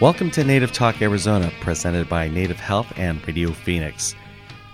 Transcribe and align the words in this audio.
Welcome 0.00 0.30
to 0.30 0.44
Native 0.44 0.72
Talk 0.72 1.02
Arizona, 1.02 1.52
presented 1.60 2.08
by 2.08 2.26
Native 2.26 2.58
Health 2.58 2.90
and 2.96 3.22
Radio 3.26 3.50
Phoenix. 3.52 4.14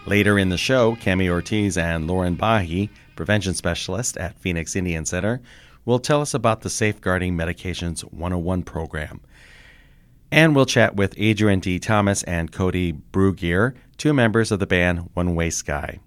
Later 0.07 0.39
in 0.39 0.51
the 0.51 0.57
show, 0.57 0.95
Cami 0.95 1.29
Ortiz 1.29 1.77
and 1.77 2.07
Lauren 2.07 2.37
Bahi, 2.37 2.89
prevention 3.17 3.53
specialist 3.55 4.17
at 4.19 4.39
Phoenix 4.39 4.77
Indian 4.77 5.05
Center, 5.05 5.43
will 5.85 5.99
tell 5.99 6.21
us 6.21 6.33
about 6.33 6.61
the 6.61 6.71
Safeguarding 6.71 7.37
Medications 7.37 8.03
101 8.03 8.63
program. 8.63 9.21
And 10.31 10.55
we'll 10.55 10.65
chat 10.65 10.95
with 10.95 11.13
Adrian 11.17 11.59
D. 11.59 11.81
Thomas 11.81 12.23
and 12.23 12.53
Cody 12.53 12.93
Brugier, 12.93 13.75
two 13.97 14.15
members 14.15 14.53
of 14.53 14.61
the 14.61 14.67
band 14.69 15.11
One 15.15 15.35
Way 15.35 15.51
Sky. 15.51 15.99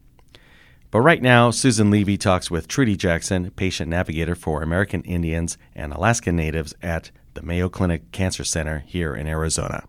But 0.92 1.02
right 1.02 1.22
now, 1.22 1.52
Susan 1.52 1.92
Levy 1.92 2.18
talks 2.18 2.50
with 2.50 2.70
Trudy 2.70 2.96
Jackson, 2.96 3.52
patient 3.52 3.90
navigator 3.90 4.36
for 4.36 4.64
American 4.64 5.02
Indians 5.02 5.58
and 5.76 5.92
Alaska 5.92 6.32
Natives 6.32 6.74
at 6.82 7.12
the 7.40 7.46
Mayo 7.46 7.70
Clinic 7.70 8.12
Cancer 8.12 8.44
Center 8.44 8.80
here 8.86 9.16
in 9.16 9.26
Arizona. 9.26 9.86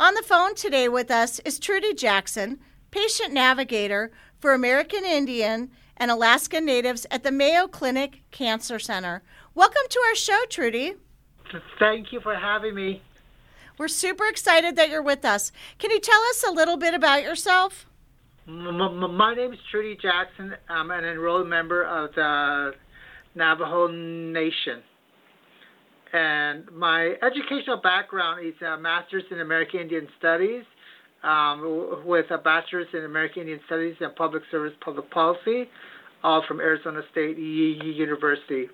On 0.00 0.14
the 0.14 0.22
phone 0.22 0.56
today 0.56 0.88
with 0.88 1.12
us 1.12 1.38
is 1.44 1.60
Trudy 1.60 1.94
Jackson, 1.94 2.58
patient 2.90 3.32
navigator 3.32 4.10
for 4.40 4.52
American 4.52 5.04
Indian 5.04 5.70
and 5.96 6.10
Alaska 6.10 6.60
Natives 6.60 7.06
at 7.08 7.22
the 7.22 7.30
Mayo 7.30 7.68
Clinic 7.68 8.22
Cancer 8.32 8.80
Center. 8.80 9.22
Welcome 9.54 9.82
to 9.90 10.00
our 10.08 10.16
show, 10.16 10.40
Trudy. 10.50 10.94
Thank 11.78 12.12
you 12.12 12.20
for 12.20 12.34
having 12.34 12.74
me. 12.74 13.00
We're 13.78 13.86
super 13.86 14.26
excited 14.26 14.74
that 14.74 14.90
you're 14.90 15.02
with 15.02 15.24
us. 15.24 15.52
Can 15.78 15.92
you 15.92 16.00
tell 16.00 16.20
us 16.30 16.42
a 16.42 16.50
little 16.50 16.78
bit 16.78 16.94
about 16.94 17.22
yourself? 17.22 17.86
My 18.44 19.34
name 19.36 19.52
is 19.52 19.60
Trudy 19.70 19.96
Jackson. 20.02 20.56
I'm 20.68 20.90
an 20.90 21.04
enrolled 21.04 21.46
member 21.46 21.84
of 21.84 22.12
the 22.16 22.72
Navajo 23.36 23.86
Nation 23.86 24.82
and 26.12 26.70
my 26.72 27.14
educational 27.22 27.78
background 27.78 28.46
is 28.46 28.54
a 28.62 28.76
master's 28.76 29.24
in 29.30 29.40
American 29.40 29.80
Indian 29.80 30.08
Studies 30.18 30.64
um, 31.22 32.02
with 32.04 32.26
a 32.30 32.38
bachelor's 32.38 32.88
in 32.92 33.04
American 33.04 33.42
Indian 33.42 33.60
Studies 33.66 33.94
and 34.00 34.14
Public 34.16 34.42
Service 34.50 34.74
Public 34.84 35.10
Policy, 35.10 35.68
all 36.22 36.44
from 36.46 36.60
Arizona 36.60 37.00
State 37.10 37.38
University. 37.38 38.68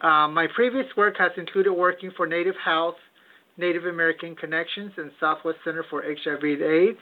Um, 0.00 0.32
my 0.32 0.46
previous 0.54 0.86
work 0.96 1.16
has 1.18 1.32
included 1.36 1.72
working 1.72 2.12
for 2.16 2.26
Native 2.26 2.54
Health, 2.64 2.94
Native 3.56 3.84
American 3.84 4.36
Connections, 4.36 4.92
and 4.96 5.10
Southwest 5.20 5.58
Center 5.64 5.84
for 5.90 6.02
HIV 6.02 6.44
AIDS. 6.44 6.98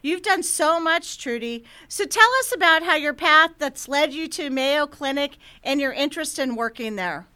You've 0.00 0.22
done 0.22 0.44
so 0.44 0.78
much, 0.78 1.18
Trudy. 1.18 1.64
So 1.88 2.04
tell 2.04 2.28
us 2.40 2.54
about 2.54 2.84
how 2.84 2.94
your 2.94 3.14
path 3.14 3.52
that's 3.58 3.88
led 3.88 4.12
you 4.12 4.28
to 4.28 4.48
Mayo 4.48 4.86
Clinic 4.86 5.38
and 5.64 5.80
your 5.80 5.92
interest 5.92 6.38
in 6.38 6.54
working 6.54 6.94
there. 6.94 7.26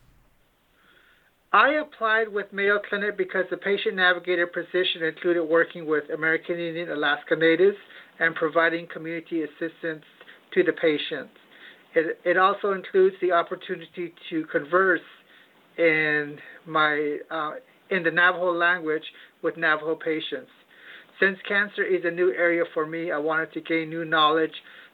I 1.53 1.75
applied 1.75 2.28
with 2.28 2.50
Mayo 2.53 2.78
Clinic 2.89 3.19
because 3.19 3.45
the 3.50 3.58
patient 3.58 3.97
navigator 3.97 4.47
position 4.47 5.03
included 5.03 5.45
working 5.45 5.86
with 5.86 6.05
American 6.14 6.58
Indian 6.58 6.91
Alaska 6.91 7.36
Natives 7.36 7.77
and 8.19 8.34
providing 8.34 8.86
community 8.86 9.42
assistance 9.42 10.03
to 10.55 10.62
the 10.62 10.73
patients. 10.73 11.30
It, 11.95 12.19
it 12.25 12.39
also 12.39 12.73
includes 12.73 13.17
the 13.20 13.33
opportunity 13.33 14.14
to 14.30 14.47
converse 14.47 15.00
in 15.77 16.39
my 16.67 17.19
uh, 17.30 17.53
in 17.91 18.03
the 18.03 18.11
Navajo 18.11 18.53
language 18.53 19.03
with 19.42 19.58
Navajo 19.58 19.95
patients. 19.95 20.50
Since 21.20 21.39
cancer 21.47 21.85
is 21.85 22.01
a 22.05 22.11
new 22.11 22.33
area 22.33 22.64
for 22.73 22.86
me, 22.86 23.12
I 23.12 23.18
wanted 23.18 23.52
to 23.52 23.61
gain 23.61 23.91
new 23.91 24.07
knowledge 24.07 24.52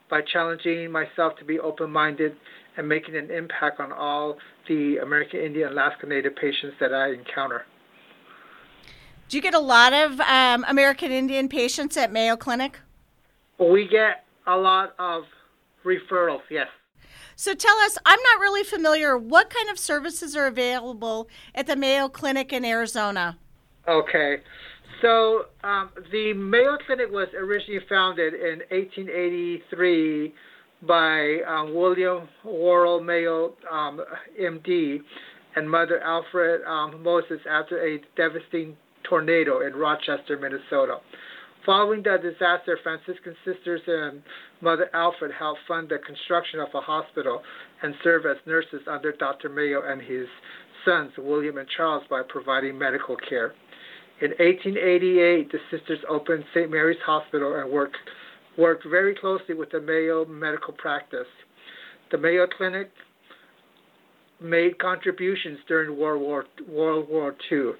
by 0.09 0.21
challenging 0.33 0.91
myself 0.91 1.37
to 1.39 1.45
be 1.45 1.59
open-minded 1.59 2.35
and 2.75 2.87
making 2.87 3.15
an 3.15 3.31
impact 3.31 3.79
on 3.79 3.91
all 3.93 4.37
the 4.69 4.97
American 4.97 5.41
Indian 5.41 5.73
Alaska 5.73 6.07
Native 6.07 6.35
patients 6.37 6.75
that 6.79 6.93
I 6.93 7.11
encounter. 7.11 7.65
Do 9.27 9.37
you 9.37 9.43
get 9.43 9.53
a 9.53 9.59
lot 9.59 9.91
of 9.91 10.19
um, 10.21 10.63
American 10.67 11.11
Indian 11.11 11.49
patients 11.49 11.97
at 11.97 12.11
Mayo 12.11 12.37
Clinic? 12.37 12.79
We 13.59 13.87
get 13.87 14.23
a 14.47 14.55
lot 14.55 14.95
of 14.97 15.23
referrals, 15.83 16.41
yes. 16.49 16.67
So 17.35 17.53
tell 17.53 17.77
us, 17.79 17.97
I'm 18.05 18.19
not 18.33 18.39
really 18.41 18.63
familiar, 18.63 19.17
what 19.17 19.49
kind 19.49 19.69
of 19.69 19.77
services 19.77 20.35
are 20.35 20.47
available 20.47 21.29
at 21.53 21.67
the 21.67 21.75
Mayo 21.75 22.09
Clinic 22.09 22.53
in 22.53 22.65
Arizona? 22.65 23.37
Okay. 23.87 24.37
So 25.01 25.45
um, 25.63 25.89
the 26.11 26.33
Mayo 26.33 26.77
Clinic 26.85 27.11
was 27.11 27.27
originally 27.37 27.81
founded 27.87 28.33
in 28.33 28.59
1883 28.69 30.33
by 30.87 31.39
um, 31.47 31.75
William 31.75 32.27
Worrall 32.43 33.01
Mayo, 33.01 33.53
um, 33.71 34.01
MD, 34.39 34.99
and 35.55 35.69
Mother 35.69 35.99
Alfred 36.01 36.61
um, 36.65 37.03
Moses 37.03 37.39
after 37.49 37.85
a 37.85 37.99
devastating 38.15 38.77
tornado 39.03 39.65
in 39.65 39.75
Rochester, 39.75 40.37
Minnesota. 40.37 40.97
Following 41.65 42.03
the 42.03 42.17
disaster, 42.21 42.79
Franciscan 42.81 43.35
Sisters 43.43 43.81
and 43.85 44.21
Mother 44.61 44.89
Alfred 44.93 45.31
helped 45.37 45.59
fund 45.67 45.89
the 45.89 45.97
construction 45.97 46.59
of 46.59 46.69
a 46.73 46.79
hospital 46.79 47.41
and 47.83 47.93
serve 48.03 48.25
as 48.25 48.37
nurses 48.45 48.81
under 48.87 49.11
Dr. 49.11 49.49
Mayo 49.49 49.81
and 49.85 50.01
his 50.01 50.27
sons, 50.85 51.11
William 51.17 51.57
and 51.57 51.67
Charles, 51.75 52.03
by 52.09 52.21
providing 52.27 52.77
medical 52.77 53.17
care. 53.17 53.53
In 54.21 54.31
1888, 54.31 55.51
the 55.51 55.59
sisters 55.71 55.99
opened 56.09 56.43
St. 56.53 56.69
Mary's 56.69 56.99
Hospital 57.05 57.55
and 57.55 57.69
worked 57.69 57.97
worked 58.59 58.85
very 58.85 59.15
closely 59.15 59.55
with 59.55 59.71
the 59.71 59.79
Mayo 59.79 60.25
medical 60.25 60.73
practice. 60.73 61.27
The 62.11 62.17
Mayo 62.17 62.45
Clinic 62.45 62.91
made 64.41 64.77
contributions 64.79 65.59
during 65.67 65.97
World 65.97 66.21
War, 66.21 66.45
World 66.67 67.07
War 67.09 67.35
II. 67.51 67.71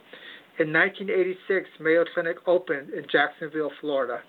In 0.59 0.73
1986, 0.73 1.67
Mayo 1.79 2.05
Clinic 2.13 2.37
opened 2.47 2.89
in 2.89 3.05
Jacksonville, 3.11 3.71
Florida. 3.81 4.21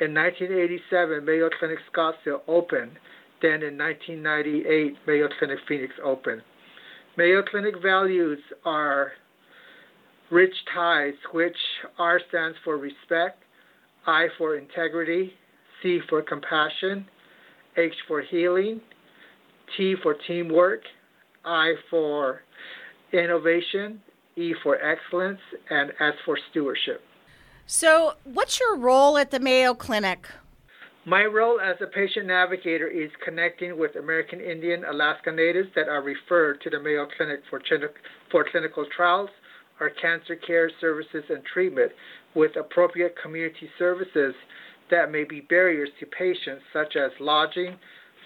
In 0.00 0.14
1987, 0.14 1.24
Mayo 1.24 1.48
Clinic 1.58 1.78
Scottsdale 1.92 2.42
opened. 2.46 2.92
Then 3.40 3.62
in 3.62 3.78
1998, 3.78 4.96
Mayo 5.06 5.28
Clinic 5.38 5.58
Phoenix 5.68 5.94
opened. 6.04 6.42
Mayo 7.16 7.42
Clinic 7.42 7.74
values 7.82 8.38
are 8.64 9.12
rich 10.30 10.54
ties, 10.74 11.14
which 11.32 11.56
R 11.98 12.20
stands 12.28 12.56
for 12.64 12.76
respect, 12.76 13.42
I 14.06 14.26
for 14.38 14.56
integrity, 14.56 15.32
C 15.82 16.00
for 16.08 16.22
compassion, 16.22 17.06
H 17.76 17.94
for 18.06 18.22
healing, 18.22 18.80
T 19.76 19.94
for 20.02 20.14
teamwork, 20.26 20.82
I 21.44 21.74
for 21.90 22.42
innovation, 23.12 24.00
E 24.36 24.54
for 24.62 24.76
excellence, 24.76 25.40
and 25.70 25.90
S 26.00 26.14
for 26.24 26.38
stewardship. 26.50 27.02
So, 27.66 28.14
what's 28.24 28.58
your 28.58 28.76
role 28.76 29.18
at 29.18 29.30
the 29.30 29.40
Mayo 29.40 29.74
Clinic? 29.74 30.26
My 31.04 31.24
role 31.24 31.60
as 31.60 31.76
a 31.80 31.86
patient 31.86 32.26
navigator 32.26 32.86
is 32.86 33.10
connecting 33.24 33.78
with 33.78 33.96
American 33.96 34.40
Indian 34.40 34.84
Alaska 34.84 35.32
Natives 35.32 35.68
that 35.74 35.88
are 35.88 36.02
referred 36.02 36.60
to 36.62 36.70
the 36.70 36.80
Mayo 36.80 37.06
Clinic 37.16 37.40
for, 37.48 37.60
for 38.30 38.44
clinical 38.50 38.84
trials 38.94 39.30
or 39.80 39.90
cancer 39.90 40.36
care 40.36 40.70
services 40.80 41.24
and 41.30 41.42
treatment 41.44 41.92
with 42.34 42.56
appropriate 42.56 43.14
community 43.22 43.70
services 43.78 44.34
that 44.90 45.10
may 45.10 45.24
be 45.24 45.40
barriers 45.40 45.90
to 46.00 46.06
patients, 46.06 46.62
such 46.72 46.96
as 46.96 47.10
lodging, 47.20 47.76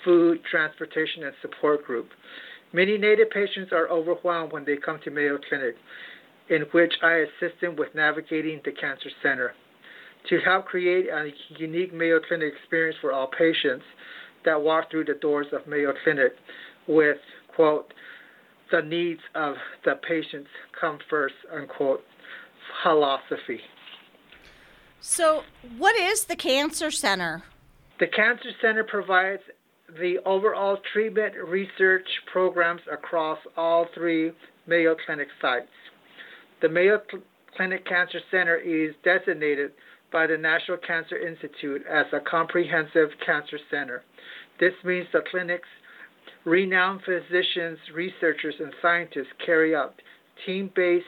food, 0.04 0.40
transportation, 0.50 1.24
and 1.24 1.34
support 1.40 1.84
group. 1.84 2.08
Many 2.72 2.96
Native 2.98 3.30
patients 3.30 3.72
are 3.72 3.88
overwhelmed 3.88 4.52
when 4.52 4.64
they 4.64 4.76
come 4.76 4.98
to 5.04 5.10
Mayo 5.10 5.38
Clinic, 5.48 5.74
in 6.48 6.62
which 6.72 6.92
I 7.02 7.24
assist 7.26 7.60
them 7.60 7.76
with 7.76 7.94
navigating 7.94 8.60
the 8.64 8.72
cancer 8.72 9.10
center. 9.22 9.52
To 10.28 10.38
help 10.40 10.66
create 10.66 11.06
a 11.08 11.30
unique 11.58 11.92
Mayo 11.92 12.20
Clinic 12.26 12.54
experience 12.58 12.96
for 13.00 13.12
all 13.12 13.26
patients 13.26 13.84
that 14.44 14.60
walk 14.60 14.90
through 14.90 15.04
the 15.04 15.14
doors 15.14 15.46
of 15.52 15.66
Mayo 15.66 15.92
Clinic 16.04 16.32
with, 16.86 17.18
quote, 17.54 17.92
the 18.70 18.82
needs 18.82 19.20
of 19.34 19.54
the 19.84 19.94
patients 20.08 20.48
come 20.80 20.98
first, 21.10 21.34
unquote, 21.54 22.02
philosophy. 22.82 23.60
So, 25.04 25.42
what 25.78 25.96
is 25.96 26.26
the 26.26 26.36
Cancer 26.36 26.92
Center? 26.92 27.42
The 27.98 28.06
Cancer 28.06 28.50
Center 28.60 28.84
provides 28.84 29.42
the 29.98 30.18
overall 30.24 30.78
treatment 30.92 31.34
research 31.48 32.06
programs 32.32 32.82
across 32.90 33.40
all 33.56 33.88
three 33.94 34.30
Mayo 34.68 34.94
Clinic 35.04 35.26
sites. 35.40 35.66
The 36.60 36.68
Mayo 36.68 37.00
Clinic 37.56 37.84
Cancer 37.84 38.20
Center 38.30 38.56
is 38.58 38.94
designated 39.02 39.72
by 40.12 40.28
the 40.28 40.38
National 40.38 40.76
Cancer 40.78 41.18
Institute 41.18 41.82
as 41.90 42.06
a 42.12 42.20
comprehensive 42.20 43.08
cancer 43.26 43.58
center. 43.72 44.04
This 44.60 44.72
means 44.84 45.08
the 45.12 45.24
clinic's 45.32 45.68
renowned 46.44 47.00
physicians, 47.04 47.78
researchers, 47.92 48.54
and 48.60 48.72
scientists 48.80 49.34
carry 49.44 49.74
out 49.74 49.94
team 50.46 50.70
based, 50.76 51.06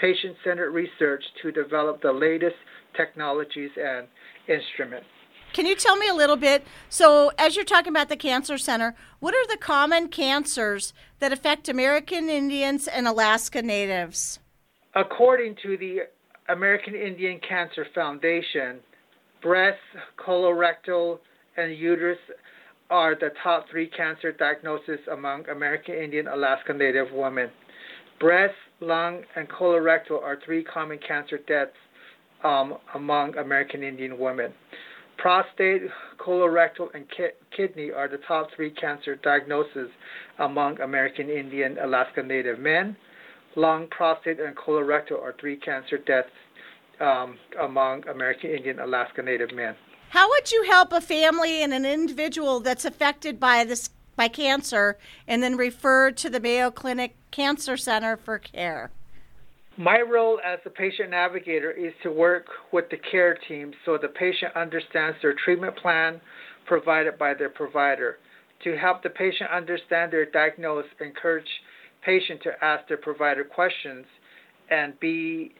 patient 0.00 0.36
centered 0.42 0.70
research 0.70 1.22
to 1.42 1.52
develop 1.52 2.00
the 2.00 2.12
latest 2.12 2.56
technologies 2.96 3.70
and 3.76 4.06
instruments. 4.48 5.06
Can 5.52 5.66
you 5.66 5.76
tell 5.76 5.96
me 5.96 6.08
a 6.08 6.14
little 6.14 6.36
bit? 6.36 6.66
So, 6.88 7.30
as 7.38 7.56
you're 7.56 7.64
talking 7.64 7.90
about 7.90 8.08
the 8.08 8.16
Cancer 8.16 8.58
Center, 8.58 8.94
what 9.20 9.34
are 9.34 9.46
the 9.46 9.56
common 9.56 10.08
cancers 10.08 10.92
that 11.20 11.32
affect 11.32 11.68
American 11.68 12.28
Indians 12.28 12.88
and 12.88 13.06
Alaska 13.06 13.62
Natives? 13.62 14.40
according 14.96 15.54
to 15.62 15.76
the 15.76 15.98
American 16.48 16.94
Indian 16.94 17.38
Cancer 17.46 17.86
Foundation, 17.94 18.78
breast, 19.42 19.78
colorectal, 20.18 21.18
and 21.56 21.76
uterus 21.76 22.18
are 22.88 23.14
the 23.14 23.30
top 23.42 23.66
three 23.70 23.88
cancer 23.88 24.32
diagnoses 24.32 25.00
among 25.12 25.48
American 25.48 25.94
Indian 25.94 26.28
Alaska 26.28 26.72
Native 26.72 27.08
women. 27.12 27.50
Breast, 28.18 28.54
lung, 28.80 29.22
and 29.36 29.48
colorectal 29.48 30.22
are 30.22 30.38
three 30.44 30.64
common 30.64 30.98
cancer 31.06 31.38
deaths 31.46 31.76
um, 32.44 32.74
among 32.94 33.36
American 33.36 33.82
Indian 33.82 34.18
women. 34.18 34.52
Prostate, 35.18 35.82
colorectal, 36.18 36.94
and 36.94 37.06
ki- 37.08 37.36
kidney 37.56 37.90
are 37.90 38.08
the 38.08 38.18
top 38.28 38.48
three 38.54 38.70
cancer 38.70 39.16
diagnoses 39.16 39.88
among 40.38 40.80
American 40.80 41.30
Indian 41.30 41.78
Alaska 41.78 42.22
Native 42.22 42.58
men. 42.58 42.96
Lung, 43.54 43.88
prostate, 43.88 44.38
and 44.38 44.54
colorectal 44.54 45.18
are 45.20 45.34
three 45.40 45.56
cancer 45.56 45.96
deaths 45.96 46.28
um, 47.00 47.38
among 47.60 48.06
American 48.08 48.50
Indian 48.50 48.78
Alaska 48.80 49.22
Native 49.22 49.52
men. 49.52 49.74
How 50.10 50.28
would 50.28 50.52
you 50.52 50.64
help 50.64 50.92
a 50.92 51.00
family 51.00 51.62
and 51.62 51.72
an 51.72 51.84
individual 51.84 52.60
that's 52.60 52.84
affected 52.84 53.40
by 53.40 53.64
this 53.64 53.90
by 54.14 54.28
cancer 54.28 54.96
and 55.26 55.42
then 55.42 55.56
referred 55.56 56.16
to 56.18 56.30
the 56.30 56.40
Mayo 56.40 56.70
Clinic 56.70 57.16
Cancer 57.30 57.76
Center 57.76 58.16
for 58.16 58.38
care? 58.38 58.90
My 59.78 60.00
role 60.00 60.40
as 60.42 60.58
a 60.64 60.70
patient 60.70 61.10
navigator 61.10 61.70
is 61.70 61.92
to 62.02 62.10
work 62.10 62.46
with 62.72 62.88
the 62.90 62.96
care 62.96 63.36
team 63.46 63.72
so 63.84 63.98
the 64.00 64.08
patient 64.08 64.56
understands 64.56 65.18
their 65.20 65.34
treatment 65.44 65.76
plan 65.76 66.20
provided 66.64 67.18
by 67.18 67.34
their 67.34 67.50
provider. 67.50 68.18
To 68.64 68.76
help 68.76 69.02
the 69.02 69.10
patient 69.10 69.50
understand 69.50 70.12
their 70.12 70.24
diagnosis, 70.24 70.90
encourage 71.00 71.48
patient 72.02 72.42
to 72.44 72.64
ask 72.64 72.88
their 72.88 72.96
provider 72.96 73.44
questions 73.44 74.06
and 74.70 74.98
be 74.98 75.54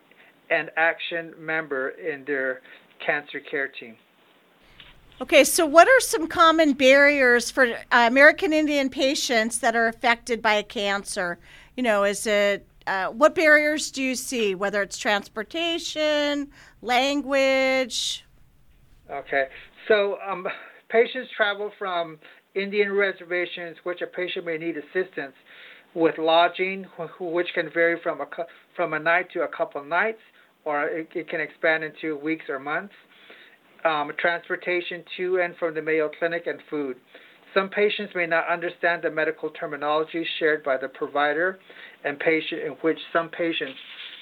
an 0.48 0.70
action 0.78 1.34
member 1.38 1.90
in 1.90 2.24
their 2.24 2.62
cancer 3.04 3.40
care 3.40 3.68
team. 3.68 3.96
Okay, 5.20 5.44
so 5.44 5.66
what 5.66 5.88
are 5.88 6.00
some 6.00 6.26
common 6.26 6.72
barriers 6.72 7.50
for 7.50 7.66
uh, 7.66 7.76
American 7.90 8.52
Indian 8.52 8.88
patients 8.88 9.58
that 9.58 9.76
are 9.76 9.88
affected 9.88 10.40
by 10.40 10.54
a 10.54 10.62
cancer? 10.62 11.38
You 11.76 11.82
know, 11.82 12.04
is 12.04 12.26
it 12.26 12.66
uh, 12.86 13.06
what 13.08 13.34
barriers 13.34 13.90
do 13.90 14.02
you 14.02 14.14
see, 14.14 14.54
whether 14.54 14.82
it's 14.82 14.98
transportation, 14.98 16.50
language? 16.82 18.24
Okay, 19.10 19.44
so 19.88 20.18
um, 20.26 20.46
patients 20.88 21.30
travel 21.36 21.70
from 21.78 22.18
Indian 22.54 22.92
reservations, 22.92 23.76
which 23.84 24.00
a 24.02 24.06
patient 24.06 24.46
may 24.46 24.58
need 24.58 24.76
assistance 24.76 25.34
with 25.94 26.18
lodging, 26.18 26.84
which 27.20 27.48
can 27.54 27.70
vary 27.72 27.98
from 28.02 28.20
a 28.20 28.26
from 28.74 28.92
a 28.92 28.98
night 28.98 29.30
to 29.32 29.42
a 29.42 29.48
couple 29.48 29.82
nights, 29.82 30.20
or 30.64 30.84
it, 30.84 31.08
it 31.14 31.28
can 31.28 31.40
expand 31.40 31.84
into 31.84 32.16
weeks 32.18 32.44
or 32.48 32.58
months 32.58 32.92
um, 33.86 34.10
transportation 34.18 35.04
to 35.16 35.40
and 35.40 35.56
from 35.56 35.74
the 35.74 35.82
Mayo 35.82 36.10
Clinic, 36.18 36.46
and 36.46 36.60
food. 36.68 36.96
Some 37.54 37.70
patients 37.70 38.12
may 38.14 38.26
not 38.26 38.46
understand 38.48 39.02
the 39.02 39.10
medical 39.10 39.50
terminology 39.50 40.26
shared 40.38 40.62
by 40.62 40.76
the 40.76 40.88
provider 40.88 41.58
and 42.06 42.18
patient, 42.18 42.62
in 42.62 42.72
which 42.80 42.98
some 43.12 43.28
patients 43.28 43.78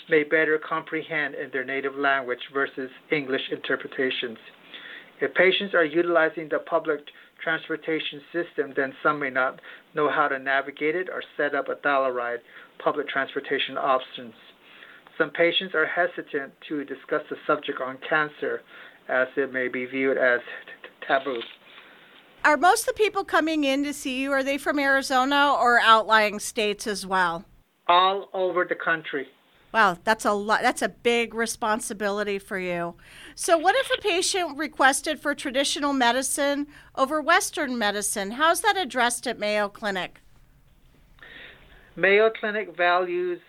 may 0.08 0.24
better 0.24 0.58
comprehend 0.58 1.34
in 1.34 1.50
their 1.52 1.64
native 1.64 1.94
language 1.94 2.40
versus 2.52 2.90
English 3.12 3.42
interpretations. 3.52 4.38
If 5.20 5.34
patients 5.34 5.74
are 5.74 5.84
utilizing 5.84 6.48
the 6.48 6.58
public 6.58 7.00
transportation 7.42 8.20
system, 8.32 8.72
then 8.74 8.94
some 9.02 9.20
may 9.20 9.30
not 9.30 9.60
know 9.94 10.10
how 10.10 10.28
to 10.28 10.38
navigate 10.38 10.96
it 10.96 11.08
or 11.08 11.22
set 11.36 11.54
up 11.54 11.68
a 11.68 11.76
Dial-a-Ride 11.76 12.40
public 12.82 13.08
transportation 13.08 13.76
options. 13.78 14.34
Some 15.16 15.30
patients 15.30 15.74
are 15.74 15.86
hesitant 15.86 16.52
to 16.68 16.84
discuss 16.84 17.22
the 17.30 17.36
subject 17.46 17.80
on 17.80 17.98
cancer 18.08 18.62
as 19.08 19.28
it 19.36 19.52
may 19.52 19.68
be 19.68 19.84
viewed 19.84 20.18
as 20.18 20.40
taboo. 21.06 21.40
Are 22.44 22.56
most 22.56 22.88
of 22.88 22.94
the 22.94 23.02
people 23.02 23.24
coming 23.24 23.64
in 23.64 23.84
to 23.84 23.92
see 23.92 24.20
you, 24.20 24.32
are 24.32 24.42
they 24.42 24.58
from 24.58 24.78
Arizona 24.78 25.54
or 25.54 25.80
outlying 25.80 26.40
states 26.40 26.86
as 26.86 27.06
well? 27.06 27.44
All 27.88 28.28
over 28.32 28.64
the 28.64 28.74
country. 28.74 29.28
Wow, 29.72 29.98
that's 30.04 30.24
a 30.24 30.32
lot. 30.32 30.62
That's 30.62 30.82
a 30.82 30.88
big 30.88 31.34
responsibility 31.34 32.38
for 32.38 32.58
you. 32.58 32.94
So, 33.34 33.58
what 33.58 33.74
if 33.74 33.90
a 33.90 34.00
patient 34.00 34.56
requested 34.56 35.18
for 35.18 35.34
traditional 35.34 35.92
medicine 35.92 36.68
over 36.94 37.20
Western 37.20 37.76
medicine? 37.76 38.32
How's 38.32 38.60
that 38.60 38.76
addressed 38.76 39.26
at 39.26 39.38
Mayo 39.38 39.68
Clinic? 39.68 40.20
Mayo 41.96 42.30
Clinic 42.30 42.76
values 42.76 43.40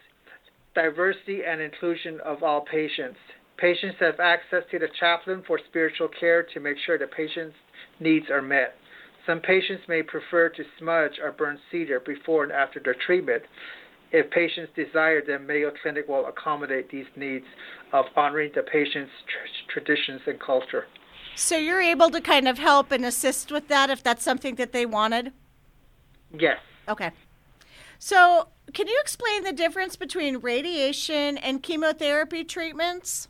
diversity 0.75 1.41
and 1.47 1.61
inclusion 1.61 2.19
of 2.25 2.43
all 2.43 2.61
patients. 2.61 3.17
Patients 3.57 3.95
have 3.99 4.19
access 4.19 4.63
to 4.69 4.77
the 4.77 4.89
chaplain 4.99 5.41
for 5.47 5.59
spiritual 5.69 6.09
care 6.19 6.43
to 6.53 6.59
make 6.59 6.77
sure 6.85 6.97
the 6.97 7.07
patient's 7.07 7.55
needs 7.99 8.29
are 8.29 8.41
met. 8.41 8.75
Some 9.25 9.39
patients 9.39 9.83
may 9.87 10.03
prefer 10.03 10.49
to 10.49 10.63
smudge 10.77 11.13
or 11.23 11.31
burn 11.31 11.57
cedar 11.71 11.99
before 12.01 12.43
and 12.43 12.51
after 12.51 12.79
their 12.79 12.95
treatment. 13.05 13.43
If 14.11 14.29
patients 14.31 14.71
desire, 14.75 15.21
then 15.25 15.45
Mayo 15.45 15.71
Clinic 15.81 16.07
will 16.07 16.25
accommodate 16.27 16.89
these 16.89 17.05
needs 17.15 17.45
of 17.91 18.05
honoring 18.15 18.51
the 18.55 18.63
patient's 18.63 19.11
tr- 19.27 19.79
traditions 19.79 20.21
and 20.27 20.39
culture. 20.39 20.87
So 21.35 21.57
you're 21.57 21.81
able 21.81 22.09
to 22.11 22.21
kind 22.21 22.47
of 22.47 22.57
help 22.57 22.91
and 22.91 23.03
assist 23.05 23.51
with 23.51 23.67
that 23.67 23.89
if 23.89 24.01
that's 24.01 24.23
something 24.23 24.55
that 24.55 24.71
they 24.71 24.85
wanted? 24.85 25.33
Yes. 26.31 26.57
Okay. 26.87 27.11
So, 27.99 28.47
can 28.73 28.87
you 28.87 28.97
explain 29.01 29.43
the 29.43 29.51
difference 29.51 29.95
between 29.95 30.37
radiation 30.37 31.37
and 31.37 31.61
chemotherapy 31.61 32.43
treatments? 32.43 33.27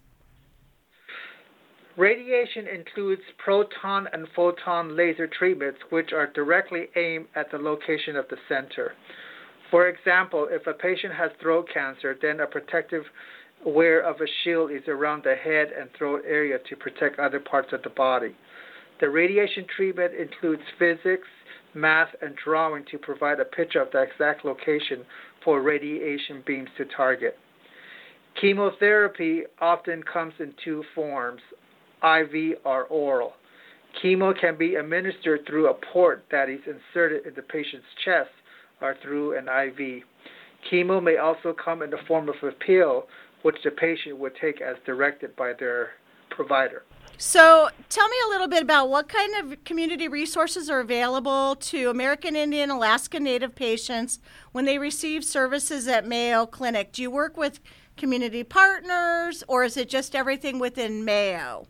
Radiation 1.98 2.68
includes 2.68 3.22
proton 3.38 4.08
and 4.12 4.28
photon 4.36 4.98
laser 4.98 5.28
treatments, 5.28 5.80
which 5.92 6.12
are 6.12 6.28
directly 6.28 6.90
aimed 6.96 7.28
at 7.36 7.50
the 7.52 7.58
location 7.58 8.18
of 8.18 8.28
the 8.28 8.38
center. 8.50 8.94
For 9.72 9.88
example, 9.88 10.48
if 10.50 10.68
a 10.68 10.74
patient 10.74 11.14
has 11.14 11.32
throat 11.42 11.68
cancer, 11.74 12.18
then 12.22 12.40
a 12.40 12.48
protective 12.48 13.04
wear 13.66 14.02
of 14.02 14.22
a 14.22 14.28
shield 14.44 14.72
is 14.72 14.88
around 14.88 15.24
the 15.24 15.36
head 15.36 15.70
and 15.78 15.90
throat 15.98 16.24
area 16.28 16.58
to 16.70 16.76
protect 16.76 17.20
other 17.20 17.40
parts 17.40 17.70
of 17.74 17.82
the 17.84 17.90
body. 17.90 18.36
The 19.02 19.10
radiation 19.10 19.66
treatment 19.76 20.14
includes 20.14 20.62
physics, 20.80 21.28
math, 21.74 22.10
and 22.22 22.36
drawing 22.44 22.86
to 22.92 22.98
provide 22.98 23.40
a 23.40 23.46
picture 23.46 23.82
of 23.82 23.92
the 23.92 24.02
exact 24.02 24.46
location 24.46 25.04
for 25.44 25.62
radiation 25.62 26.44
beams 26.46 26.70
to 26.78 26.86
target. 26.86 27.38
Chemotherapy 28.40 29.44
often 29.60 30.04
comes 30.04 30.34
in 30.40 30.54
two 30.64 30.84
forms 30.94 31.42
IV, 32.04 32.60
or 32.64 32.84
oral. 32.86 33.34
Chemo 34.04 34.38
can 34.40 34.58
be 34.58 34.76
administered 34.76 35.46
through 35.48 35.70
a 35.70 35.74
port 35.94 36.24
that 36.32 36.50
is 36.50 36.60
inserted 36.68 37.26
in 37.26 37.34
the 37.34 37.42
patient's 37.42 37.88
chest 38.04 38.30
or 38.82 38.96
through 39.02 39.38
an 39.38 39.48
IV. 39.48 40.04
Chemo 40.70 41.02
may 41.02 41.18
also 41.18 41.54
come 41.54 41.82
in 41.82 41.90
the 41.90 42.00
form 42.08 42.30
of 42.30 42.36
a 42.42 42.52
pill, 42.52 43.08
which 43.44 43.58
the 43.64 43.72
patient 43.72 44.18
would 44.18 44.34
take 44.40 44.62
as 44.62 44.76
directed 44.86 45.36
by 45.36 45.54
their 45.54 45.92
provider. 46.30 46.84
So, 47.18 47.70
tell 47.88 48.10
me 48.10 48.16
a 48.26 48.30
little 48.30 48.48
bit 48.48 48.62
about 48.62 48.90
what 48.90 49.08
kind 49.08 49.36
of 49.36 49.64
community 49.64 50.10
resources 50.10 50.70
are 50.70 50.82
available 50.82 51.56
to 51.56 51.90
American 51.90 52.36
Indian 52.36 52.70
Alaska 52.70 53.22
Native 53.22 53.56
patients 53.56 54.20
when 54.52 54.66
they 54.66 54.78
receive 54.78 55.24
services 55.24 55.88
at 55.88 56.06
Mayo 56.06 56.46
Clinic. 56.46 56.92
Do 56.92 57.02
you 57.02 57.10
work 57.10 57.38
with 57.38 57.62
community 57.96 58.44
partners 58.44 59.44
or 59.48 59.64
is 59.64 59.78
it 59.78 59.88
just 59.88 60.14
everything 60.14 60.60
within 60.60 61.06
Mayo? 61.06 61.68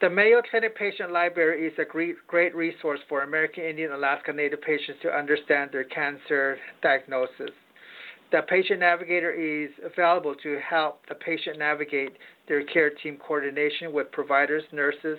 The 0.00 0.08
Mayo 0.08 0.40
Clinic 0.50 0.74
Patient 0.76 1.12
Library 1.12 1.66
is 1.66 1.74
a 1.78 1.84
great, 1.84 2.16
great 2.26 2.54
resource 2.54 3.00
for 3.06 3.22
American 3.22 3.64
Indian 3.64 3.92
Alaska 3.92 4.32
Native 4.32 4.62
patients 4.62 4.98
to 5.02 5.10
understand 5.10 5.72
their 5.72 5.84
cancer 5.84 6.56
diagnosis. 6.82 7.50
The 8.32 8.40
patient 8.48 8.80
navigator 8.80 9.30
is 9.30 9.68
available 9.84 10.34
to 10.42 10.58
help 10.66 11.06
the 11.06 11.16
patient 11.16 11.58
navigate 11.58 12.16
their 12.48 12.64
care 12.64 12.88
team 12.88 13.18
coordination 13.18 13.92
with 13.92 14.10
providers, 14.10 14.62
nurses, 14.72 15.18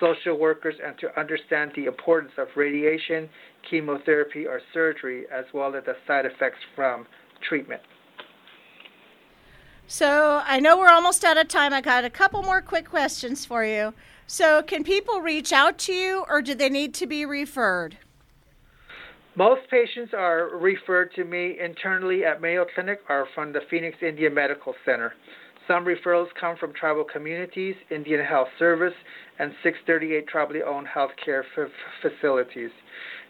social 0.00 0.38
workers, 0.38 0.76
and 0.82 0.96
to 1.00 1.20
understand 1.20 1.72
the 1.76 1.84
importance 1.84 2.32
of 2.38 2.48
radiation, 2.56 3.28
chemotherapy, 3.68 4.46
or 4.46 4.62
surgery, 4.72 5.26
as 5.30 5.44
well 5.52 5.76
as 5.76 5.84
the 5.84 5.96
side 6.06 6.24
effects 6.24 6.60
from 6.74 7.06
treatment. 7.46 7.82
So 9.86 10.40
I 10.46 10.60
know 10.60 10.78
we're 10.78 10.88
almost 10.88 11.24
out 11.24 11.36
of 11.36 11.48
time. 11.48 11.74
I 11.74 11.82
got 11.82 12.06
a 12.06 12.10
couple 12.10 12.42
more 12.42 12.62
quick 12.62 12.88
questions 12.88 13.44
for 13.44 13.66
you. 13.66 13.92
So, 14.26 14.62
can 14.62 14.84
people 14.84 15.20
reach 15.20 15.52
out 15.52 15.78
to 15.80 15.92
you 15.92 16.24
or 16.28 16.40
do 16.42 16.54
they 16.54 16.68
need 16.68 16.94
to 16.94 17.06
be 17.06 17.26
referred? 17.26 17.98
Most 19.36 19.68
patients 19.70 20.12
are 20.14 20.48
referred 20.56 21.12
to 21.16 21.24
me 21.24 21.58
internally 21.60 22.24
at 22.24 22.40
Mayo 22.40 22.66
Clinic 22.74 23.00
or 23.08 23.26
from 23.34 23.52
the 23.52 23.60
Phoenix 23.68 23.96
Indian 24.00 24.32
Medical 24.32 24.74
Center. 24.84 25.12
Some 25.66 25.84
referrals 25.84 26.28
come 26.38 26.56
from 26.56 26.72
tribal 26.72 27.04
communities, 27.04 27.74
Indian 27.90 28.24
Health 28.24 28.48
Service, 28.58 28.94
and 29.38 29.52
638 29.62 30.26
tribally 30.28 30.62
owned 30.66 30.86
healthcare 30.86 31.42
f- 31.56 31.70
facilities. 32.00 32.70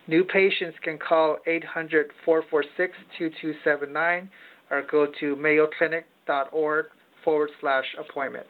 New 0.06 0.24
patients 0.24 0.76
can 0.82 0.98
call 0.98 1.38
800 1.46 2.10
446 2.24 2.96
2279 3.18 4.30
or 4.70 4.82
go 4.90 5.06
to 5.20 5.36
Mayo 5.36 5.68
Clinic 5.78 6.06
phoenixindiancenter.org 6.26 6.86
forward 7.24 7.50
slash 7.60 7.84
appointments. 7.98 8.48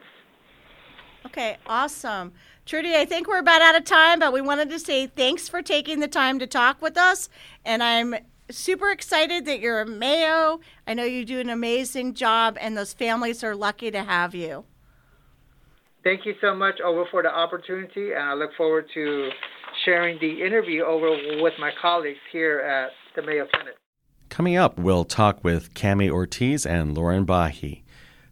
Okay, 1.26 1.56
awesome. 1.66 2.32
Trudy, 2.66 2.94
I 2.94 3.04
think 3.04 3.28
we're 3.28 3.38
about 3.38 3.62
out 3.62 3.76
of 3.76 3.84
time, 3.84 4.18
but 4.18 4.32
we 4.32 4.40
wanted 4.40 4.70
to 4.70 4.78
say 4.78 5.06
thanks 5.06 5.48
for 5.48 5.62
taking 5.62 6.00
the 6.00 6.08
time 6.08 6.38
to 6.38 6.46
talk 6.46 6.80
with 6.80 6.96
us. 6.96 7.28
And 7.64 7.82
I'm 7.82 8.14
super 8.50 8.90
excited 8.90 9.46
that 9.46 9.60
you're 9.60 9.80
a 9.80 9.86
Mayo. 9.86 10.60
I 10.86 10.94
know 10.94 11.04
you 11.04 11.24
do 11.24 11.40
an 11.40 11.48
amazing 11.50 12.14
job, 12.14 12.56
and 12.60 12.76
those 12.76 12.92
families 12.92 13.42
are 13.42 13.54
lucky 13.54 13.90
to 13.90 14.02
have 14.02 14.34
you. 14.34 14.64
Thank 16.02 16.26
you 16.26 16.34
so 16.40 16.54
much, 16.54 16.80
over 16.82 17.04
for 17.10 17.22
the 17.22 17.34
opportunity, 17.34 18.12
and 18.12 18.22
I 18.22 18.34
look 18.34 18.50
forward 18.56 18.86
to 18.92 19.30
sharing 19.84 20.18
the 20.20 20.42
interview 20.42 20.84
over 20.84 21.10
with 21.42 21.54
my 21.58 21.70
colleagues 21.80 22.18
here 22.30 22.60
at 22.60 22.90
the 23.16 23.22
Mayo 23.22 23.46
Clinic. 23.52 23.74
Coming 24.28 24.56
up, 24.56 24.78
we'll 24.78 25.04
talk 25.04 25.42
with 25.42 25.72
Cami 25.74 26.10
Ortiz 26.10 26.66
and 26.66 26.94
Lauren 26.94 27.24
Bahi. 27.24 27.83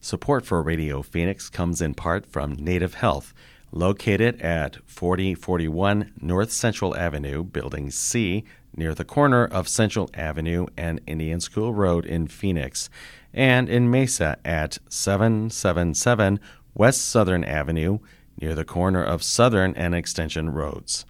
Support 0.04 0.44
for 0.44 0.61
Radio 0.64 1.00
Phoenix 1.00 1.49
comes 1.49 1.80
in 1.80 1.94
part 1.94 2.26
from 2.26 2.54
Native 2.54 2.94
Health, 2.94 3.32
located 3.71 4.42
at 4.42 4.78
4041 4.85 6.14
North 6.21 6.50
Central 6.50 6.97
Avenue, 6.97 7.44
Building 7.44 7.88
C, 7.92 8.42
near 8.76 8.97
the 8.97 9.04
corner 9.04 9.44
of 9.44 9.68
Central 9.68 10.11
Avenue 10.14 10.66
and 10.76 11.00
Indian 11.06 11.38
School 11.38 11.73
Road 11.73 12.04
in 12.04 12.26
Phoenix, 12.26 12.90
and 13.32 13.68
in 13.68 13.92
Mesa 13.92 14.38
at 14.44 14.78
777 14.88 16.40
West 16.75 17.02
Southern 17.02 17.44
Avenue, 17.44 18.00
near 18.40 18.56
the 18.56 18.64
corner 18.64 19.04
of 19.04 19.23
Southern 19.23 19.73
and 19.76 19.94
Extension 19.94 20.50
Roads. 20.50 21.06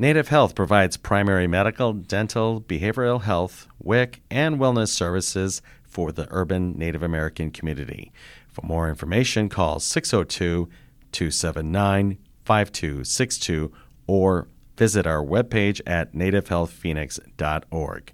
Native 0.00 0.28
Health 0.28 0.56
provides 0.56 0.96
primary 0.96 1.46
medical, 1.46 1.92
dental, 1.92 2.60
behavioral 2.60 3.22
health, 3.22 3.68
WIC, 3.78 4.20
and 4.32 4.58
wellness 4.58 4.88
services 4.88 5.62
for 5.90 6.12
the 6.12 6.26
urban 6.30 6.72
Native 6.78 7.02
American 7.02 7.50
community. 7.50 8.12
For 8.48 8.64
more 8.64 8.88
information, 8.88 9.48
call 9.48 9.80
602 9.80 10.68
279 11.12 12.18
5262 12.44 13.72
or 14.06 14.48
visit 14.76 15.06
our 15.06 15.22
webpage 15.22 15.80
at 15.86 16.14
nativehealthphoenix.org. 16.14 18.12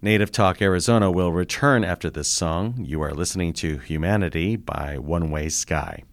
Native 0.00 0.30
Talk 0.30 0.62
Arizona 0.62 1.10
will 1.10 1.32
return 1.32 1.84
after 1.84 2.08
this 2.08 2.28
song. 2.28 2.76
You 2.78 3.02
are 3.02 3.12
listening 3.12 3.52
to 3.54 3.78
Humanity 3.78 4.54
by 4.56 4.96
One 4.96 5.30
Way 5.30 5.48
Sky. 5.48 6.04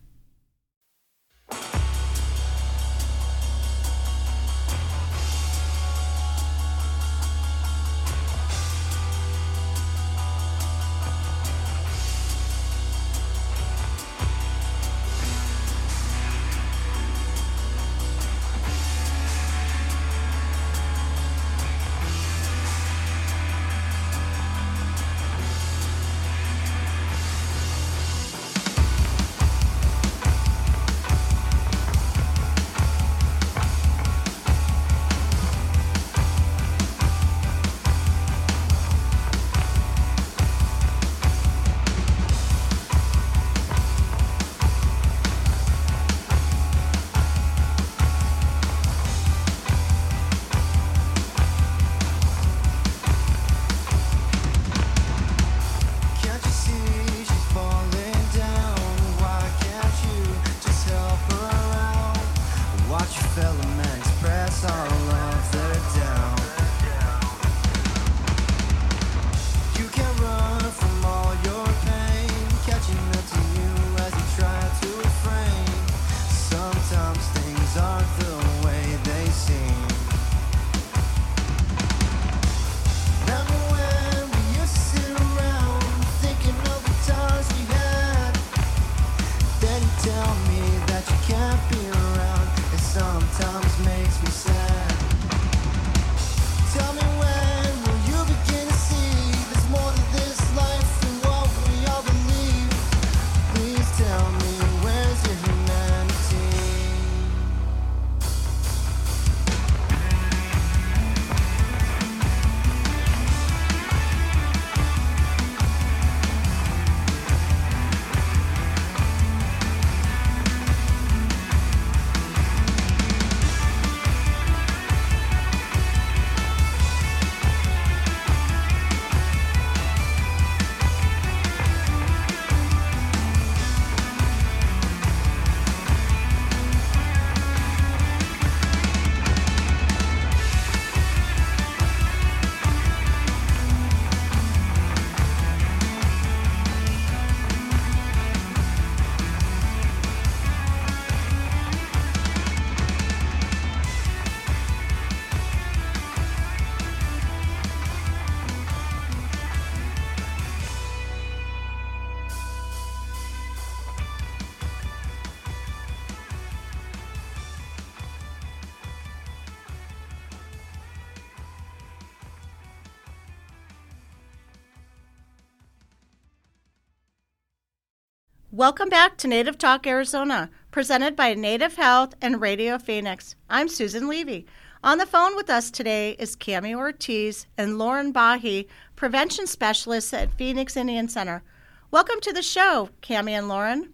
Welcome 178.65 178.89
back 178.89 179.17
to 179.17 179.27
Native 179.27 179.59
Talk 179.59 179.85
Arizona, 179.85 180.49
presented 180.71 181.15
by 181.15 181.35
Native 181.35 181.75
Health 181.75 182.15
and 182.19 182.41
Radio 182.41 182.79
Phoenix. 182.79 183.35
I'm 183.47 183.69
Susan 183.69 184.07
Levy. 184.07 184.47
On 184.83 184.97
the 184.97 185.05
phone 185.05 185.35
with 185.35 185.51
us 185.51 185.69
today 185.69 186.15
is 186.17 186.35
Cami 186.35 186.73
Ortiz 186.75 187.45
and 187.59 187.77
Lauren 187.77 188.11
Bahi, 188.11 188.67
prevention 188.95 189.45
specialists 189.45 190.15
at 190.15 190.31
Phoenix 190.31 190.75
Indian 190.75 191.07
Center. 191.07 191.43
Welcome 191.91 192.19
to 192.21 192.33
the 192.33 192.41
show, 192.41 192.89
Cami 193.03 193.33
and 193.33 193.47
Lauren. 193.47 193.93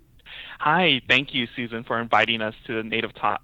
Hi, 0.61 1.01
thank 1.09 1.33
you, 1.33 1.47
Susan, 1.53 1.83
for 1.83 1.99
inviting 1.99 2.41
us 2.41 2.55
to 2.67 2.81
the 2.81 2.83
Native 2.83 3.13
Talk. 3.15 3.41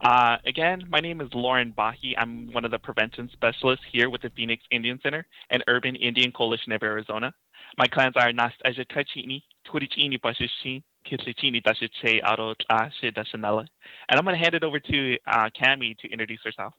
Uh, 0.00 0.38
again, 0.46 0.84
my 0.88 1.00
name 1.00 1.20
is 1.20 1.28
Lauren 1.34 1.74
Bahi. 1.76 2.14
I'm 2.16 2.50
one 2.50 2.64
of 2.64 2.70
the 2.70 2.78
prevention 2.78 3.28
specialists 3.34 3.84
here 3.92 4.08
with 4.08 4.22
the 4.22 4.30
Phoenix 4.30 4.62
Indian 4.70 4.98
Center 5.02 5.26
and 5.50 5.62
Urban 5.68 5.96
Indian 5.96 6.32
Coalition 6.32 6.72
of 6.72 6.82
Arizona. 6.82 7.34
My 7.76 7.88
clients 7.88 8.16
are 8.16 8.32
Nast 8.32 8.54
Ajikachini, 8.64 9.42
Turicini 9.72 10.20
Pashishin, 10.20 10.82
Kislichini 11.06 11.62
Dashiche 11.62 12.22
Aro 12.22 12.54
Tlashe 12.54 13.12
Dashanella. 13.12 13.66
And 14.08 14.18
I'm 14.18 14.24
going 14.24 14.36
to 14.36 14.42
hand 14.42 14.54
it 14.54 14.64
over 14.64 14.78
to 14.78 15.18
uh, 15.26 15.48
Cami 15.58 15.96
to 15.98 16.10
introduce 16.10 16.40
herself. 16.44 16.74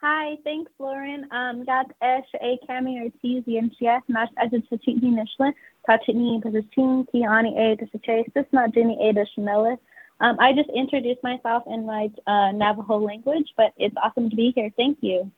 Hi, 0.00 0.34
thanks, 0.42 0.72
Lauren. 0.80 1.28
Um, 1.30 1.64
jag 1.64 1.92
a 2.02 2.58
Cami 2.68 3.04
Ortiz 3.04 3.44
INCS, 3.46 4.02
mas 4.08 4.28
agitatik 4.36 5.00
nishla, 5.00 5.52
tachitni 5.88 6.42
position, 6.42 7.06
tiani 7.14 7.56
a 7.56 7.76
disache, 7.76 8.26
this 8.34 8.44
not 8.50 8.74
Jenny 8.74 8.98
a 9.00 9.12
dishanella. 9.12 9.78
Um, 10.20 10.36
I 10.40 10.52
just 10.54 10.70
introduced 10.70 11.22
myself 11.22 11.62
in 11.68 11.86
my 11.86 12.10
uh, 12.26 12.50
Navajo 12.50 12.98
language, 12.98 13.46
but 13.56 13.72
it's 13.76 13.94
awesome 14.02 14.28
to 14.28 14.34
be 14.36 14.52
here. 14.54 14.70
Thank 14.76 14.98
you. 15.02 15.30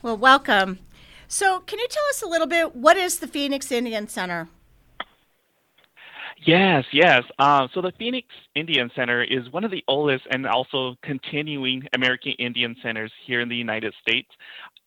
Well, 0.00 0.16
welcome. 0.16 0.78
So, 1.26 1.60
can 1.60 1.80
you 1.80 1.88
tell 1.88 2.04
us 2.10 2.22
a 2.22 2.28
little 2.28 2.46
bit 2.46 2.76
what 2.76 2.96
is 2.96 3.18
the 3.18 3.26
Phoenix 3.26 3.72
Indian 3.72 4.06
Center? 4.06 4.48
Yes, 6.46 6.84
yes. 6.92 7.22
Uh, 7.38 7.68
so 7.72 7.80
the 7.80 7.92
Phoenix 7.98 8.28
Indian 8.54 8.90
Center 8.94 9.22
is 9.22 9.50
one 9.50 9.64
of 9.64 9.70
the 9.70 9.82
oldest 9.88 10.24
and 10.30 10.46
also 10.46 10.94
continuing 11.02 11.86
American 11.94 12.32
Indian 12.38 12.76
centers 12.82 13.12
here 13.26 13.40
in 13.40 13.48
the 13.48 13.56
United 13.56 13.94
States. 14.02 14.28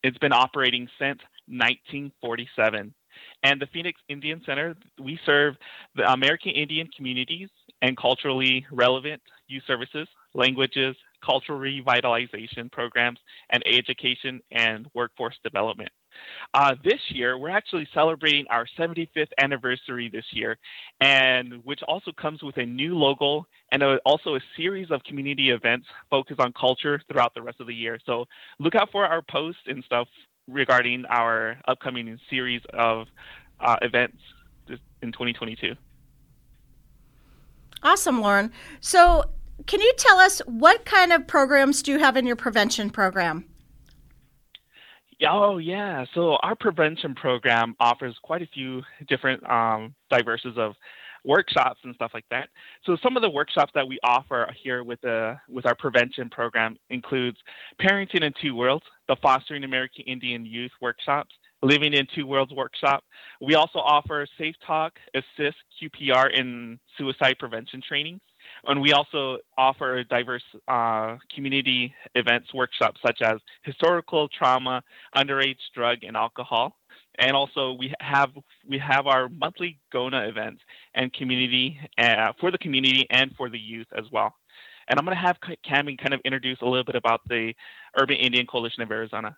It's 0.02 0.18
been 0.18 0.32
operating 0.32 0.88
since 0.98 1.18
1947. 1.48 2.94
And 3.42 3.60
the 3.60 3.66
Phoenix 3.72 4.00
Indian 4.08 4.40
Center, 4.46 4.76
we 5.02 5.18
serve 5.26 5.56
the 5.96 6.10
American 6.12 6.52
Indian 6.52 6.88
communities 6.96 7.48
and 7.82 7.96
culturally 7.96 8.64
relevant 8.70 9.20
youth 9.48 9.62
services, 9.66 10.08
languages, 10.34 10.94
cultural 11.24 11.58
revitalization 11.58 12.70
programs, 12.70 13.18
and 13.50 13.62
education 13.66 14.40
and 14.52 14.86
workforce 14.94 15.36
development. 15.42 15.90
Uh, 16.54 16.74
this 16.84 17.00
year, 17.10 17.38
we're 17.38 17.50
actually 17.50 17.86
celebrating 17.92 18.46
our 18.50 18.66
75th 18.78 19.28
anniversary 19.38 20.08
this 20.08 20.24
year, 20.32 20.56
and 21.00 21.64
which 21.64 21.80
also 21.86 22.12
comes 22.12 22.42
with 22.42 22.56
a 22.56 22.64
new 22.64 22.96
logo 22.96 23.46
and 23.72 23.82
a, 23.82 23.98
also 24.04 24.34
a 24.36 24.40
series 24.56 24.90
of 24.90 25.02
community 25.04 25.50
events 25.50 25.86
focused 26.10 26.40
on 26.40 26.52
culture 26.52 27.00
throughout 27.10 27.34
the 27.34 27.42
rest 27.42 27.60
of 27.60 27.66
the 27.66 27.74
year. 27.74 27.98
So 28.06 28.24
look 28.58 28.74
out 28.74 28.90
for 28.90 29.04
our 29.04 29.22
posts 29.22 29.62
and 29.66 29.84
stuff 29.84 30.08
regarding 30.48 31.04
our 31.10 31.58
upcoming 31.66 32.18
series 32.30 32.62
of 32.72 33.06
uh, 33.60 33.76
events 33.82 34.18
in 35.02 35.12
2022. 35.12 35.74
Awesome, 37.82 38.20
Lauren. 38.20 38.50
So, 38.80 39.24
can 39.66 39.80
you 39.80 39.92
tell 39.96 40.18
us 40.18 40.40
what 40.46 40.84
kind 40.84 41.12
of 41.12 41.26
programs 41.26 41.82
do 41.82 41.92
you 41.92 41.98
have 41.98 42.16
in 42.16 42.26
your 42.26 42.36
prevention 42.36 42.90
program? 42.90 43.44
Oh 45.26 45.58
yeah, 45.58 46.04
so 46.14 46.36
our 46.42 46.54
prevention 46.54 47.14
program 47.14 47.74
offers 47.80 48.16
quite 48.22 48.42
a 48.42 48.46
few 48.46 48.82
different 49.08 49.48
um, 49.50 49.94
diverses 50.10 50.56
of 50.56 50.74
workshops 51.24 51.80
and 51.82 51.94
stuff 51.96 52.12
like 52.14 52.24
that. 52.30 52.48
So 52.84 52.96
some 53.02 53.16
of 53.16 53.22
the 53.22 53.30
workshops 53.30 53.72
that 53.74 53.86
we 53.86 53.98
offer 54.04 54.48
here 54.62 54.84
with 54.84 55.00
the 55.00 55.36
with 55.48 55.66
our 55.66 55.74
prevention 55.74 56.30
program 56.30 56.76
includes 56.90 57.36
Parenting 57.80 58.22
in 58.22 58.32
Two 58.40 58.54
Worlds, 58.54 58.84
the 59.08 59.16
Fostering 59.20 59.64
American 59.64 60.04
Indian 60.06 60.46
Youth 60.46 60.70
workshops, 60.80 61.34
Living 61.62 61.94
in 61.94 62.06
Two 62.14 62.26
Worlds 62.26 62.52
workshop. 62.52 63.02
We 63.40 63.56
also 63.56 63.80
offer 63.80 64.26
Safe 64.38 64.54
Talk, 64.64 64.94
ASIST, 65.16 65.54
QPR, 65.82 66.38
in 66.38 66.78
suicide 66.96 67.36
prevention 67.38 67.82
training. 67.86 68.20
And 68.66 68.80
we 68.80 68.92
also 68.92 69.38
offer 69.56 70.04
diverse 70.04 70.42
uh, 70.66 71.16
community 71.34 71.94
events, 72.14 72.52
workshops 72.52 73.00
such 73.04 73.22
as 73.22 73.38
historical 73.62 74.28
trauma, 74.28 74.82
underage 75.16 75.58
drug 75.74 75.98
and 76.02 76.16
alcohol. 76.16 76.76
And 77.18 77.32
also 77.32 77.72
we 77.72 77.92
have 78.00 78.30
we 78.68 78.78
have 78.78 79.06
our 79.06 79.28
monthly 79.28 79.78
GONA 79.92 80.28
events 80.28 80.62
and 80.94 81.12
community 81.12 81.78
uh, 81.98 82.32
for 82.40 82.50
the 82.50 82.58
community 82.58 83.06
and 83.10 83.34
for 83.36 83.50
the 83.50 83.58
youth 83.58 83.88
as 83.96 84.04
well. 84.12 84.34
And 84.88 84.98
I'm 84.98 85.04
going 85.04 85.16
to 85.16 85.20
have 85.20 85.36
Cami 85.66 85.98
kind 85.98 86.14
of 86.14 86.20
introduce 86.24 86.58
a 86.62 86.64
little 86.64 86.84
bit 86.84 86.94
about 86.94 87.20
the 87.28 87.52
Urban 88.00 88.16
Indian 88.16 88.46
Coalition 88.46 88.82
of 88.82 88.90
Arizona. 88.90 89.36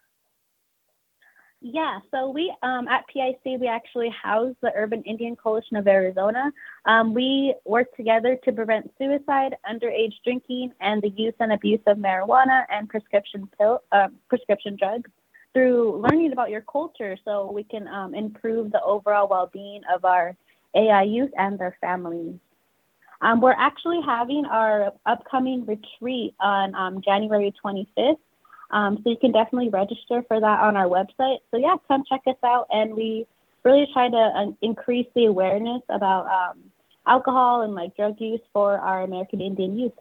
Yeah, 1.63 1.99
so 2.11 2.31
we 2.31 2.55
um, 2.63 2.89
at 2.89 3.07
PIC 3.09 3.61
we 3.61 3.69
actually 3.69 4.09
house 4.09 4.55
the 4.63 4.73
Urban 4.75 5.03
Indian 5.03 5.37
Coalition 5.37 5.77
of 5.77 5.87
Arizona. 5.87 6.51
Um, 6.87 7.13
we 7.13 7.55
work 7.67 7.95
together 7.97 8.39
to 8.45 8.53
prevent 8.53 8.91
suicide, 8.97 9.57
underage 9.71 10.15
drinking, 10.25 10.73
and 10.81 11.03
the 11.03 11.11
use 11.11 11.35
and 11.39 11.53
abuse 11.53 11.81
of 11.87 11.99
marijuana 11.99 12.65
and 12.71 12.89
prescription 12.89 13.47
pill 13.59 13.83
uh, 13.93 14.09
prescription 14.31 14.77
drugs 14.77 15.11
through 15.53 16.01
learning 16.01 16.33
about 16.33 16.49
your 16.49 16.63
culture, 16.63 17.19
so 17.27 17.51
we 17.53 17.65
can 17.65 17.87
um, 17.89 18.15
improve 18.15 18.73
the 18.73 18.83
overall 18.83 19.29
well-being 19.29 19.83
of 19.95 20.07
our 20.07 20.35
AI 20.75 21.03
youth 21.03 21.31
and 21.37 21.59
their 21.59 21.77
families. 21.83 22.37
Um, 23.21 23.43
we're 23.43 23.53
actually 23.53 24.01
having 24.07 24.47
our 24.47 24.93
upcoming 25.05 25.67
retreat 25.67 26.35
on 26.41 26.75
um, 26.75 27.03
January 27.03 27.53
25th 27.63 28.17
um, 28.71 28.99
so 29.03 29.11
you 29.11 29.17
can 29.21 29.33
definitely 29.33 29.69
register 29.69 30.23
for 30.29 30.41
that 30.41 30.61
on 30.61 30.77
our 30.77 30.87
website. 30.87 31.39
So 31.51 31.57
yeah, 31.57 31.77
come 31.89 32.05
check 32.09 32.23
us 32.27 32.37
out, 32.45 32.67
and 32.71 32.95
we 32.95 33.27
really 33.65 33.87
try 33.93 34.09
to 34.09 34.17
uh, 34.17 34.53
increase 34.63 35.07
the 35.15 35.27
awareness 35.27 35.83
about 35.89 36.27
um, 36.27 36.59
alcohol 37.07 37.63
and 37.63 37.75
like 37.75 37.97
drug 37.97 38.17
use 38.19 38.41
for 38.53 38.79
our 38.79 39.03
American 39.03 39.41
Indian 39.41 39.79
youth. 39.79 39.93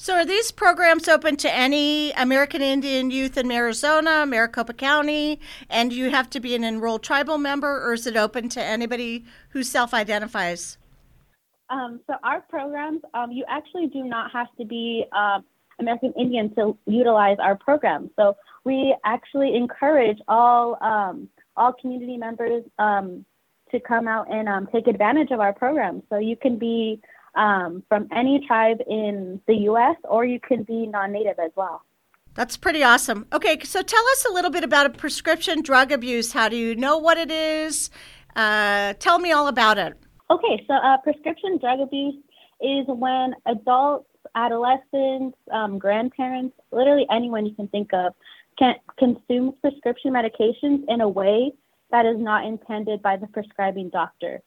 So 0.00 0.14
are 0.14 0.24
these 0.24 0.52
programs 0.52 1.08
open 1.08 1.36
to 1.38 1.52
any 1.52 2.12
American 2.12 2.62
Indian 2.62 3.10
youth 3.10 3.36
in 3.36 3.50
Arizona, 3.50 4.24
Maricopa 4.24 4.72
County, 4.72 5.40
and 5.68 5.92
you 5.92 6.10
have 6.10 6.30
to 6.30 6.38
be 6.38 6.54
an 6.54 6.62
enrolled 6.62 7.02
tribal 7.02 7.36
member, 7.36 7.84
or 7.84 7.94
is 7.94 8.06
it 8.06 8.16
open 8.16 8.48
to 8.50 8.62
anybody 8.62 9.24
who 9.50 9.64
self-identifies? 9.64 10.78
Um, 11.68 12.00
so 12.06 12.14
our 12.22 12.42
programs, 12.42 13.00
um, 13.12 13.32
you 13.32 13.44
actually 13.48 13.88
do 13.88 14.04
not 14.04 14.30
have 14.30 14.46
to 14.58 14.64
be 14.64 15.04
uh, 15.12 15.40
American 15.78 16.12
Indian 16.18 16.54
to 16.54 16.76
utilize 16.86 17.36
our 17.40 17.56
program. 17.56 18.10
So 18.16 18.36
we 18.64 18.94
actually 19.04 19.54
encourage 19.54 20.18
all 20.28 20.76
um, 20.82 21.28
all 21.56 21.72
community 21.72 22.16
members 22.16 22.64
um, 22.78 23.24
to 23.70 23.80
come 23.80 24.08
out 24.08 24.32
and 24.32 24.48
um, 24.48 24.68
take 24.72 24.86
advantage 24.86 25.30
of 25.30 25.40
our 25.40 25.52
program. 25.52 26.02
So 26.08 26.18
you 26.18 26.36
can 26.36 26.58
be 26.58 27.00
um, 27.34 27.82
from 27.88 28.08
any 28.14 28.44
tribe 28.46 28.78
in 28.88 29.40
the 29.46 29.54
U.S. 29.70 29.96
or 30.04 30.24
you 30.24 30.40
can 30.40 30.62
be 30.62 30.86
non-native 30.86 31.38
as 31.38 31.50
well. 31.56 31.82
That's 32.34 32.56
pretty 32.56 32.84
awesome. 32.84 33.26
Okay, 33.32 33.58
so 33.64 33.82
tell 33.82 34.06
us 34.12 34.24
a 34.24 34.32
little 34.32 34.50
bit 34.50 34.62
about 34.62 34.86
a 34.86 34.90
prescription 34.90 35.60
drug 35.60 35.90
abuse. 35.90 36.32
How 36.32 36.48
do 36.48 36.56
you 36.56 36.76
know 36.76 36.96
what 36.96 37.18
it 37.18 37.30
is? 37.30 37.90
Uh, 38.36 38.92
tell 38.94 39.18
me 39.18 39.32
all 39.32 39.48
about 39.48 39.78
it. 39.78 39.94
Okay, 40.30 40.64
so 40.66 40.74
uh, 40.74 40.98
prescription 40.98 41.58
drug 41.58 41.80
abuse 41.80 42.14
is 42.60 42.86
when 42.86 43.34
adults 43.46 44.06
adolescents, 44.34 45.36
um, 45.50 45.78
grandparents, 45.78 46.56
literally 46.70 47.06
anyone 47.10 47.46
you 47.46 47.54
can 47.54 47.68
think 47.68 47.92
of, 47.92 48.14
can 48.58 48.74
consume 48.98 49.54
prescription 49.60 50.12
medications 50.12 50.84
in 50.88 51.00
a 51.00 51.08
way 51.08 51.52
that 51.90 52.04
is 52.06 52.18
not 52.18 52.44
intended 52.44 53.00
by 53.02 53.16
the 53.16 53.26
prescribing 53.28 53.88
doctor. 53.88 54.40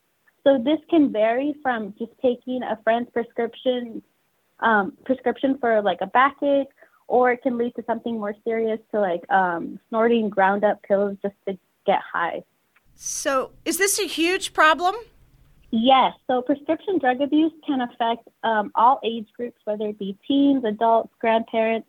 So 0.44 0.58
this 0.58 0.80
can 0.90 1.12
vary 1.12 1.56
from 1.62 1.94
just 1.98 2.12
taking 2.22 2.64
a 2.64 2.80
friend's 2.84 3.10
prescription 3.12 4.02
um, 4.60 4.94
prescription 5.06 5.58
for 5.60 5.82
like 5.82 6.00
a 6.02 6.08
backache, 6.08 6.68
or 7.08 7.32
it 7.32 7.42
can 7.42 7.58
lead 7.58 7.76
to 7.76 7.84
something 7.86 8.20
more 8.20 8.36
serious, 8.44 8.80
to 8.92 9.00
like 9.00 9.30
um, 9.32 9.80
snorting 9.90 10.30
ground 10.30 10.64
up 10.64 10.82
pills 10.84 11.18
just 11.22 11.36
to 11.48 11.58
get 11.86 12.00
high. 12.00 12.44
So 12.96 13.52
is 13.66 13.78
this 13.78 14.00
a 14.00 14.08
huge 14.08 14.54
problem? 14.54 14.96
Yes, 15.72 16.14
so 16.28 16.42
prescription 16.42 17.00
drug 17.00 17.22
abuse 17.22 17.54
can 17.66 17.80
affect 17.80 18.28
um, 18.44 18.72
all 18.76 19.00
age 19.04 19.28
groups, 19.36 19.58
whether 19.64 19.88
it 19.88 19.98
be 19.98 20.18
teens, 20.28 20.66
adults, 20.66 21.14
grandparents. 21.20 21.88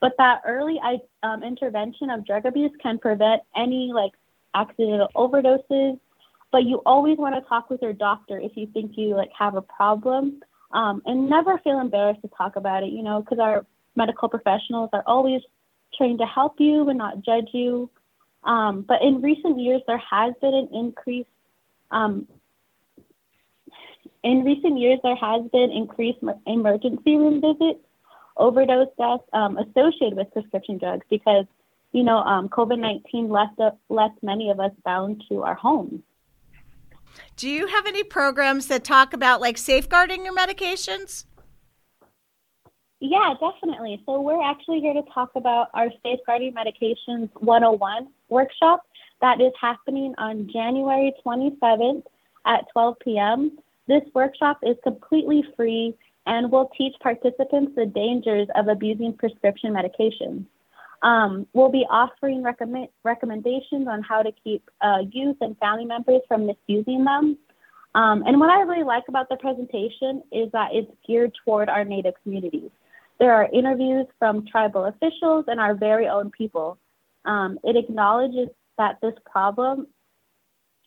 But 0.00 0.14
that 0.18 0.42
early 0.44 0.80
um, 1.22 1.44
intervention 1.44 2.10
of 2.10 2.26
drug 2.26 2.44
abuse 2.44 2.72
can 2.82 2.98
prevent 2.98 3.42
any 3.54 3.92
like 3.94 4.12
accidental 4.54 5.08
overdoses. 5.14 6.00
But 6.50 6.64
you 6.64 6.82
always 6.84 7.18
want 7.18 7.36
to 7.36 7.48
talk 7.48 7.70
with 7.70 7.80
your 7.82 7.92
doctor 7.92 8.40
if 8.40 8.56
you 8.56 8.66
think 8.66 8.92
you 8.96 9.14
like 9.14 9.30
have 9.38 9.54
a 9.54 9.62
problem, 9.62 10.40
um, 10.72 11.00
and 11.06 11.30
never 11.30 11.58
feel 11.58 11.78
embarrassed 11.78 12.22
to 12.22 12.28
talk 12.36 12.56
about 12.56 12.82
it. 12.82 12.90
You 12.90 13.04
know, 13.04 13.20
because 13.20 13.38
our 13.38 13.64
medical 13.94 14.28
professionals 14.28 14.90
are 14.92 15.04
always 15.06 15.42
trained 15.96 16.18
to 16.18 16.26
help 16.26 16.54
you 16.58 16.88
and 16.88 16.98
not 16.98 17.22
judge 17.22 17.50
you. 17.52 17.88
Um, 18.42 18.82
but 18.88 19.02
in 19.02 19.20
recent 19.20 19.60
years, 19.60 19.82
there 19.86 20.02
has 20.10 20.34
been 20.40 20.54
an 20.54 20.68
increase 20.72 21.26
um, 21.92 22.26
in 24.22 24.44
recent 24.44 24.78
years, 24.78 24.98
there 25.02 25.16
has 25.16 25.42
been 25.52 25.70
increased 25.70 26.18
emergency 26.46 27.16
room 27.16 27.40
visits, 27.40 27.80
overdose 28.36 28.88
deaths 28.98 29.24
um, 29.32 29.58
associated 29.58 30.16
with 30.16 30.32
prescription 30.32 30.78
drugs 30.78 31.06
because, 31.10 31.46
you 31.92 32.02
know, 32.02 32.18
um, 32.18 32.48
COVID 32.48 32.78
19 32.78 33.28
left, 33.28 33.60
left 33.88 34.22
many 34.22 34.50
of 34.50 34.60
us 34.60 34.72
bound 34.84 35.22
to 35.28 35.42
our 35.42 35.54
homes. 35.54 36.02
Do 37.36 37.48
you 37.48 37.66
have 37.66 37.86
any 37.86 38.04
programs 38.04 38.66
that 38.68 38.84
talk 38.84 39.12
about 39.12 39.40
like 39.40 39.58
safeguarding 39.58 40.24
your 40.24 40.34
medications? 40.34 41.24
Yeah, 43.00 43.34
definitely. 43.40 44.02
So 44.04 44.20
we're 44.20 44.42
actually 44.42 44.80
here 44.80 44.92
to 44.92 45.02
talk 45.14 45.30
about 45.34 45.68
our 45.72 45.88
Safeguarding 46.02 46.52
Medications 46.52 47.30
101 47.40 48.08
workshop 48.28 48.84
that 49.22 49.40
is 49.40 49.52
happening 49.58 50.14
on 50.18 50.50
January 50.52 51.14
27th 51.24 52.02
at 52.44 52.66
12 52.72 52.96
p.m. 53.02 53.58
This 53.90 54.04
workshop 54.14 54.60
is 54.62 54.76
completely 54.84 55.42
free 55.56 55.96
and 56.24 56.52
will 56.52 56.70
teach 56.78 56.94
participants 57.02 57.72
the 57.74 57.86
dangers 57.86 58.46
of 58.54 58.68
abusing 58.68 59.12
prescription 59.12 59.72
medications. 59.72 60.46
Um, 61.02 61.44
we'll 61.54 61.72
be 61.72 61.84
offering 61.90 62.40
recommend, 62.40 62.90
recommendations 63.02 63.88
on 63.88 64.04
how 64.04 64.22
to 64.22 64.30
keep 64.44 64.70
uh, 64.80 64.98
youth 65.10 65.38
and 65.40 65.58
family 65.58 65.86
members 65.86 66.20
from 66.28 66.46
misusing 66.46 67.02
them. 67.02 67.36
Um, 67.96 68.22
and 68.26 68.38
what 68.38 68.50
I 68.50 68.60
really 68.60 68.84
like 68.84 69.08
about 69.08 69.28
the 69.28 69.36
presentation 69.38 70.22
is 70.30 70.52
that 70.52 70.68
it's 70.72 70.92
geared 71.04 71.32
toward 71.44 71.68
our 71.68 71.82
Native 71.82 72.14
communities. 72.22 72.70
There 73.18 73.34
are 73.34 73.48
interviews 73.52 74.06
from 74.20 74.46
tribal 74.46 74.84
officials 74.84 75.46
and 75.48 75.58
our 75.58 75.74
very 75.74 76.06
own 76.06 76.30
people. 76.30 76.78
Um, 77.24 77.58
it 77.64 77.74
acknowledges 77.76 78.50
that 78.78 78.98
this 79.02 79.14
problem, 79.28 79.88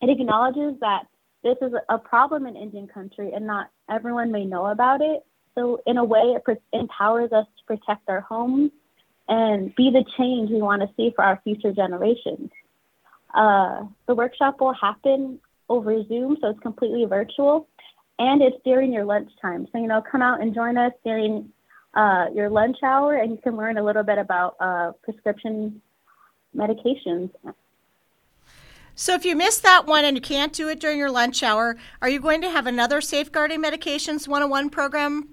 it 0.01 0.09
acknowledges 0.09 0.79
that 0.79 1.07
this 1.43 1.57
is 1.61 1.73
a 1.89 1.97
problem 1.97 2.45
in 2.45 2.55
Indian 2.55 2.87
country 2.87 3.33
and 3.33 3.45
not 3.45 3.69
everyone 3.89 4.31
may 4.31 4.45
know 4.45 4.67
about 4.67 5.01
it. 5.01 5.25
So 5.55 5.81
in 5.85 5.97
a 5.97 6.03
way, 6.03 6.35
it 6.47 6.63
empowers 6.71 7.31
us 7.31 7.45
to 7.57 7.63
protect 7.65 8.07
our 8.07 8.21
homes 8.21 8.71
and 9.27 9.73
be 9.75 9.91
the 9.91 10.03
change 10.17 10.49
we 10.49 10.61
want 10.61 10.81
to 10.81 10.89
see 10.97 11.11
for 11.15 11.23
our 11.23 11.39
future 11.43 11.71
generations. 11.71 12.49
Uh, 13.33 13.85
the 14.07 14.15
workshop 14.15 14.59
will 14.59 14.73
happen 14.73 15.39
over 15.69 16.03
Zoom, 16.07 16.37
so 16.41 16.49
it's 16.49 16.59
completely 16.59 17.05
virtual, 17.05 17.67
and 18.19 18.41
it's 18.41 18.57
during 18.63 18.91
your 18.91 19.05
lunchtime. 19.05 19.67
So, 19.71 19.79
you 19.79 19.87
know, 19.87 20.01
come 20.01 20.21
out 20.21 20.41
and 20.41 20.53
join 20.53 20.77
us 20.77 20.93
during 21.03 21.49
uh, 21.93 22.27
your 22.33 22.49
lunch 22.49 22.77
hour, 22.83 23.15
and 23.15 23.31
you 23.31 23.37
can 23.37 23.55
learn 23.55 23.77
a 23.77 23.83
little 23.83 24.03
bit 24.03 24.17
about 24.17 24.55
uh, 24.59 24.91
prescription 25.03 25.81
medications. 26.55 27.31
So, 28.95 29.13
if 29.15 29.25
you 29.25 29.35
missed 29.35 29.63
that 29.63 29.85
one 29.85 30.05
and 30.05 30.15
you 30.15 30.21
can't 30.21 30.53
do 30.53 30.69
it 30.69 30.79
during 30.79 30.99
your 30.99 31.11
lunch 31.11 31.41
hour, 31.43 31.77
are 32.01 32.09
you 32.09 32.19
going 32.19 32.41
to 32.41 32.49
have 32.49 32.67
another 32.67 33.01
safeguarding 33.01 33.61
medications 33.61 34.27
101 34.27 34.69
program 34.69 35.29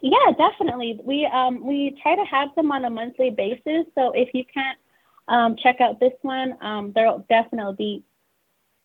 yeah, 0.00 0.32
definitely. 0.36 1.00
We 1.02 1.26
um, 1.26 1.64
we 1.64 1.98
try 2.02 2.14
to 2.14 2.24
have 2.24 2.54
them 2.54 2.70
on 2.70 2.84
a 2.84 2.90
monthly 2.90 3.30
basis. 3.30 3.84
So 3.94 4.12
if 4.12 4.28
you 4.32 4.44
can't 4.44 4.78
um, 5.26 5.56
check 5.56 5.80
out 5.80 5.98
this 5.98 6.12
one, 6.22 6.56
um, 6.60 6.92
there 6.94 7.06
will 7.06 7.24
definitely 7.28 7.74
be 7.76 8.04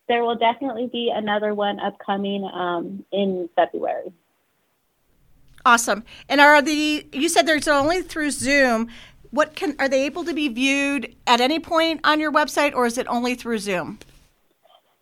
there 0.08 0.24
will 0.24 0.36
definitely 0.36 0.88
be 0.88 1.12
another 1.14 1.54
one 1.54 1.78
upcoming 1.78 2.44
um, 2.52 3.04
in 3.12 3.48
February. 3.54 4.12
Awesome. 5.64 6.04
And 6.28 6.40
are 6.40 6.60
the 6.60 7.06
you 7.12 7.28
said 7.28 7.46
there's 7.46 7.68
only 7.68 8.02
through 8.02 8.32
Zoom. 8.32 8.88
What 9.34 9.56
can 9.56 9.74
are 9.78 9.88
they 9.88 10.06
able 10.06 10.24
to 10.24 10.32
be 10.32 10.48
viewed 10.48 11.14
at 11.26 11.40
any 11.40 11.58
point 11.58 12.00
on 12.04 12.20
your 12.20 12.30
website, 12.30 12.74
or 12.74 12.86
is 12.86 12.98
it 12.98 13.06
only 13.08 13.34
through 13.34 13.58
Zoom? 13.58 13.98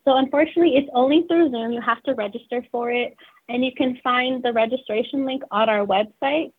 So 0.05 0.17
unfortunately, 0.17 0.77
it's 0.77 0.89
only 0.95 1.25
through 1.29 1.51
Zoom. 1.51 1.73
You 1.73 1.81
have 1.81 2.03
to 2.05 2.15
register 2.15 2.65
for 2.73 2.91
it 2.91 3.15
and 3.49 3.65
you 3.65 3.73
can 3.77 3.99
find 4.03 4.43
the 4.43 4.53
registration 4.53 5.27
link 5.27 5.43
on 5.51 5.69
our 5.69 5.87
website. 5.87 6.53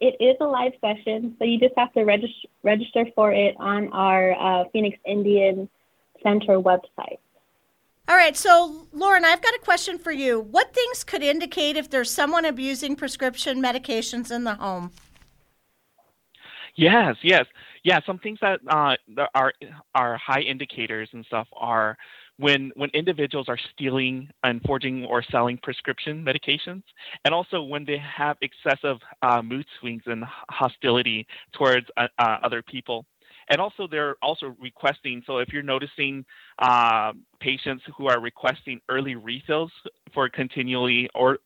It 0.00 0.16
is 0.20 0.36
a 0.40 0.44
live 0.44 0.72
session, 0.80 1.36
so 1.38 1.44
you 1.44 1.58
just 1.58 1.74
have 1.76 1.92
to 1.94 2.00
regist- 2.00 2.46
register 2.62 3.06
for 3.14 3.32
it 3.32 3.54
on 3.58 3.88
our 3.92 4.32
uh, 4.32 4.64
Phoenix 4.72 4.98
Indian 5.06 5.68
Center 6.22 6.60
website. 6.60 7.18
All 8.08 8.16
right, 8.16 8.36
so 8.36 8.86
Lauren, 8.92 9.24
I've 9.24 9.42
got 9.42 9.54
a 9.54 9.60
question 9.60 9.98
for 9.98 10.10
you. 10.10 10.40
What 10.40 10.74
things 10.74 11.04
could 11.04 11.22
indicate 11.22 11.76
if 11.76 11.88
there's 11.88 12.10
someone 12.10 12.44
abusing 12.44 12.96
prescription 12.96 13.62
medications 13.62 14.30
in 14.30 14.44
the 14.44 14.54
home? 14.54 14.90
Yes, 16.76 17.16
yes, 17.22 17.46
yeah. 17.84 18.00
Some 18.06 18.18
things 18.18 18.38
that 18.40 18.60
uh, 18.68 18.96
are 19.34 19.52
are 19.94 20.16
high 20.16 20.40
indicators 20.40 21.08
and 21.12 21.24
stuff 21.26 21.48
are 21.52 21.96
when 22.38 22.72
when 22.76 22.90
individuals 22.90 23.48
are 23.48 23.58
stealing 23.72 24.28
and 24.44 24.60
forging 24.62 25.04
or 25.04 25.22
selling 25.30 25.58
prescription 25.62 26.24
medications, 26.24 26.82
and 27.24 27.34
also 27.34 27.62
when 27.62 27.84
they 27.84 27.98
have 27.98 28.36
excessive 28.42 28.98
uh, 29.22 29.42
mood 29.42 29.66
swings 29.80 30.02
and 30.06 30.24
hostility 30.50 31.26
towards 31.54 31.86
uh, 31.96 32.06
uh, 32.18 32.38
other 32.42 32.62
people. 32.62 33.04
And 33.48 33.60
also, 33.60 33.88
they're 33.90 34.14
also 34.22 34.54
requesting. 34.60 35.22
So, 35.26 35.38
if 35.38 35.48
you're 35.52 35.62
noticing 35.64 36.24
uh, 36.60 37.12
patients 37.40 37.82
who 37.96 38.06
are 38.06 38.20
requesting 38.20 38.80
early 38.88 39.16
refills 39.16 39.72
for 40.14 40.28
continually 40.28 41.08
or 41.16 41.38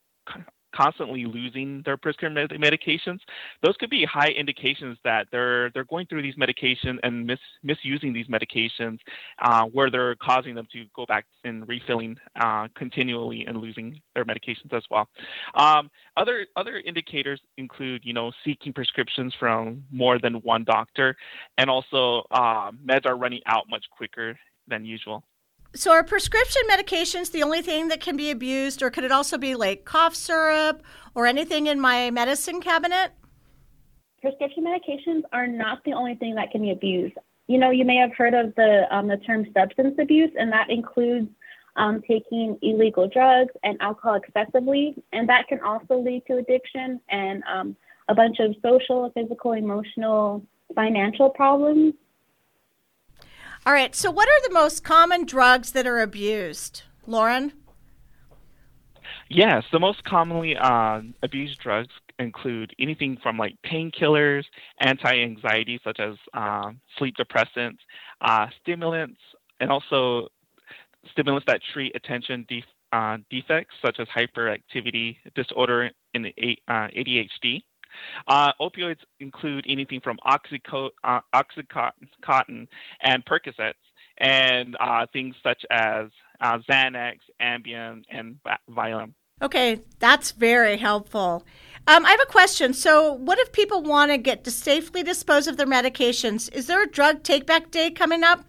constantly 0.75 1.25
losing 1.25 1.83
their 1.85 1.97
prescription 1.97 2.35
med- 2.35 2.51
medications, 2.51 3.21
those 3.63 3.77
could 3.77 3.91
be 3.91 4.05
high 4.05 4.29
indications 4.29 4.99
that 5.05 5.27
they're 5.31 5.71
they're 5.71 5.85
going 5.85 6.07
through 6.07 6.23
these 6.23 6.37
medications 6.37 6.99
and 7.03 7.27
mis- 7.27 7.39
misusing 7.63 8.13
these 8.13 8.27
medications, 8.27 8.99
uh, 9.41 9.65
where 9.67 9.91
they're 9.91 10.17
causing 10.17 10.55
them 10.55 10.67
to 10.73 10.85
go 10.95 11.07
back 11.07 11.27
and 11.45 11.69
refilling 11.69 12.17
uh, 12.41 12.69
continually 12.75 13.45
and 13.47 13.59
losing 13.59 14.01
their 14.15 14.25
medications 14.25 14.73
as 14.73 14.83
well. 14.91 15.09
Um, 15.55 15.91
other 16.17 16.47
other 16.57 16.79
indicators 16.79 17.41
include, 17.57 18.03
you 18.05 18.13
know, 18.13 18.33
seeking 18.45 18.73
prescriptions 18.73 19.35
from 19.39 19.85
more 19.91 20.19
than 20.19 20.35
one 20.35 20.65
doctor, 20.65 21.17
and 21.59 21.71
also 21.71 22.27
uh, 22.31 22.71
meds 22.85 23.07
are 23.07 23.17
running 23.17 23.41
out 23.47 23.65
much 23.69 23.85
quicker 23.97 24.39
than 24.69 24.85
usual. 24.85 25.23
So, 25.77 25.91
are 25.91 26.05
prescription 26.05 26.63
medications 26.71 27.33
the 27.33 27.43
only 27.43 27.61
thing 27.61 27.89
that 27.89 28.01
can 28.01 28.17
be 28.17 28.31
abused, 28.31 28.81
or 28.81 28.91
could 28.91 29.03
it 29.03 29.11
also 29.11 29.37
be 29.37 29.57
like 29.57 29.85
cough 29.85 30.15
syrup 30.15 30.83
or 31.17 31.27
anything 31.27 31.67
in 31.67 31.81
my 31.81 32.13
medicine 32.13 32.61
cabinet? 32.61 33.11
Prescription 34.23 34.65
medications 34.65 35.23
are 35.33 35.49
not 35.49 35.83
the 35.85 35.93
only 35.93 36.15
thing 36.15 36.37
that 36.37 36.53
can 36.53 36.63
be 36.63 36.71
abused. 36.71 37.15
You 37.49 37.59
know, 37.59 37.71
you 37.71 37.85
may 37.85 37.97
have 37.97 38.15
heard 38.15 38.35
of 38.35 38.55
the 38.55 38.85
um, 38.95 39.09
the 39.09 39.17
term 39.17 39.47
substance 39.53 39.97
abuse, 39.99 40.31
and 40.39 40.53
that 40.53 40.71
includes 40.71 41.29
um, 41.75 42.01
taking 42.07 42.57
illegal 42.63 43.09
drugs 43.09 43.53
and 43.65 43.77
alcohol 43.81 44.15
excessively, 44.15 44.95
and 45.13 45.29
that 45.29 45.49
can 45.49 45.61
also 45.61 45.99
lead 45.99 46.23
to 46.29 46.37
addiction 46.37 47.01
and 47.09 47.43
um, 47.53 47.77
a 48.09 48.15
bunch 48.15 48.39
of 48.39 48.55
social, 48.63 49.11
physical, 49.11 49.53
emotional, 49.53 50.47
financial 50.77 51.31
problems. 51.31 51.95
All 53.67 53.73
right. 53.73 53.95
So, 53.95 54.11
what 54.11 54.29
are 54.29 54.49
the 54.49 54.55
most 54.55 54.85
common 54.85 55.25
drugs 55.25 55.73
that 55.73 55.87
are 55.87 56.01
abused, 56.01 56.83
Lauren? 57.07 57.53
Yes, 59.31 59.65
the 59.73 59.81
most 59.81 60.05
commonly 60.05 60.57
uh, 60.57 61.01
abused 61.23 61.59
drugs 61.61 61.89
include 62.19 62.75
anything 62.79 63.17
from 63.23 63.39
like 63.39 63.57
painkillers, 63.65 64.45
anti-anxiety 64.81 65.81
such 65.83 65.99
as 65.99 66.15
uh, 66.35 66.71
sleep 66.99 67.15
depressants, 67.19 67.79
uh, 68.21 68.47
stimulants, 68.61 69.21
and 69.61 69.71
also 69.71 70.29
stimulants 71.11 71.47
that 71.47 71.61
treat 71.73 71.95
attention 71.97 72.47
uh, 72.93 73.17
defects 73.31 73.75
such 73.85 73.99
as 73.99 74.07
hyperactivity 74.09 75.17
disorder 75.35 75.91
the 76.23 76.35
ADHD. 76.69 77.63
Uh, 78.29 78.53
opioids 78.61 78.99
include 79.21 79.65
anything 79.69 80.01
from 80.01 80.19
Oxyco- 80.27 80.91
uh, 81.03 81.21
Oxycontin 81.35 82.67
and 83.03 83.25
Percocets, 83.25 83.75
and 84.19 84.77
uh, 84.81 85.07
things 85.13 85.35
such 85.43 85.65
as 85.71 86.07
uh, 86.41 86.59
Xanax, 86.69 87.17
Ambien, 87.41 88.03
and 88.11 88.37
Valium. 88.71 89.13
Okay, 89.43 89.81
that's 89.99 90.31
very 90.31 90.77
helpful. 90.77 91.45
Um, 91.87 92.07
I 92.07 92.11
have 92.11 92.21
a 92.23 92.31
question. 92.31 92.73
So, 92.73 93.13
what 93.13 93.39
if 93.39 93.53
people 93.53 93.83
want 93.83 94.11
to 94.11 94.17
get 94.17 94.45
to 94.45 94.51
safely 94.51 95.03
dispose 95.03 95.47
of 95.47 95.57
their 95.57 95.67
medications? 95.67 96.53
Is 96.55 96.67
there 96.67 96.83
a 96.83 96.89
drug 96.89 97.23
take 97.23 97.47
back 97.47 97.71
day 97.71 97.91
coming 97.91 98.23
up? 98.25 98.45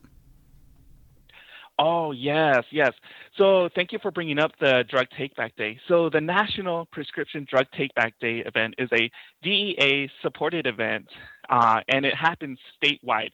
Oh, 1.78 2.12
yes, 2.12 2.64
yes. 2.72 2.94
So 3.38 3.68
thank 3.76 3.92
you 3.92 4.00
for 4.02 4.12
bringing 4.12 4.40
up 4.40 4.52
the 4.62 4.86
Drug 4.90 5.08
Take 5.18 5.36
Back 5.36 5.58
Day. 5.58 5.78
So 5.90 6.10
the 6.10 6.22
National 6.22 6.86
Prescription 6.86 7.46
Drug 7.50 7.66
Take 7.78 7.94
Back 7.94 8.14
Day 8.22 8.40
event 8.46 8.76
is 8.78 8.88
a 8.94 9.12
DEA 9.44 10.10
supported 10.22 10.66
event, 10.66 11.08
uh, 11.50 11.82
and 11.90 12.06
it 12.06 12.16
happens 12.16 12.58
statewide. 12.82 13.32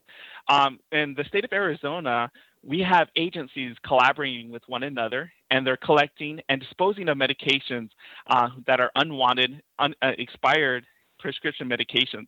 Um, 0.48 0.80
in 0.92 1.14
the 1.16 1.24
state 1.26 1.46
of 1.46 1.54
Arizona, 1.54 2.32
we 2.64 2.80
have 2.80 3.10
agencies 3.16 3.76
collaborating 3.86 4.50
with 4.52 4.64
one 4.66 4.82
another, 4.82 5.32
and 5.52 5.66
they're 5.68 5.78
collecting 5.78 6.40
and 6.50 6.60
disposing 6.60 7.08
of 7.08 7.18
medications 7.18 7.90
uh, 8.28 8.50
that 8.66 8.80
are 8.80 8.92
unwanted, 8.96 9.62
un- 9.78 9.96
uh, 10.02 10.14
expired, 10.18 10.84
prescription 11.22 11.70
medications. 11.70 12.28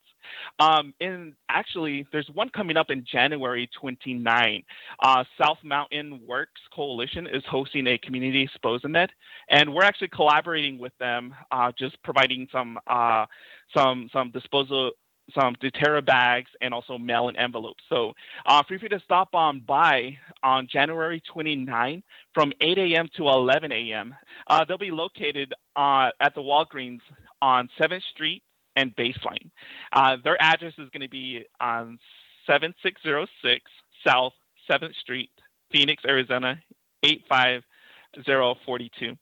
Um, 0.60 0.94
and 1.02 1.34
actually, 1.50 2.06
there's 2.12 2.30
one 2.34 2.50
coming 2.50 2.78
up 2.78 2.90
in 2.90 3.06
January 3.10 3.70
29. 3.80 4.64
Uh, 5.02 5.24
South 5.42 5.58
Mountain 5.64 6.22
Works 6.26 6.62
Coalition 6.74 7.28
is 7.28 7.44
hosting 7.50 7.88
a 7.88 7.98
community 7.98 8.48
exposamed, 8.48 9.10
and 9.50 9.74
we're 9.74 9.84
actually 9.84 10.10
collaborating 10.10 10.78
with 10.78 10.94
them, 11.00 11.34
uh, 11.52 11.72
just 11.78 12.02
providing 12.04 12.48
some 12.52 12.80
uh, 12.88 13.26
some 13.76 14.10
some 14.14 14.32
disposal 14.32 14.92
some 15.34 15.56
Deterra 15.56 16.06
bags 16.06 16.50
and 16.62 16.74
also 16.74 16.98
mail 16.98 17.30
and 17.30 17.38
envelopes. 17.38 17.84
So 17.90 18.14
uh, 18.46 18.64
feel 18.68 18.80
free 18.80 18.90
to 18.90 19.00
stop 19.00 19.30
on 19.34 19.62
by 19.62 20.18
on 20.44 20.68
January 20.72 21.22
29 21.32 22.04
from 22.34 22.52
8 22.60 22.78
a.m. 22.78 23.08
to 23.18 23.28
11 23.28 23.72
a.m. 23.72 24.16
Uh, 24.48 24.66
they'll 24.66 24.78
be 24.78 24.92
located 24.92 25.54
uh, 25.76 26.10
at 26.20 26.36
the 26.36 26.42
Walgreens 26.42 27.02
on 27.42 27.70
7th 27.80 28.02
Street 28.14 28.44
and 28.76 28.96
Baseline. 28.96 29.50
Uh, 29.92 30.18
their 30.24 30.42
address 30.42 30.74
is 30.78 30.90
going 30.90 31.02
to 31.02 31.10
be 31.10 31.46
on 31.60 32.00
7606 32.48 33.64
South 34.06 34.34
7th 34.70 34.96
Street, 34.96 35.32
Phoenix, 35.72 36.04
Arizona 36.06 36.62
85042. 37.04 39.18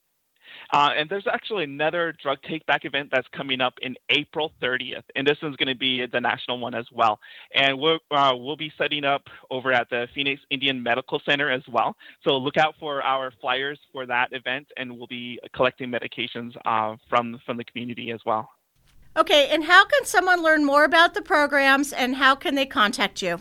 Uh, 0.74 0.90
and 0.96 1.10
there's 1.10 1.28
actually 1.32 1.64
another 1.64 2.14
drug 2.22 2.38
take 2.48 2.66
back 2.66 2.86
event 2.86 3.10
that's 3.12 3.28
coming 3.30 3.62
up 3.62 3.74
in 3.82 3.96
April 4.10 4.52
30th, 4.62 5.04
and 5.16 5.26
this 5.26 5.38
one's 5.42 5.56
going 5.56 5.68
to 5.68 5.78
be 5.78 6.06
the 6.06 6.20
national 6.20 6.60
one 6.60 6.74
as 6.74 6.86
well. 6.92 7.20
And 7.54 7.80
we'll 7.80 8.00
uh, 8.12 8.34
we'll 8.36 8.58
be 8.58 8.72
setting 8.78 9.06
up 9.06 9.24
over 9.50 9.72
at 9.72 9.90
the 9.90 10.08
Phoenix 10.14 10.42
Indian 10.50 10.82
Medical 10.82 11.22
Center 11.26 11.50
as 11.50 11.64
well. 11.70 11.96
So 12.24 12.38
look 12.38 12.58
out 12.58 12.76
for 12.80 13.02
our 13.02 13.32
flyers 13.42 13.80
for 13.92 14.06
that 14.06 14.34
event, 14.34 14.68
and 14.78 14.98
we'll 14.98 15.08
be 15.08 15.40
collecting 15.56 15.92
medications 15.92 16.56
uh, 16.66 16.96
from 17.10 17.40
from 17.46 17.58
the 17.58 17.64
community 17.64 18.12
as 18.12 18.20
well. 18.26 18.50
Okay, 19.18 19.50
and 19.50 19.64
how 19.64 19.86
can 19.86 20.06
someone 20.06 20.42
learn 20.42 20.64
more 20.64 20.86
about 20.86 21.14
the 21.14 21.22
programs, 21.22 21.92
and 21.92 22.16
how 22.16 22.34
can 22.36 22.56
they 22.56 22.66
contact 22.66 23.22
you? 23.22 23.40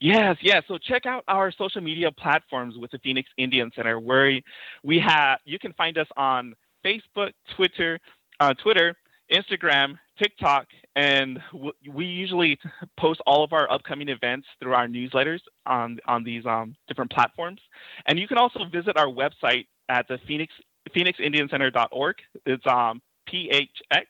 Yes, 0.00 0.36
yes. 0.40 0.64
So 0.68 0.78
check 0.78 1.06
out 1.06 1.24
our 1.28 1.52
social 1.52 1.80
media 1.80 2.10
platforms 2.10 2.76
with 2.78 2.90
the 2.90 2.98
Phoenix 2.98 3.28
Indian 3.36 3.70
Center, 3.76 4.00
where 4.00 4.40
we 4.82 4.98
have 4.98 5.38
you 5.44 5.58
can 5.58 5.72
find 5.74 5.98
us 5.98 6.08
on 6.16 6.54
Facebook, 6.84 7.32
Twitter, 7.56 8.00
uh, 8.40 8.54
Twitter, 8.54 8.96
Instagram, 9.32 9.98
TikTok, 10.18 10.66
and 10.96 11.40
w- 11.52 11.72
we 11.92 12.04
usually 12.06 12.58
post 12.98 13.20
all 13.26 13.44
of 13.44 13.52
our 13.52 13.70
upcoming 13.70 14.08
events 14.08 14.46
through 14.60 14.74
our 14.74 14.86
newsletters 14.86 15.40
on 15.66 15.98
on 16.06 16.24
these 16.24 16.44
um, 16.46 16.74
different 16.88 17.10
platforms. 17.10 17.60
And 18.06 18.18
you 18.18 18.28
can 18.28 18.38
also 18.38 18.64
visit 18.64 18.96
our 18.96 19.06
website 19.06 19.66
at 19.88 20.08
the 20.08 20.18
Phoenix 20.26 20.52
PhoenixIndianCenter.org. 20.94 22.16
It's 22.46 22.66
um, 22.66 23.00
phxindcenter.org, 23.28 24.08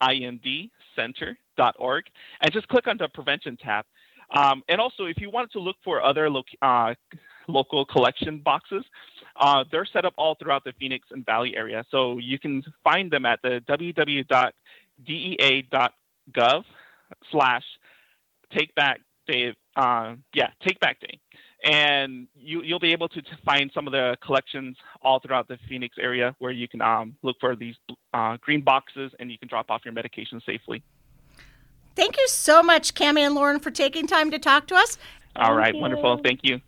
center.org, 0.00 2.04
and 2.40 2.52
just 2.52 2.68
click 2.68 2.86
on 2.86 2.96
the 2.98 3.08
prevention 3.08 3.56
tab. 3.56 3.84
Um, 4.34 4.62
and 4.68 4.80
also, 4.80 5.04
if 5.04 5.18
you 5.18 5.30
wanted 5.30 5.52
to 5.52 5.60
look 5.60 5.76
for 5.82 6.02
other 6.02 6.28
lo- 6.28 6.42
uh, 6.60 6.94
local 7.48 7.86
collection 7.86 8.42
boxes, 8.44 8.84
uh, 9.40 9.64
they're 9.70 9.86
set 9.86 10.04
up 10.04 10.12
all 10.18 10.34
throughout 10.34 10.64
the 10.64 10.72
Phoenix 10.78 11.08
and 11.10 11.24
Valley 11.24 11.56
area. 11.56 11.84
So 11.90 12.18
you 12.18 12.38
can 12.38 12.62
find 12.84 13.10
them 13.10 13.24
at 13.24 13.40
the 13.42 13.62
www.dea.gov 13.68 14.52
slash 17.30 17.64
take 18.54 18.74
back 18.74 19.00
day. 19.26 19.54
Uh, 19.76 20.16
yeah, 20.34 20.48
take 20.66 20.78
back 20.80 21.00
day. 21.00 21.18
And 21.64 22.28
you, 22.36 22.62
you'll 22.62 22.78
be 22.78 22.92
able 22.92 23.08
to 23.08 23.22
find 23.44 23.70
some 23.74 23.86
of 23.86 23.92
the 23.92 24.16
collections 24.24 24.76
all 25.02 25.18
throughout 25.18 25.48
the 25.48 25.58
Phoenix 25.68 25.96
area 26.00 26.34
where 26.38 26.52
you 26.52 26.68
can 26.68 26.80
um, 26.80 27.16
look 27.22 27.36
for 27.40 27.56
these 27.56 27.74
uh, 28.14 28.36
green 28.40 28.62
boxes 28.62 29.12
and 29.18 29.30
you 29.30 29.38
can 29.38 29.48
drop 29.48 29.70
off 29.70 29.82
your 29.84 29.92
medication 29.92 30.40
safely. 30.46 30.82
Thank 31.96 32.16
you 32.16 32.28
so 32.28 32.62
much, 32.62 32.94
Cami 32.94 33.20
and 33.20 33.34
Lauren, 33.34 33.58
for 33.58 33.72
taking 33.72 34.06
time 34.06 34.30
to 34.30 34.38
talk 34.38 34.68
to 34.68 34.76
us. 34.76 34.98
All 35.34 35.54
right, 35.54 35.74
wonderful. 35.74 36.20
Thank 36.22 36.40
you. 36.44 36.60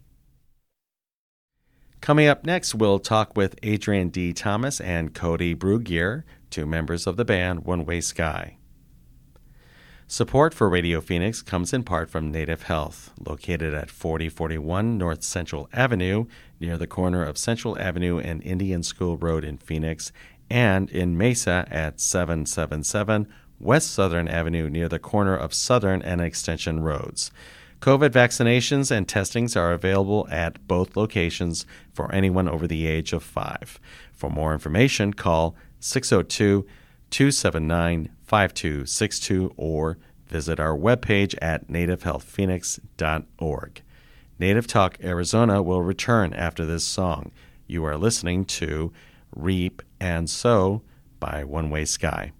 Coming 2.00 2.26
up 2.26 2.44
next, 2.44 2.74
we'll 2.74 2.98
talk 2.98 3.36
with 3.36 3.56
Adrian 3.62 4.08
D. 4.08 4.32
Thomas 4.32 4.80
and 4.80 5.14
Cody 5.14 5.54
Brugier, 5.54 6.24
two 6.48 6.66
members 6.66 7.06
of 7.06 7.16
the 7.16 7.24
band 7.24 7.64
One 7.64 7.84
Way 7.84 8.00
Sky. 8.00 8.56
Support 10.12 10.54
for 10.54 10.68
Radio 10.68 11.00
Phoenix 11.00 11.40
comes 11.40 11.72
in 11.72 11.84
part 11.84 12.10
from 12.10 12.32
Native 12.32 12.64
Health, 12.64 13.12
located 13.24 13.74
at 13.74 13.92
4041 13.92 14.98
North 14.98 15.22
Central 15.22 15.68
Avenue, 15.72 16.24
near 16.58 16.76
the 16.76 16.88
corner 16.88 17.22
of 17.22 17.38
Central 17.38 17.78
Avenue 17.78 18.18
and 18.18 18.42
Indian 18.42 18.82
School 18.82 19.16
Road 19.16 19.44
in 19.44 19.56
Phoenix, 19.56 20.10
and 20.50 20.90
in 20.90 21.16
Mesa 21.16 21.64
at 21.70 22.00
777 22.00 23.28
West 23.60 23.92
Southern 23.92 24.26
Avenue 24.26 24.68
near 24.68 24.88
the 24.88 24.98
corner 24.98 25.36
of 25.36 25.54
Southern 25.54 26.02
and 26.02 26.20
Extension 26.20 26.80
Roads. 26.80 27.30
COVID 27.78 28.10
vaccinations 28.10 28.90
and 28.90 29.06
testings 29.06 29.54
are 29.54 29.70
available 29.70 30.26
at 30.28 30.66
both 30.66 30.96
locations 30.96 31.66
for 31.92 32.12
anyone 32.12 32.48
over 32.48 32.66
the 32.66 32.88
age 32.88 33.12
of 33.12 33.22
five. 33.22 33.78
For 34.12 34.28
more 34.28 34.54
information, 34.54 35.14
call 35.14 35.54
602 35.78 36.66
279 37.10 38.08
5262 38.30 39.52
or 39.56 39.98
visit 40.28 40.60
our 40.60 40.76
webpage 40.76 41.34
at 41.42 41.66
nativehealthphoenix.org. 41.66 43.82
Native 44.38 44.68
Talk 44.68 44.96
Arizona 45.02 45.60
will 45.60 45.82
return 45.82 46.32
after 46.32 46.64
this 46.64 46.84
song. 46.84 47.32
You 47.66 47.84
are 47.84 47.96
listening 47.96 48.44
to 48.44 48.92
Reap 49.34 49.82
and 49.98 50.30
Sow 50.30 50.82
by 51.18 51.42
One 51.42 51.70
Way 51.70 51.84
Sky. 51.84 52.30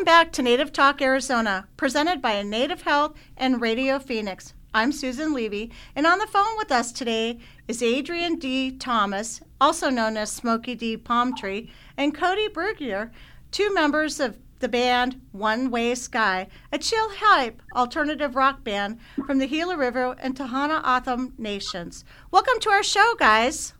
Welcome 0.00 0.14
back 0.14 0.32
to 0.32 0.42
Native 0.42 0.72
Talk 0.72 1.02
Arizona, 1.02 1.68
presented 1.76 2.22
by 2.22 2.40
Native 2.40 2.80
Health 2.80 3.14
and 3.36 3.60
Radio 3.60 3.98
Phoenix. 3.98 4.54
I'm 4.72 4.92
Susan 4.92 5.34
Levy, 5.34 5.70
and 5.94 6.06
on 6.06 6.18
the 6.18 6.26
phone 6.26 6.56
with 6.56 6.72
us 6.72 6.90
today 6.90 7.38
is 7.68 7.82
Adrian 7.82 8.36
D. 8.36 8.70
Thomas, 8.70 9.42
also 9.60 9.90
known 9.90 10.16
as 10.16 10.32
Smokey 10.32 10.74
D. 10.74 10.96
Palm 10.96 11.36
Tree, 11.36 11.70
and 11.98 12.14
Cody 12.14 12.48
Brugier, 12.48 13.10
two 13.50 13.74
members 13.74 14.20
of 14.20 14.38
the 14.60 14.70
band 14.70 15.20
One 15.32 15.70
Way 15.70 15.94
Sky, 15.94 16.48
a 16.72 16.78
chill 16.78 17.10
hype 17.10 17.60
alternative 17.76 18.34
rock 18.34 18.64
band 18.64 19.00
from 19.26 19.36
the 19.36 19.46
Gila 19.46 19.76
River 19.76 20.16
and 20.18 20.34
Tohono 20.34 20.80
O'odham 20.80 21.34
nations. 21.36 22.06
Welcome 22.30 22.58
to 22.60 22.70
our 22.70 22.82
show, 22.82 23.16
guys. 23.18 23.74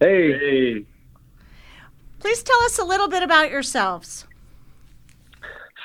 Hey. 0.00 0.32
hey. 0.32 0.86
Please 2.18 2.42
tell 2.42 2.62
us 2.64 2.78
a 2.78 2.84
little 2.84 3.08
bit 3.08 3.22
about 3.22 3.50
yourselves. 3.50 4.26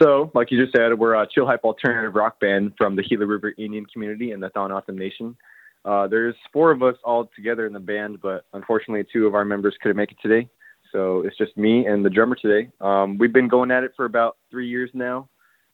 So, 0.01 0.31
like 0.33 0.51
you 0.51 0.61
just 0.61 0.75
said, 0.75 0.97
we're 0.97 1.15
a 1.15 1.27
chill 1.27 1.45
hype 1.45 1.63
alternative 1.63 2.15
rock 2.15 2.39
band 2.39 2.73
from 2.77 2.95
the 2.95 3.03
Gila 3.03 3.25
River 3.25 3.53
Indian 3.57 3.85
community 3.85 4.31
and 4.31 4.43
the 4.43 4.49
Tohono 4.49 4.81
Nation. 4.89 5.37
Uh, 5.85 6.07
there's 6.07 6.35
four 6.51 6.71
of 6.71 6.83
us 6.83 6.95
all 7.03 7.29
together 7.35 7.65
in 7.65 7.73
the 7.73 7.79
band, 7.79 8.19
but 8.21 8.45
unfortunately, 8.53 9.05
two 9.11 9.27
of 9.27 9.35
our 9.35 9.45
members 9.45 9.75
couldn't 9.81 9.97
make 9.97 10.11
it 10.11 10.17
today. 10.21 10.49
So 10.91 11.21
it's 11.21 11.37
just 11.37 11.55
me 11.55 11.85
and 11.85 12.03
the 12.03 12.09
drummer 12.09 12.35
today. 12.35 12.69
Um, 12.81 13.17
we've 13.17 13.33
been 13.33 13.47
going 13.47 13.71
at 13.71 13.83
it 13.83 13.91
for 13.95 14.05
about 14.05 14.37
three 14.49 14.67
years 14.67 14.89
now. 14.93 15.29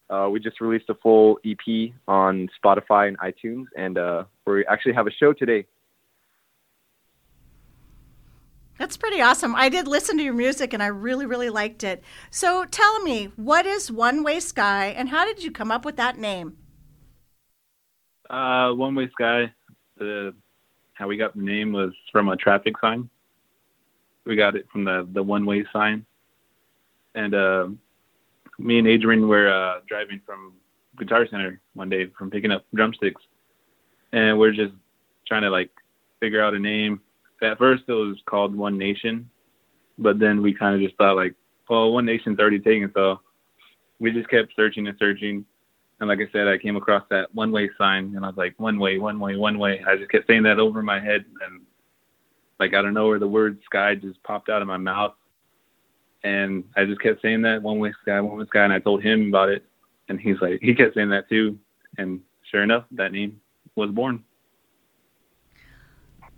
Uh, 0.10 0.27
we 0.29 0.39
just 0.39 0.60
released 0.60 0.89
a 0.89 0.95
full 0.95 1.39
EP 1.45 1.91
on 2.07 2.49
Spotify 2.63 3.07
and 3.07 3.17
iTunes, 3.19 3.65
and 3.77 3.97
uh, 3.97 4.23
we 4.45 4.65
actually 4.65 4.93
have 4.93 5.07
a 5.07 5.12
show 5.12 5.31
today. 5.31 5.65
That's 8.77 8.97
pretty 8.97 9.21
awesome. 9.21 9.55
I 9.55 9.69
did 9.69 9.88
listen 9.88 10.17
to 10.17 10.23
your 10.23 10.34
music 10.34 10.73
and 10.73 10.81
I 10.81 10.88
really, 10.88 11.25
really 11.25 11.49
liked 11.49 11.84
it. 11.84 12.03
So 12.31 12.65
tell 12.65 13.01
me, 13.01 13.25
what 13.36 13.65
is 13.65 13.91
One 13.91 14.23
Way 14.23 14.39
Sky 14.39 14.88
and 14.88 15.10
how 15.10 15.25
did 15.25 15.43
you 15.43 15.51
come 15.51 15.71
up 15.71 15.86
with 15.86 15.97
that 15.97 16.17
name? 16.17 16.57
Uh, 18.29 18.71
One 18.73 18.95
Way 18.95 19.10
Sky, 19.10 19.53
the 19.97 20.34
how 20.93 21.07
we 21.07 21.17
got 21.17 21.36
the 21.36 21.41
name 21.41 21.71
was 21.71 21.91
from 22.12 22.29
a 22.29 22.36
traffic 22.36 22.75
sign 22.79 23.10
we 24.25 24.36
got 24.36 24.55
it 24.55 24.67
from 24.71 24.84
the 24.84 25.07
the 25.12 25.23
one 25.23 25.45
way 25.45 25.65
sign. 25.73 26.05
And 27.15 27.34
uh, 27.34 27.67
me 28.57 28.79
and 28.79 28.88
Adrian 28.88 29.27
were 29.27 29.51
uh, 29.51 29.81
driving 29.88 30.21
from 30.25 30.53
Guitar 30.97 31.27
Center 31.29 31.60
one 31.73 31.89
day 31.89 32.07
from 32.17 32.29
picking 32.29 32.51
up 32.51 32.65
drumsticks, 32.73 33.21
and 34.13 34.38
we're 34.38 34.51
just 34.53 34.73
trying 35.27 35.41
to 35.41 35.49
like 35.49 35.71
figure 36.19 36.43
out 36.43 36.53
a 36.53 36.60
name. 36.60 37.01
At 37.41 37.58
first, 37.58 37.84
it 37.88 37.93
was 37.93 38.17
called 38.25 38.56
One 38.56 38.77
Nation, 38.77 39.30
but 39.97 40.19
then 40.19 40.41
we 40.41 40.54
kind 40.54 40.75
of 40.75 40.82
just 40.82 40.97
thought 40.97 41.15
like, 41.15 41.36
well, 41.69 41.91
One 41.91 42.06
Nation's 42.06 42.39
already 42.39 42.60
taken, 42.60 42.91
so 42.93 43.19
we 43.99 44.12
just 44.12 44.30
kept 44.30 44.54
searching 44.56 44.88
and 44.88 44.97
searching. 44.99 45.45
And 45.99 46.10
like 46.10 46.19
I 46.19 46.32
said, 46.32 46.47
I 46.47 46.58
came 46.58 46.75
across 46.75 47.04
that 47.10 47.34
one 47.34 47.51
way 47.51 47.69
sign, 47.77 48.13
and 48.15 48.25
I 48.25 48.30
was 48.30 48.38
like, 48.38 48.56
one 48.58 48.80
way, 48.80 48.97
one 48.97 49.19
way, 49.19 49.36
one 49.36 49.60
way. 49.60 49.84
I 49.88 49.95
just 49.95 50.12
kept 50.12 50.27
saying 50.27 50.43
that 50.43 50.60
over 50.60 50.82
my 50.82 50.99
head, 50.99 51.25
and 51.45 51.62
like 52.60 52.75
I 52.75 52.82
don't 52.82 52.93
know 52.93 53.08
where 53.08 53.19
the 53.19 53.27
word 53.27 53.60
sky 53.65 53.95
just 53.95 54.21
popped 54.23 54.49
out 54.49 54.62
of 54.62 54.67
my 54.67 54.77
mouth. 54.77 55.13
And 56.23 56.63
I 56.77 56.86
just 56.86 57.01
kept 57.01 57.21
saying 57.23 57.41
that 57.41 57.63
one 57.63 57.80
way 57.80 57.91
sky, 58.04 58.21
one 58.21 58.38
way 58.38 58.45
sky. 58.45 58.63
And 58.63 58.73
I 58.73 58.80
told 58.80 59.01
him 59.01 59.30
about 59.30 59.49
it. 59.49 59.65
And 60.10 60.19
he's 60.19 60.39
like, 60.41 60.60
he 60.62 60.75
kept 60.75 60.93
saying 60.93 61.10
that 61.10 61.27
too. 61.27 61.58
And 61.97 62.21
sure 62.49 62.62
enough, 62.62 62.86
that 62.91 63.12
name 63.12 63.41
was 63.75 63.89
born. 63.89 64.23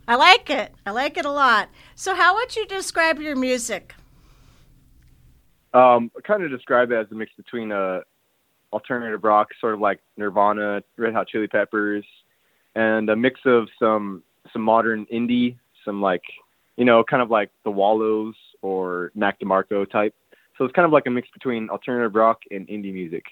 I 0.08 0.16
like 0.16 0.50
it. 0.50 0.74
I 0.86 0.92
like 0.92 1.18
it 1.18 1.26
a 1.26 1.32
lot. 1.32 1.70
So, 1.96 2.16
how 2.16 2.36
would 2.36 2.56
you 2.56 2.66
describe 2.66 3.20
your 3.20 3.36
music? 3.36 3.96
Um, 5.74 6.12
I 6.18 6.22
kind 6.22 6.44
of 6.44 6.52
describe 6.52 6.92
it 6.92 6.96
as 6.96 7.08
a 7.12 7.16
mix 7.16 7.32
between 7.36 7.72
uh, 7.72 8.02
alternative 8.72 9.24
rock, 9.24 9.50
sort 9.60 9.74
of 9.74 9.80
like 9.80 10.00
Nirvana, 10.18 10.84
Red 10.98 11.14
Hot 11.14 11.28
Chili 11.28 11.48
Peppers, 11.48 12.06
and 12.76 13.10
a 13.10 13.16
mix 13.16 13.40
of 13.46 13.68
some 13.80 14.24
some 14.52 14.62
modern 14.62 15.06
indie 15.06 15.58
some 15.86 16.02
like, 16.02 16.24
you 16.78 16.86
know, 16.86 17.04
kind 17.04 17.22
of 17.22 17.30
like 17.30 17.50
the 17.64 17.72
Wallows 17.72 18.36
or 18.62 19.12
Mac 19.16 19.40
DeMarco 19.40 19.90
type. 19.90 20.16
So 20.58 20.66
it's 20.66 20.74
kind 20.74 20.86
of 20.86 20.92
like 20.92 21.06
a 21.08 21.10
mix 21.10 21.28
between 21.32 21.70
alternative 21.70 22.16
rock 22.16 22.42
and 22.52 22.68
indie 22.68 22.94
music. 22.94 23.24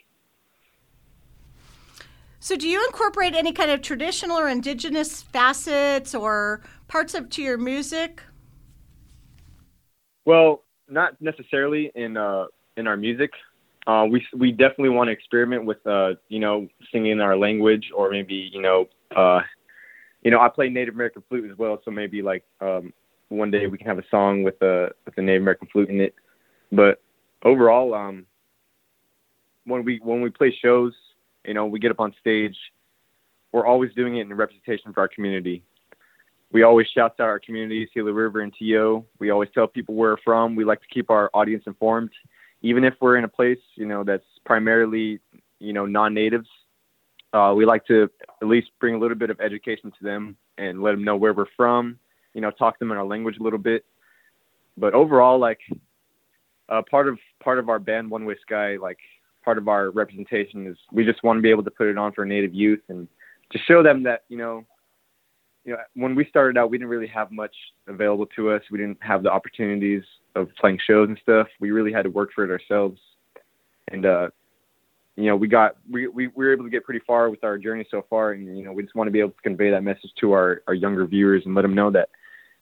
So, 2.42 2.58
do 2.58 2.68
you 2.68 2.84
incorporate 2.88 3.36
any 3.36 3.54
kind 3.54 3.72
of 3.72 3.82
traditional 3.82 4.38
or 4.38 4.50
indigenous 4.50 5.22
facets 5.22 6.14
or 6.14 6.62
parts 6.88 7.14
of 7.14 7.30
to 7.30 7.42
your 7.42 7.58
music? 7.58 8.24
Well, 10.26 10.64
not 10.90 11.22
necessarily 11.22 11.92
in 11.96 12.18
uh, 12.18 12.48
in 12.76 12.88
our 12.88 12.98
music. 12.98 13.32
Uh, 13.88 14.08
we 14.10 14.26
we 14.36 14.52
definitely 14.52 14.90
want 14.90 15.08
to 15.08 15.12
experiment 15.12 15.66
with 15.66 15.86
uh, 15.88 16.16
you 16.28 16.40
know 16.40 16.68
singing 16.92 17.22
our 17.22 17.38
language 17.38 17.92
or 17.96 18.10
maybe 18.12 18.50
you 18.52 18.62
know 18.62 18.88
uh, 19.16 19.42
you 20.24 20.32
know, 20.32 20.40
I 20.40 20.50
play 20.50 20.70
Native 20.70 20.94
American 20.94 21.24
flute 21.28 21.50
as 21.50 21.58
well, 21.58 21.82
so 21.84 21.92
maybe 21.92 22.22
like 22.22 22.44
um, 22.60 22.94
one 23.30 23.52
day 23.52 23.68
we 23.68 23.78
can 23.78 23.88
have 23.88 24.00
a 24.00 24.08
song 24.10 24.44
with 24.44 24.62
a 24.62 24.90
with 25.06 25.18
a 25.18 25.22
Native 25.22 25.42
American 25.42 25.68
flute 25.72 25.90
in 25.90 26.00
it. 26.00 26.16
But 26.72 27.02
overall, 27.44 27.94
um, 27.94 28.26
when 29.66 29.84
we 29.84 30.00
when 30.04 30.22
we 30.22 30.30
play 30.30 30.56
shows, 30.62 30.94
you 31.46 31.54
know, 31.54 31.66
we 31.66 31.80
get 31.80 31.92
up 31.92 32.00
on 32.00 32.14
stage, 32.20 32.56
we're 33.52 33.66
always 33.66 33.94
doing 33.94 34.18
it 34.18 34.22
in 34.22 34.34
representation 34.34 34.94
for 34.94 35.02
our 35.02 35.08
community. 35.08 35.64
We 36.52 36.64
always 36.64 36.88
shout 36.88 37.14
out 37.20 37.28
our 37.28 37.40
communities, 37.40 37.90
Gila 37.94 38.12
River 38.12 38.42
and 38.42 38.54
TO. 38.58 39.06
We 39.20 39.30
always 39.30 39.50
tell 39.54 39.68
people 39.68 39.96
where 39.96 40.12
we're 40.12 40.18
from. 40.24 40.56
We 40.56 40.66
like 40.66 40.82
to 40.82 40.88
keep 40.88 41.10
our 41.10 41.30
audience 41.34 41.64
informed, 41.66 42.12
even 42.62 42.84
if 42.84 42.94
we're 43.00 43.18
in 43.18 43.24
a 43.24 43.30
place, 43.30 43.60
you 43.76 43.86
know, 43.86 44.04
that's 44.04 44.26
primarily, 44.46 45.20
you 45.60 45.74
know, 45.74 45.86
non-natives 45.86 46.48
uh, 47.34 47.54
we 47.56 47.66
like 47.66 47.86
to 47.86 48.10
at 48.42 48.48
least 48.48 48.72
bring 48.80 48.96
a 48.96 49.00
little 49.00 49.16
bit 49.18 49.30
of 49.30 49.40
education 49.40 49.92
to 49.92 50.04
them 50.04 50.36
and 50.58 50.82
let 50.82 50.92
them 50.92 51.04
know 51.04 51.16
where 51.16 51.34
we're 51.34 51.46
from. 51.56 51.98
You 52.34 52.42
know, 52.42 52.52
talk 52.52 52.76
to 52.76 52.80
them 52.80 52.92
in 52.92 52.98
our 52.98 53.06
language 53.06 53.38
a 53.40 53.44
little 53.44 53.60
bit. 53.60 53.86
But 54.78 54.94
overall, 54.94 55.40
like 55.40 55.60
uh, 56.70 56.82
part 56.90 57.08
of 57.08 57.18
part 57.44 57.60
of 57.60 57.70
our 57.70 57.80
band 57.80 58.10
One 58.10 58.26
Way 58.26 58.36
Sky, 58.42 58.78
like 58.78 59.00
part 59.44 59.58
of 59.58 59.68
our 59.68 59.92
representation 59.92 60.68
is 60.68 60.78
we 60.92 61.06
just 61.06 61.24
want 61.24 61.38
to 61.38 61.42
be 61.42 61.50
able 61.50 61.64
to 61.64 61.72
put 61.72 61.88
it 61.88 61.98
on 61.98 62.12
for 62.14 62.26
Native 62.26 62.54
youth 62.54 62.82
and 62.90 63.08
to 63.52 63.60
show 63.68 63.84
them 63.84 64.04
that 64.04 64.24
you 64.30 64.38
know, 64.38 64.66
you 65.66 65.74
know, 65.74 65.80
when 65.96 66.16
we 66.16 66.26
started 66.26 66.58
out, 66.58 66.70
we 66.70 66.78
didn't 66.78 66.90
really 66.90 67.08
have 67.08 67.32
much 67.32 67.56
available 67.88 68.26
to 68.36 68.52
us. 68.52 68.62
We 68.72 68.78
didn't 68.78 68.98
have 69.02 69.24
the 69.24 69.32
opportunities 69.32 70.04
of 70.36 70.50
playing 70.60 70.80
shows 70.88 71.10
and 71.10 71.20
stuff. 71.22 71.48
We 71.60 71.72
really 71.72 71.92
had 71.92 72.04
to 72.04 72.10
work 72.10 72.32
for 72.34 72.44
it 72.44 72.52
ourselves. 72.52 73.00
And 73.90 74.06
uh, 74.06 74.30
you 75.16 75.26
know, 75.26 75.36
we 75.36 75.48
got 75.48 75.76
we, 75.90 76.08
we, 76.08 76.28
we 76.28 76.46
were 76.46 76.54
able 76.54 76.64
to 76.64 76.70
get 76.70 76.84
pretty 76.84 77.02
far 77.06 77.30
with 77.30 77.44
our 77.44 77.58
journey 77.58 77.86
so 77.92 78.06
far, 78.10 78.32
and 78.32 78.58
you 78.58 78.64
know, 78.64 78.72
we 78.72 78.84
just 78.84 78.96
want 78.96 79.08
to 79.08 79.12
be 79.12 79.20
able 79.20 79.32
to 79.32 79.42
convey 79.44 79.70
that 79.70 79.84
message 79.84 80.12
to 80.20 80.32
our 80.32 80.64
our 80.68 80.74
younger 80.74 81.06
viewers 81.06 81.44
and 81.46 81.54
let 81.54 81.64
them 81.64 81.76
know 81.76 81.92
that, 81.92 82.10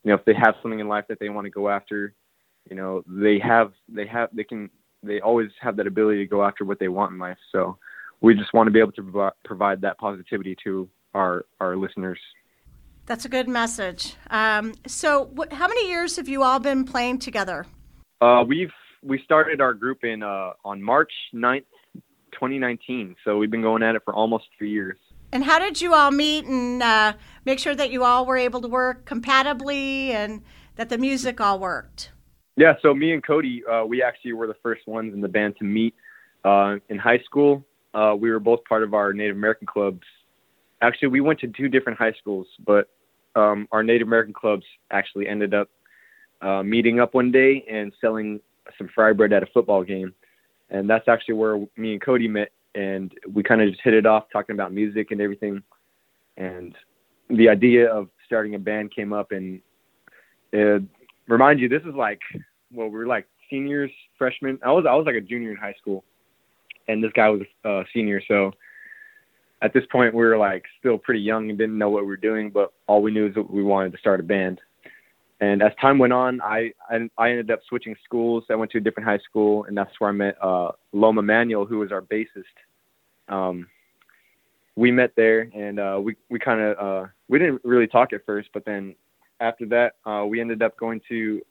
you 0.04 0.10
know, 0.10 0.16
if 0.16 0.26
they 0.26 0.34
have 0.34 0.56
something 0.62 0.80
in 0.80 0.88
life 0.88 1.06
that 1.10 1.20
they 1.20 1.30
want 1.30 1.46
to 1.46 1.52
go 1.52 1.70
after, 1.70 2.14
you 2.70 2.76
know, 2.76 3.04
they 3.08 3.40
have 3.40 3.72
they 3.88 4.08
have 4.08 4.30
they 4.34 4.44
can 4.44 4.70
they 5.04 5.20
always 5.22 5.50
have 5.62 5.78
that 5.78 5.88
ability 5.88 6.20
to 6.20 6.26
go 6.26 6.44
after 6.44 6.66
what 6.66 6.80
they 6.80 6.88
want 6.88 7.12
in 7.12 7.20
life. 7.20 7.38
So, 7.52 7.78
we 8.22 8.36
just 8.36 8.54
want 8.54 8.68
to 8.68 8.72
be 8.72 8.80
able 8.80 8.92
to 8.94 9.04
provi- 9.04 9.36
provide 9.46 9.82
that 9.82 9.98
positivity 9.98 10.56
to 10.64 10.90
our 11.14 11.46
our 11.60 11.76
listeners. 11.78 12.20
That's 13.06 13.26
a 13.26 13.30
good 13.30 13.48
message. 13.48 14.16
Um, 14.30 14.74
so, 14.86 15.34
how 15.52 15.68
many 15.68 15.90
years 15.90 16.18
have 16.18 16.28
you 16.28 16.44
all 16.44 16.60
been 16.60 16.84
playing 16.84 17.20
together? 17.20 17.66
Uh, 18.22 18.44
we've 18.48 18.72
we 19.02 19.22
started 19.24 19.62
our 19.62 19.74
group 19.74 20.04
in 20.04 20.24
uh, 20.24 20.52
on 20.66 20.82
March 20.82 21.12
9th, 21.34 21.64
2019. 22.34 23.16
So 23.24 23.38
we've 23.38 23.52
been 23.52 23.62
going 23.62 23.84
at 23.84 23.96
it 23.96 24.04
for 24.04 24.14
almost 24.14 24.46
three 24.58 24.72
years. 24.72 24.98
And 25.32 25.44
how 25.44 25.60
did 25.60 25.80
you 25.80 25.94
all 25.94 26.12
meet 26.12 26.46
and 26.46 26.82
uh, 26.82 27.14
make 27.46 27.60
sure 27.60 27.76
that 27.76 27.92
you 27.92 28.04
all 28.04 28.26
were 28.26 28.38
able 28.38 28.62
to 28.62 28.68
work 28.68 29.06
compatibly 29.06 30.12
and 30.12 30.42
that 30.76 30.90
the 30.90 30.98
music 30.98 31.40
all 31.40 31.60
worked? 31.60 32.12
Yeah, 32.60 32.74
so 32.82 32.94
me 32.94 33.14
and 33.14 33.26
Cody, 33.26 33.64
uh, 33.66 33.86
we 33.86 34.04
actually 34.04 34.34
were 34.34 34.46
the 34.46 34.58
first 34.62 34.86
ones 34.86 35.14
in 35.14 35.22
the 35.22 35.30
band 35.30 35.56
to 35.60 35.64
meet 35.64 35.96
uh, 36.44 36.76
in 36.90 36.98
high 36.98 37.20
school. 37.20 37.64
Uh, 37.94 38.16
we 38.20 38.30
were 38.30 38.40
both 38.40 38.64
part 38.66 38.84
of 38.84 38.94
our 38.94 39.14
Native 39.14 39.38
American 39.38 39.66
clubs. 39.66 40.04
Actually, 40.82 41.08
we 41.08 41.22
went 41.22 41.40
to 41.40 41.48
two 41.48 41.70
different 41.70 41.98
high 41.98 42.14
schools, 42.20 42.48
but 42.66 42.90
um, 43.36 43.68
our 43.72 43.82
Native 43.82 44.08
American 44.08 44.34
clubs 44.34 44.66
actually 44.92 45.28
ended 45.28 45.54
up 45.54 45.70
uh, 46.42 46.62
meeting 46.62 47.00
up 47.00 47.14
one 47.14 47.32
day 47.32 47.66
and 47.72 47.94
selling 48.02 48.42
some 48.78 48.90
fry 48.94 49.14
bread 49.14 49.32
at 49.32 49.42
a 49.42 49.48
football 49.48 49.84
game 49.84 50.14
and 50.70 50.90
that's 50.90 51.08
actually 51.08 51.36
where 51.36 51.58
me 51.78 51.94
and 51.94 52.02
Cody 52.02 52.28
met, 52.28 52.50
and 52.76 53.14
we 53.34 53.44
kind 53.44 53.62
of 53.62 53.70
just 53.70 53.82
hit 53.84 53.94
it 53.94 54.06
off 54.06 54.26
talking 54.32 54.56
about 54.56 54.74
music 54.74 55.12
and 55.12 55.22
everything, 55.22 55.64
and 56.38 56.76
the 57.30 57.50
idea 57.50 57.92
of 57.92 58.10
starting 58.26 58.56
a 58.56 58.60
band 58.60 58.94
came 58.94 59.14
up, 59.14 59.32
and 59.32 59.62
uh, 60.54 60.80
remind 61.30 61.60
you, 61.60 61.70
this 61.70 61.84
is 61.84 61.96
like, 61.96 62.20
well, 62.74 62.88
we 62.88 62.98
were 62.98 63.08
like 63.08 63.28
seniors, 63.50 63.92
freshmen. 64.18 64.60
I 64.64 64.72
was 64.72 64.86
I 64.88 64.94
was 64.96 65.06
like 65.06 65.16
a 65.16 65.22
junior 65.22 65.52
in 65.52 65.58
high 65.58 65.76
school, 65.80 66.04
and 66.88 67.04
this 67.04 67.12
guy 67.14 67.30
was 67.30 67.42
a 67.64 67.84
senior, 67.94 68.22
so 68.28 68.52
at 69.62 69.74
this 69.74 69.84
point 69.92 70.14
we 70.14 70.24
were 70.24 70.38
like 70.38 70.64
still 70.80 70.98
pretty 70.98 71.22
young 71.22 71.50
and 71.50 71.58
didn't 71.58 71.78
know 71.78 71.90
what 71.90 72.04
we 72.04 72.08
were 72.08 72.18
doing, 72.18 72.50
but 72.50 72.74
all 72.88 73.02
we 73.02 73.12
knew 73.12 73.28
is 73.28 73.36
that 73.36 73.50
we 73.50 73.64
wanted 73.64 73.92
to 73.92 73.98
start 73.98 74.20
a 74.20 74.24
band. 74.24 74.60
and 75.42 75.62
as 75.62 75.72
time 75.82 75.98
went 76.00 76.14
on, 76.14 76.42
I, 76.42 76.72
I, 76.90 77.10
I 77.18 77.30
ended 77.30 77.52
up 77.52 77.60
switching 77.68 77.96
schools. 78.04 78.44
I 78.50 78.56
went 78.56 78.72
to 78.72 78.78
a 78.78 78.82
different 78.82 79.08
high 79.08 79.20
school, 79.20 79.66
and 79.66 79.78
that's 79.78 79.92
where 80.00 80.10
I 80.10 80.14
met 80.14 80.36
uh, 80.42 80.72
Loma 80.92 81.22
Manuel, 81.22 81.66
who 81.66 81.80
was 81.80 81.92
our 81.92 82.02
bassist. 82.02 82.44
Um, 83.28 83.68
we 84.76 84.92
met 84.92 85.12
there, 85.16 85.50
and 85.54 85.80
uh, 85.80 86.00
we 86.02 86.16
we 86.30 86.40
kind 86.40 86.62
of 86.62 86.78
uh, 86.78 87.08
we 87.28 87.40
didn't 87.40 87.62
really 87.64 87.88
talk 87.88 88.14
at 88.14 88.26
first, 88.26 88.50
but 88.54 88.66
then 88.66 88.96
after 89.40 89.66
that, 89.68 89.94
uh, 90.06 90.26
we 90.26 90.42
ended 90.42 90.62
up 90.62 90.78
going 90.78 91.02
to 91.10 91.42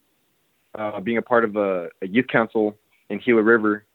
uh, 0.79 1.01
being 1.01 1.19
a 1.19 1.23
part 1.23 1.45
of 1.45 1.57
a, 1.57 1.89
a, 2.03 2.07
youth 2.07 2.27
council 2.29 2.77
in 3.09 3.19
Gila 3.19 3.43
River 3.43 3.87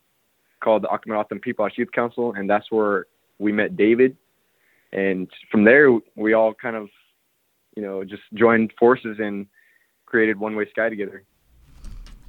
called 0.64 0.84
the 0.84 0.88
Akimel 0.88 1.18
O'otham 1.18 1.40
Pee 1.40 1.54
Posh 1.54 1.78
Youth 1.78 1.92
Council, 1.92 2.34
and 2.34 2.50
that's 2.50 2.72
where 2.72 3.06
we 3.40 3.52
met 3.52 3.78
David. 3.78 4.18
And 4.92 5.30
from 5.52 5.64
there, 5.64 5.90
we 6.16 6.34
all 6.34 6.54
kind 6.54 6.76
of, 6.76 6.90
you 7.76 7.84
know, 7.84 8.04
just 8.04 8.24
joined 8.34 8.74
forces 8.80 9.18
and 9.20 9.48
created 10.06 10.40
One 10.40 10.56
Way 10.56 10.70
Sky 10.70 10.90
together. 10.90 11.24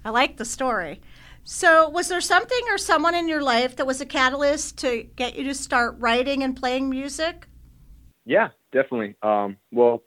I 0.04 0.10
like 0.10 0.36
the 0.36 0.44
story. 0.44 1.00
So, 1.44 1.90
was 1.90 2.08
there 2.08 2.22
something 2.22 2.60
or 2.70 2.78
someone 2.78 3.14
in 3.14 3.28
your 3.28 3.42
life 3.42 3.76
that 3.76 3.86
was 3.86 4.00
a 4.00 4.06
catalyst 4.06 4.78
to 4.78 5.02
get 5.16 5.36
you 5.36 5.44
to 5.44 5.54
start 5.54 5.96
writing 5.98 6.42
and 6.42 6.56
playing 6.56 6.88
music? 6.88 7.46
Yeah, 8.24 8.48
definitely. 8.72 9.14
Um, 9.22 9.58
well, 9.70 10.02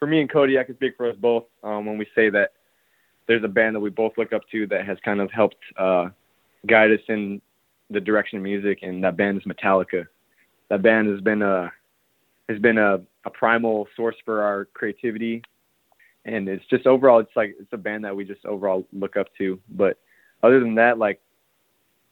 for 0.00 0.06
me 0.06 0.20
and 0.20 0.30
Cody, 0.30 0.58
I 0.58 0.64
can 0.64 0.74
speak 0.74 0.96
for 0.96 1.08
us 1.08 1.16
both 1.16 1.44
um, 1.62 1.86
when 1.86 1.96
we 1.96 2.06
say 2.14 2.28
that 2.30 2.54
there's 3.28 3.44
a 3.44 3.48
band 3.48 3.76
that 3.76 3.80
we 3.80 3.90
both 3.90 4.14
look 4.18 4.32
up 4.32 4.42
to 4.50 4.66
that 4.66 4.84
has 4.84 4.98
kind 5.04 5.20
of 5.20 5.30
helped 5.30 5.62
uh, 5.78 6.08
guide 6.66 6.90
us 6.90 7.00
in 7.08 7.40
the 7.90 8.00
direction 8.00 8.38
of 8.38 8.42
music, 8.42 8.80
and 8.82 9.04
that 9.04 9.16
band 9.16 9.38
is 9.38 9.44
Metallica. 9.44 10.06
That 10.68 10.82
band 10.82 11.08
has 11.08 11.20
been 11.20 11.42
a 11.42 11.70
has 12.48 12.58
been 12.58 12.78
a, 12.78 13.00
a 13.24 13.30
primal 13.30 13.86
source 13.94 14.16
for 14.24 14.42
our 14.42 14.64
creativity 14.74 15.42
and 16.24 16.48
it's 16.48 16.64
just 16.66 16.86
overall 16.86 17.20
it's 17.20 17.34
like 17.36 17.54
it's 17.58 17.72
a 17.72 17.78
band 17.78 18.04
that 18.04 18.14
we 18.14 18.24
just 18.24 18.44
overall 18.44 18.86
look 18.92 19.16
up 19.16 19.26
to 19.38 19.58
but 19.70 19.98
other 20.42 20.60
than 20.60 20.74
that 20.74 20.98
like 20.98 21.20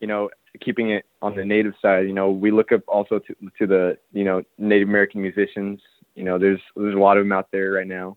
you 0.01 0.07
know 0.07 0.31
keeping 0.61 0.91
it 0.91 1.05
on 1.21 1.37
the 1.37 1.45
native 1.45 1.75
side 1.81 2.07
you 2.07 2.13
know 2.13 2.31
we 2.31 2.51
look 2.51 2.73
up 2.73 2.83
also 2.89 3.19
to, 3.19 3.35
to 3.59 3.67
the 3.67 3.99
you 4.13 4.25
know 4.25 4.43
native 4.57 4.89
american 4.89 5.21
musicians 5.21 5.81
you 6.19 6.25
know 6.25 6.39
there's 6.39 6.61
there's 6.77 6.95
a 6.95 6.99
lot 6.99 7.17
of 7.17 7.25
them 7.25 7.33
out 7.33 7.49
there 7.53 7.73
right 7.73 7.87
now 7.87 8.17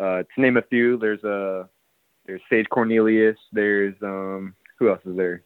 uh 0.00 0.22
to 0.34 0.40
name 0.40 0.56
a 0.56 0.62
few 0.62 0.98
there's 0.98 1.22
a 1.24 1.60
uh, 1.60 1.66
there's 2.26 2.40
sage 2.50 2.66
cornelius 2.68 3.38
there's 3.52 3.94
um 4.02 4.54
who 4.78 4.90
else 4.90 5.00
is 5.06 5.16
there 5.16 5.42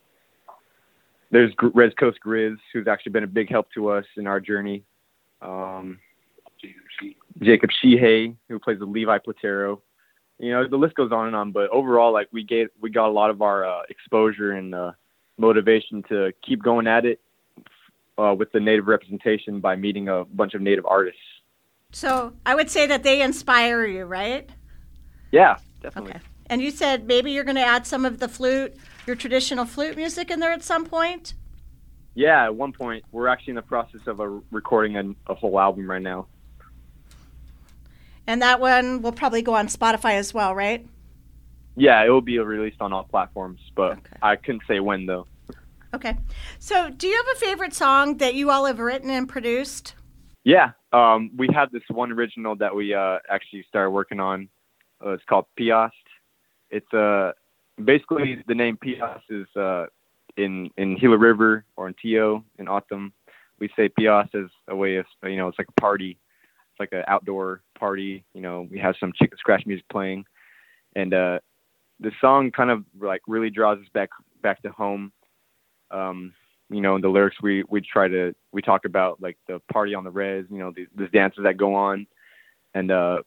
there's 1.30 1.52
Red 1.74 1.96
Coast 1.96 2.18
Grizz, 2.24 2.56
who's 2.72 2.88
actually 2.88 3.12
been 3.12 3.24
a 3.24 3.28
big 3.28 3.48
help 3.50 3.68
to 3.74 3.88
us 3.90 4.04
in 4.16 4.26
our 4.26 4.40
journey. 4.40 4.82
Um, 5.40 5.98
Jacob 7.40 7.70
Sheehay, 7.70 8.36
who 8.48 8.58
plays 8.58 8.80
with 8.80 8.88
Levi 8.88 9.18
Platero. 9.18 9.80
You 10.38 10.50
know, 10.50 10.66
the 10.66 10.76
list 10.76 10.96
goes 10.96 11.12
on 11.12 11.26
and 11.26 11.36
on, 11.36 11.52
but 11.52 11.70
overall, 11.70 12.12
like 12.12 12.28
we 12.32 12.42
get, 12.42 12.72
we 12.80 12.90
got 12.90 13.08
a 13.08 13.12
lot 13.12 13.30
of 13.30 13.42
our 13.42 13.64
uh, 13.64 13.82
exposure 13.88 14.52
and 14.52 14.74
uh, 14.74 14.92
motivation 15.38 16.02
to 16.08 16.32
keep 16.42 16.62
going 16.62 16.86
at 16.86 17.04
it 17.04 17.20
uh, 18.18 18.34
with 18.36 18.50
the 18.52 18.60
native 18.60 18.86
representation 18.86 19.60
by 19.60 19.76
meeting 19.76 20.08
a 20.08 20.24
bunch 20.24 20.54
of 20.54 20.62
native 20.62 20.86
artists. 20.86 21.20
So 21.92 22.32
I 22.46 22.54
would 22.54 22.70
say 22.70 22.86
that 22.86 23.02
they 23.02 23.22
inspire 23.22 23.84
you, 23.84 24.04
right? 24.04 24.48
Yeah, 25.32 25.56
definitely. 25.82 26.12
Okay. 26.12 26.20
And 26.46 26.60
you 26.60 26.70
said 26.70 27.06
maybe 27.06 27.32
you're 27.32 27.44
going 27.44 27.56
to 27.56 27.64
add 27.64 27.86
some 27.86 28.04
of 28.04 28.18
the 28.18 28.28
flute, 28.28 28.74
your 29.06 29.16
traditional 29.16 29.64
flute 29.64 29.96
music 29.96 30.30
in 30.30 30.40
there 30.40 30.52
at 30.52 30.62
some 30.62 30.86
point? 30.86 31.34
Yeah, 32.14 32.44
at 32.44 32.54
one 32.54 32.72
point. 32.72 33.04
We're 33.12 33.28
actually 33.28 33.52
in 33.52 33.56
the 33.56 33.62
process 33.62 34.06
of 34.06 34.20
a, 34.20 34.28
recording 34.50 34.96
a, 34.96 35.32
a 35.32 35.34
whole 35.34 35.58
album 35.58 35.88
right 35.88 36.02
now. 36.02 36.26
And 38.26 38.42
that 38.42 38.60
one 38.60 39.02
will 39.02 39.12
probably 39.12 39.42
go 39.42 39.54
on 39.54 39.68
Spotify 39.68 40.14
as 40.14 40.34
well, 40.34 40.54
right? 40.54 40.86
Yeah, 41.76 42.04
it 42.04 42.10
will 42.10 42.20
be 42.20 42.38
released 42.38 42.80
on 42.80 42.92
all 42.92 43.04
platforms, 43.04 43.60
but 43.74 43.92
okay. 43.92 44.16
I 44.22 44.36
couldn't 44.36 44.62
say 44.68 44.80
when 44.80 45.06
though. 45.06 45.26
Okay. 45.94 46.16
So, 46.58 46.90
do 46.90 47.06
you 47.08 47.16
have 47.16 47.36
a 47.36 47.40
favorite 47.40 47.74
song 47.74 48.18
that 48.18 48.34
you 48.34 48.50
all 48.50 48.66
have 48.66 48.78
written 48.78 49.10
and 49.10 49.28
produced? 49.28 49.94
Yeah, 50.44 50.70
um, 50.92 51.30
we 51.36 51.48
have 51.54 51.70
this 51.70 51.82
one 51.88 52.12
original 52.12 52.56
that 52.56 52.74
we 52.74 52.94
uh, 52.94 53.18
actually 53.30 53.64
started 53.68 53.90
working 53.90 54.20
on. 54.20 54.48
Uh, 55.04 55.10
it's 55.10 55.24
called 55.28 55.46
Piast. 55.58 55.90
It's 56.70 56.92
uh, 56.94 57.32
basically 57.84 58.42
the 58.48 58.54
name 58.54 58.78
Piast 58.84 59.22
is 59.28 59.46
uh, 59.56 59.86
in 60.36 60.70
in 60.76 60.96
Gila 60.98 61.18
River 61.18 61.64
or 61.76 61.88
in 61.88 61.94
Tio 62.00 62.44
in 62.58 62.68
O'odham. 62.68 63.12
We 63.58 63.68
say 63.76 63.88
Piast 63.90 64.34
as 64.34 64.50
a 64.68 64.76
way 64.76 64.96
of 64.96 65.06
you 65.24 65.36
know 65.36 65.48
it's 65.48 65.58
like 65.58 65.68
a 65.68 65.80
party 65.80 66.18
It's 66.72 66.80
like 66.80 66.92
an 66.92 67.04
outdoor 67.08 67.62
party. 67.78 68.24
You 68.34 68.40
know, 68.42 68.66
we 68.70 68.78
have 68.78 68.94
some 68.98 69.12
chicken 69.14 69.38
scratch 69.38 69.66
music 69.66 69.86
playing, 69.90 70.24
and 70.96 71.12
uh, 71.14 71.38
the 72.00 72.12
song 72.20 72.50
kind 72.50 72.70
of 72.70 72.84
like 73.00 73.22
really 73.26 73.50
draws 73.50 73.78
us 73.78 73.88
back 73.92 74.10
back 74.42 74.62
to 74.62 74.70
home. 74.70 75.12
Um, 75.90 76.32
you 76.70 76.80
know, 76.80 76.96
in 76.96 77.02
the 77.02 77.08
lyrics 77.08 77.36
we 77.42 77.64
we 77.68 77.80
try 77.80 78.08
to 78.08 78.34
we 78.52 78.62
talk 78.62 78.84
about 78.84 79.20
like 79.20 79.36
the 79.48 79.60
party 79.72 79.94
on 79.94 80.04
the 80.04 80.10
res. 80.10 80.46
You 80.50 80.58
know, 80.58 80.72
these, 80.74 80.86
these 80.96 81.10
dances 81.12 81.42
that 81.44 81.56
go 81.56 81.74
on, 81.74 82.06
and 82.74 82.90
uh, 82.90 83.18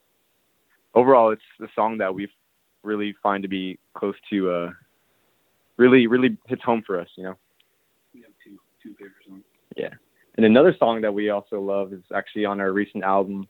overall, 0.94 1.30
it's 1.30 1.42
the 1.60 1.68
song 1.74 1.98
that 1.98 2.14
we 2.14 2.28
really 2.82 3.14
find 3.22 3.42
to 3.42 3.48
be 3.48 3.78
close 3.94 4.16
to. 4.30 4.50
Uh, 4.50 4.70
really, 5.76 6.06
really 6.06 6.36
hits 6.46 6.62
home 6.62 6.82
for 6.86 6.98
us. 6.98 7.08
You 7.16 7.24
know. 7.24 7.34
We 8.14 8.22
have 8.22 8.30
two 8.42 8.58
two 8.82 8.94
favorite 8.94 9.14
songs. 9.28 9.42
Yeah. 9.76 9.90
And 10.36 10.46
another 10.46 10.74
song 10.78 11.00
that 11.02 11.12
we 11.12 11.30
also 11.30 11.60
love 11.60 11.92
is 11.92 12.02
actually 12.12 12.44
on 12.44 12.60
our 12.60 12.72
recent 12.72 13.04
album, 13.04 13.46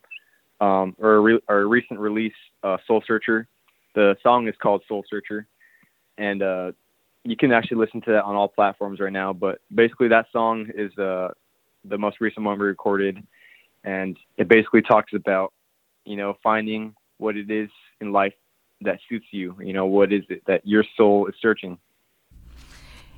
um, 0.61 0.95
or 0.99 1.22
re- 1.22 1.40
our 1.49 1.66
recent 1.66 1.99
release, 1.99 2.34
uh, 2.62 2.76
Soul 2.86 3.03
Searcher. 3.07 3.47
The 3.95 4.16
song 4.22 4.49
is 4.49 4.55
called 4.61 4.82
Soul 4.88 5.05
Searcher, 5.09 5.47
and 6.18 6.42
uh, 6.42 6.72
you 7.25 7.37
can 7.37 7.53
actually 7.53 7.79
listen 7.79 8.01
to 8.03 8.12
that 8.12 8.25
on 8.25 8.37
all 8.37 8.49
platforms 8.49 9.01
right 9.01 9.12
now. 9.12 9.33
But 9.33 9.61
basically, 9.75 10.09
that 10.09 10.27
song 10.33 10.66
is 10.75 10.97
uh, 10.99 11.29
the 11.85 11.99
most 11.99 12.20
recent 12.20 12.45
one 12.45 12.59
we 12.59 12.66
recorded, 12.66 13.22
and 13.83 14.16
it 14.37 14.49
basically 14.49 14.83
talks 14.83 15.12
about, 15.14 15.53
you 16.05 16.16
know, 16.16 16.37
finding 16.43 16.95
what 17.18 17.37
it 17.37 17.51
is 17.51 17.70
in 18.01 18.12
life 18.12 18.35
that 18.83 18.99
suits 19.09 19.27
you. 19.31 19.57
You 19.61 19.72
know, 19.72 19.87
what 19.87 20.12
is 20.12 20.22
it 20.29 20.43
that 20.47 20.66
your 20.66 20.85
soul 20.97 21.27
is 21.27 21.35
searching. 21.41 21.79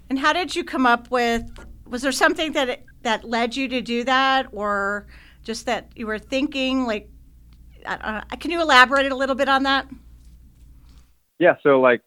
And 0.08 0.18
how 0.18 0.32
did 0.32 0.54
you 0.54 0.62
come 0.62 0.86
up 0.86 1.10
with? 1.10 1.50
Was 1.86 2.02
there 2.02 2.12
something 2.12 2.52
that 2.52 2.82
that 3.02 3.24
led 3.24 3.56
you 3.56 3.68
to 3.68 3.80
do 3.80 4.04
that, 4.04 4.46
or 4.52 5.08
just 5.42 5.66
that 5.66 5.90
you 5.96 6.06
were 6.06 6.20
thinking? 6.20 6.86
Like, 6.86 7.08
uh, 7.84 8.22
can 8.38 8.52
you 8.52 8.60
elaborate 8.60 9.10
a 9.10 9.16
little 9.16 9.34
bit 9.34 9.48
on 9.48 9.64
that? 9.64 9.88
Yeah. 11.40 11.56
So, 11.62 11.80
like, 11.80 12.02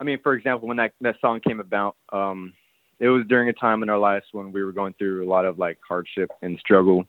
I 0.00 0.04
mean, 0.04 0.18
for 0.22 0.34
example, 0.34 0.68
when 0.68 0.76
that 0.76 0.92
that 1.00 1.16
song 1.20 1.40
came 1.40 1.60
about, 1.60 1.96
um, 2.12 2.52
it 3.00 3.08
was 3.08 3.24
during 3.28 3.48
a 3.48 3.52
time 3.52 3.82
in 3.82 3.90
our 3.90 3.98
lives 3.98 4.26
when 4.32 4.52
we 4.52 4.62
were 4.62 4.72
going 4.72 4.94
through 4.98 5.26
a 5.26 5.28
lot 5.28 5.44
of 5.44 5.58
like 5.58 5.78
hardship 5.86 6.30
and 6.42 6.58
struggle, 6.58 7.04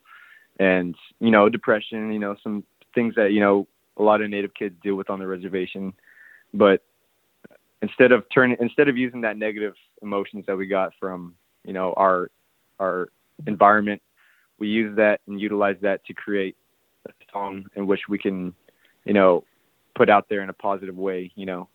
and 0.58 0.94
you 1.20 1.30
know, 1.30 1.48
depression. 1.48 2.12
You 2.12 2.18
know, 2.18 2.36
some 2.42 2.64
things 2.94 3.14
that 3.16 3.32
you 3.32 3.40
know 3.40 3.66
a 3.96 4.02
lot 4.02 4.22
of 4.22 4.30
Native 4.30 4.54
kids 4.54 4.74
deal 4.82 4.96
with 4.96 5.10
on 5.10 5.18
the 5.18 5.26
reservation, 5.26 5.92
but 6.54 6.82
instead 7.82 8.12
of 8.12 8.24
turning 8.32 8.56
instead 8.60 8.88
of 8.88 8.96
using 8.96 9.20
that 9.22 9.36
negative 9.36 9.74
emotions 10.02 10.44
that 10.46 10.56
we 10.56 10.66
got 10.66 10.92
from 10.98 11.34
you 11.64 11.72
know 11.72 11.92
our 11.96 12.30
our 12.78 13.08
environment 13.46 14.00
we 14.58 14.68
use 14.68 14.94
that 14.96 15.20
and 15.26 15.40
utilize 15.40 15.76
that 15.80 16.04
to 16.04 16.12
create 16.12 16.56
a 17.08 17.12
song 17.32 17.64
in 17.76 17.86
which 17.86 18.00
we 18.08 18.18
can 18.18 18.54
you 19.04 19.14
know 19.14 19.44
put 19.94 20.10
out 20.10 20.26
there 20.28 20.42
in 20.42 20.48
a 20.50 20.54
positive 20.54 20.96
way 20.96 21.30
you 21.34 21.46
know 21.46 21.68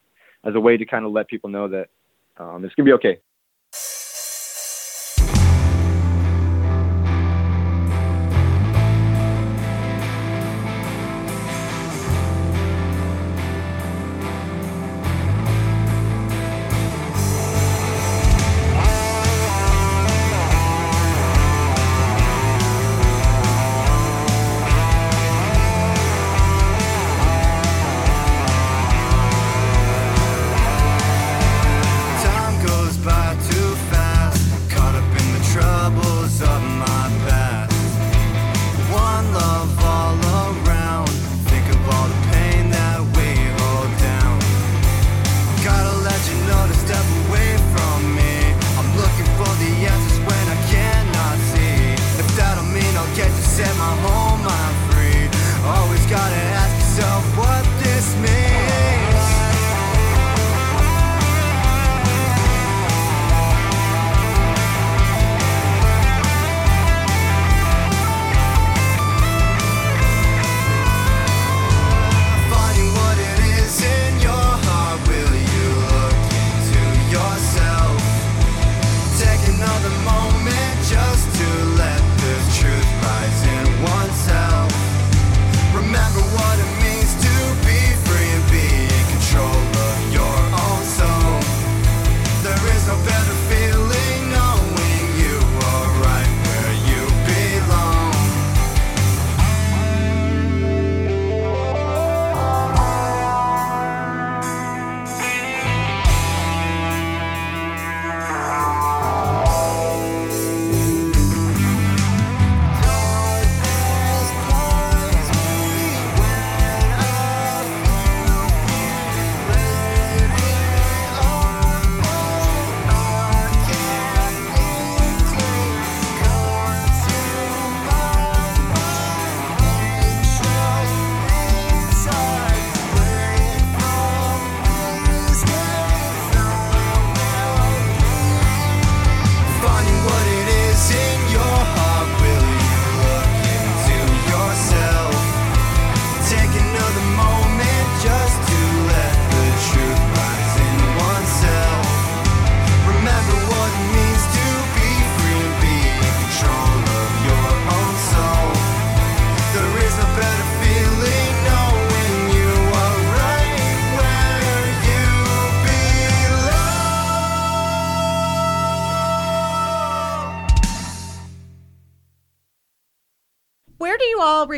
as 0.46 0.56
a 0.56 0.60
way 0.60 0.78
to 0.78 0.86
kind 0.86 1.06
of 1.06 1.12
let 1.12 1.28
people 1.28 1.50
know 1.50 1.68
that 1.68 1.89
um, 2.38 2.64
it's 2.64 2.74
gonna 2.76 2.86
be 2.86 2.93
okay 2.93 3.20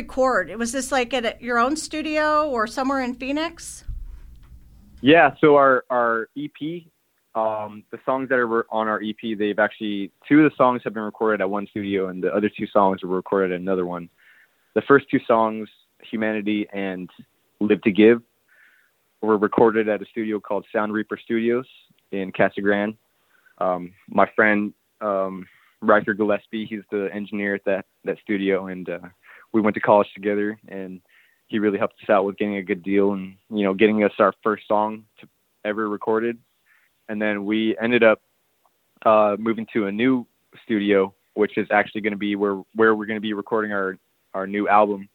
record? 0.08 0.54
Was 0.56 0.72
this 0.72 0.90
like 0.90 1.12
at 1.12 1.42
your 1.42 1.58
own 1.58 1.76
studio 1.76 2.48
or 2.48 2.66
somewhere 2.66 3.02
in 3.02 3.14
Phoenix? 3.14 3.84
Yeah, 5.00 5.34
so 5.40 5.56
our 5.56 5.84
our 5.90 6.28
EP, 6.36 6.82
um, 7.34 7.84
the 7.90 7.98
songs 8.04 8.30
that 8.30 8.38
are 8.38 8.66
on 8.72 8.88
our 8.88 9.00
EP, 9.02 9.38
they've 9.38 9.58
actually 9.58 10.10
two 10.28 10.44
of 10.44 10.50
the 10.50 10.56
songs 10.56 10.80
have 10.84 10.94
been 10.94 11.02
recorded 11.02 11.40
at 11.40 11.50
one 11.50 11.66
studio, 11.68 12.08
and 12.08 12.22
the 12.22 12.34
other 12.34 12.48
two 12.48 12.66
songs 12.66 13.02
were 13.02 13.14
recorded 13.14 13.52
at 13.52 13.60
another 13.60 13.86
one. 13.86 14.08
The 14.74 14.82
first 14.82 15.06
two 15.10 15.20
songs, 15.26 15.68
"Humanity" 16.10 16.66
and 16.72 17.08
"Live 17.60 17.82
to 17.82 17.92
Give," 17.92 18.22
were 19.20 19.36
recorded 19.38 19.88
at 19.88 20.02
a 20.02 20.06
studio 20.06 20.40
called 20.40 20.66
Sound 20.72 20.92
Reaper 20.92 21.18
Studios 21.22 21.66
in 22.10 22.32
Casa 22.32 22.60
Grande. 22.60 22.96
Um, 23.58 23.92
my 24.08 24.26
friend 24.34 24.72
um, 25.00 25.46
Riker 25.80 26.14
Gillespie, 26.14 26.66
he's 26.66 26.82
the 26.90 27.08
engineer 27.12 27.54
at 27.54 27.64
that 27.66 27.84
that 28.04 28.18
studio, 28.24 28.66
and 28.66 28.88
uh, 28.88 28.98
we 29.52 29.60
went 29.60 29.74
to 29.74 29.80
college 29.80 30.08
together, 30.14 30.58
and 30.68 31.00
he 31.46 31.58
really 31.58 31.78
helped 31.78 31.94
us 32.02 32.10
out 32.10 32.24
with 32.24 32.36
getting 32.36 32.56
a 32.56 32.62
good 32.62 32.82
deal 32.82 33.12
and 33.12 33.36
you 33.50 33.64
know 33.64 33.74
getting 33.74 34.04
us 34.04 34.12
our 34.18 34.34
first 34.42 34.66
song 34.68 35.04
to 35.20 35.28
ever 35.64 35.88
recorded, 35.88 36.38
and 37.08 37.20
then 37.20 37.44
we 37.44 37.76
ended 37.80 38.02
up 38.02 38.20
uh, 39.04 39.36
moving 39.38 39.66
to 39.72 39.86
a 39.86 39.92
new 39.92 40.26
studio, 40.64 41.14
which 41.34 41.56
is 41.56 41.68
actually 41.70 42.00
going 42.00 42.12
to 42.12 42.18
be 42.18 42.36
where 42.36 42.62
where 42.74 42.94
we're 42.94 43.06
going 43.06 43.16
to 43.16 43.20
be 43.20 43.32
recording 43.32 43.72
our 43.72 43.98
our 44.34 44.46
new 44.46 44.68
album 44.68 45.08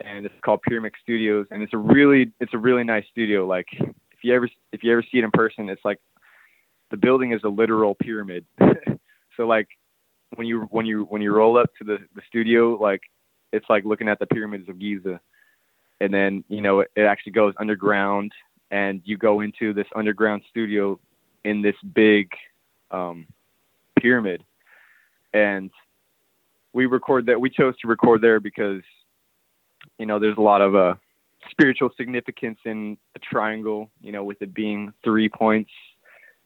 and 0.00 0.26
it's 0.26 0.34
called 0.44 0.62
Pyramid 0.62 0.92
Studios, 1.02 1.46
and 1.50 1.62
it's 1.62 1.72
a 1.72 1.78
really 1.78 2.32
it's 2.40 2.54
a 2.54 2.58
really 2.58 2.84
nice 2.84 3.04
studio. 3.10 3.46
Like 3.46 3.66
if 3.72 4.18
you 4.22 4.34
ever 4.34 4.48
if 4.72 4.82
you 4.82 4.92
ever 4.92 5.02
see 5.02 5.18
it 5.18 5.24
in 5.24 5.30
person, 5.30 5.68
it's 5.68 5.84
like 5.84 6.00
the 6.90 6.96
building 6.96 7.32
is 7.32 7.40
a 7.44 7.48
literal 7.48 7.94
pyramid. 7.94 8.44
so 9.36 9.46
like 9.46 9.68
when 10.34 10.46
you 10.46 10.62
when 10.70 10.86
you 10.86 11.04
when 11.04 11.22
you 11.22 11.32
roll 11.32 11.58
up 11.58 11.70
to 11.78 11.84
the 11.84 11.98
the 12.14 12.22
studio, 12.28 12.76
like 12.80 13.02
it's 13.54 13.68
like 13.68 13.84
looking 13.84 14.08
at 14.08 14.18
the 14.18 14.26
pyramids 14.26 14.68
of 14.68 14.78
Giza, 14.78 15.20
and 16.00 16.12
then 16.12 16.44
you 16.48 16.60
know 16.60 16.80
it, 16.80 16.90
it 16.96 17.02
actually 17.02 17.32
goes 17.32 17.54
underground, 17.58 18.32
and 18.70 19.00
you 19.04 19.16
go 19.16 19.40
into 19.40 19.72
this 19.72 19.86
underground 19.94 20.42
studio 20.50 20.98
in 21.44 21.62
this 21.62 21.76
big 21.94 22.30
um, 22.90 23.26
pyramid, 24.00 24.42
and 25.32 25.70
we 26.72 26.86
record 26.86 27.26
that 27.26 27.40
we 27.40 27.50
chose 27.50 27.76
to 27.78 27.88
record 27.88 28.20
there 28.20 28.40
because 28.40 28.82
you 29.98 30.06
know, 30.06 30.18
there's 30.18 30.36
a 30.36 30.42
lot 30.42 30.60
of 30.60 30.74
uh, 30.74 30.94
spiritual 31.50 31.90
significance 31.96 32.58
in 32.64 32.96
a 33.16 33.18
triangle, 33.18 33.90
you 34.00 34.12
know, 34.12 34.24
with 34.24 34.40
it 34.42 34.54
being 34.54 34.92
three 35.02 35.28
points 35.28 35.70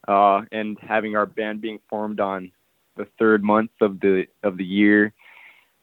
uh, 0.07 0.41
and 0.51 0.77
having 0.81 1.15
our 1.15 1.25
band 1.25 1.61
being 1.61 1.79
formed 1.89 2.19
on 2.19 2.51
the 2.97 3.07
third 3.17 3.43
month 3.43 3.71
of 3.81 3.99
the 4.01 4.25
of 4.43 4.57
the 4.57 4.65
year 4.65 5.13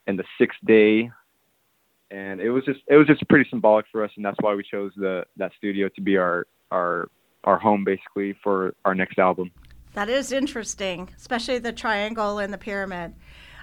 and 0.07 0.19
the 0.19 0.25
sixth 0.39 0.59
day. 0.67 1.11
And 2.11 2.41
it 2.41 2.51
was 2.51 2.65
just 2.65 2.81
it 2.87 2.97
was 2.97 3.07
just 3.07 3.27
pretty 3.29 3.49
symbolic 3.51 3.87
for 3.91 4.05
us, 4.05 4.11
and 4.17 4.25
that's 4.25 4.37
why 4.41 4.55
we 4.55 4.63
chose 4.63 4.93
the 4.97 5.25
that 5.37 5.53
studio 5.57 5.89
to 5.89 6.01
be 6.01 6.17
our 6.17 6.47
our 6.71 7.09
our 7.45 7.59
home 7.59 7.85
basically 7.85 8.37
for 8.43 8.75
our 8.85 8.95
next 8.95 9.19
album. 9.19 9.51
That 9.95 10.09
is 10.09 10.31
interesting, 10.31 11.09
especially 11.17 11.59
the 11.59 11.73
triangle 11.73 12.39
and 12.39 12.53
the 12.53 12.59
pyramid. 12.59 13.15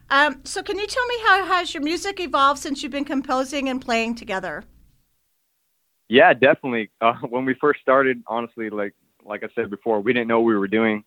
Um, 0.10 0.42
so, 0.44 0.62
can 0.64 0.78
you 0.78 0.88
tell 0.88 1.06
me 1.06 1.16
how 1.26 1.46
has 1.46 1.74
your 1.74 1.84
music 1.84 2.20
evolved 2.20 2.60
since 2.60 2.84
you've 2.84 2.92
been 2.92 3.06
composing 3.06 3.70
and 3.70 3.80
playing 3.80 4.16
together? 4.16 4.64
Yeah, 6.10 6.34
definitely. 6.34 6.92
Uh, 7.02 7.14
when 7.30 7.46
we 7.46 7.54
first 7.56 7.82
started, 7.82 8.24
honestly, 8.28 8.70
like 8.70 8.94
like 9.26 9.44
I 9.44 9.48
said 9.56 9.70
before, 9.70 10.02
we 10.02 10.12
didn't 10.14 10.28
know 10.28 10.40
what 10.40 10.48
we 10.48 10.58
were 10.58 10.68
doing. 10.68 11.04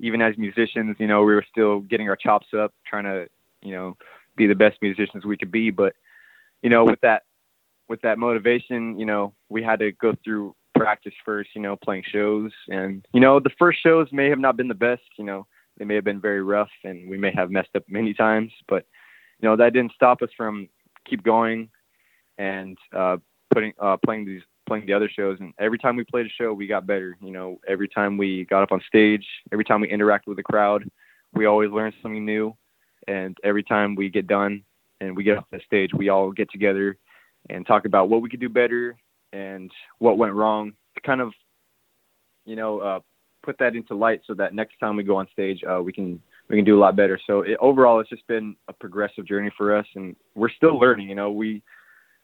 Even 0.00 0.22
as 0.22 0.38
musicians, 0.38 0.96
you 0.98 1.06
know, 1.06 1.22
we 1.22 1.34
were 1.34 1.44
still 1.50 1.80
getting 1.80 2.08
our 2.08 2.16
chops 2.16 2.46
up, 2.56 2.72
trying 2.88 3.04
to, 3.04 3.26
you 3.62 3.72
know, 3.72 3.96
be 4.38 4.46
the 4.46 4.54
best 4.54 4.78
musicians 4.80 5.24
we 5.24 5.36
could 5.36 5.50
be. 5.50 5.70
But, 5.70 5.94
you 6.62 6.70
know, 6.70 6.84
with 6.84 7.00
that 7.02 7.22
with 7.88 8.00
that 8.02 8.18
motivation, 8.18 8.98
you 8.98 9.06
know, 9.06 9.34
we 9.48 9.62
had 9.62 9.78
to 9.80 9.92
go 9.92 10.14
through 10.24 10.54
practice 10.74 11.14
first, 11.24 11.50
you 11.54 11.62
know, 11.62 11.76
playing 11.76 12.04
shows. 12.10 12.52
And, 12.68 13.06
you 13.12 13.20
know, 13.20 13.40
the 13.40 13.50
first 13.58 13.82
shows 13.82 14.08
may 14.12 14.28
have 14.28 14.38
not 14.38 14.56
been 14.56 14.68
the 14.68 14.74
best, 14.74 15.02
you 15.18 15.24
know, 15.24 15.46
they 15.78 15.84
may 15.84 15.94
have 15.94 16.04
been 16.04 16.20
very 16.20 16.42
rough 16.42 16.70
and 16.84 17.08
we 17.08 17.16
may 17.16 17.32
have 17.34 17.50
messed 17.50 17.70
up 17.74 17.84
many 17.88 18.12
times, 18.12 18.52
but 18.68 18.84
you 19.40 19.48
know 19.48 19.56
that 19.56 19.72
didn't 19.72 19.92
stop 19.94 20.22
us 20.22 20.30
from 20.36 20.68
keep 21.08 21.22
going 21.22 21.68
and 22.36 22.76
uh, 22.94 23.16
putting 23.52 23.72
uh, 23.80 23.96
playing 24.04 24.26
these 24.26 24.42
playing 24.66 24.86
the 24.86 24.92
other 24.92 25.08
shows. 25.08 25.38
And 25.40 25.54
every 25.58 25.78
time 25.78 25.96
we 25.96 26.04
played 26.04 26.26
a 26.26 26.30
show, 26.30 26.52
we 26.52 26.66
got 26.66 26.86
better. 26.86 27.16
You 27.22 27.30
know, 27.30 27.58
every 27.66 27.88
time 27.88 28.18
we 28.18 28.44
got 28.44 28.62
up 28.62 28.72
on 28.72 28.82
stage, 28.86 29.26
every 29.52 29.64
time 29.64 29.80
we 29.80 29.88
interacted 29.88 30.26
with 30.26 30.36
the 30.36 30.42
crowd, 30.42 30.88
we 31.32 31.46
always 31.46 31.70
learned 31.70 31.94
something 32.02 32.24
new. 32.24 32.56
And 33.08 33.36
every 33.42 33.62
time 33.62 33.96
we 33.96 34.10
get 34.10 34.26
done 34.26 34.62
and 35.00 35.16
we 35.16 35.24
get 35.24 35.38
off 35.38 35.44
the 35.50 35.60
stage, 35.66 35.90
we 35.94 36.10
all 36.10 36.30
get 36.30 36.50
together 36.50 36.96
and 37.48 37.66
talk 37.66 37.86
about 37.86 38.10
what 38.10 38.22
we 38.22 38.28
could 38.28 38.40
do 38.40 38.48
better 38.48 38.96
and 39.32 39.70
what 39.98 40.18
went 40.18 40.34
wrong 40.34 40.72
to 40.94 41.00
kind 41.00 41.20
of, 41.20 41.32
you 42.44 42.54
know, 42.54 42.78
uh, 42.80 43.00
put 43.42 43.58
that 43.58 43.74
into 43.74 43.94
light 43.94 44.20
so 44.26 44.34
that 44.34 44.54
next 44.54 44.78
time 44.78 44.94
we 44.94 45.02
go 45.02 45.16
on 45.16 45.26
stage, 45.32 45.62
uh, 45.64 45.80
we 45.82 45.92
can 45.92 46.20
we 46.48 46.56
can 46.56 46.64
do 46.64 46.78
a 46.78 46.80
lot 46.80 46.96
better. 46.96 47.18
So 47.26 47.42
it, 47.42 47.56
overall, 47.60 48.00
it's 48.00 48.10
just 48.10 48.26
been 48.26 48.56
a 48.68 48.72
progressive 48.72 49.26
journey 49.26 49.50
for 49.56 49.74
us, 49.74 49.86
and 49.94 50.16
we're 50.34 50.50
still 50.50 50.78
learning. 50.78 51.08
You 51.08 51.14
know, 51.14 51.30
we 51.30 51.62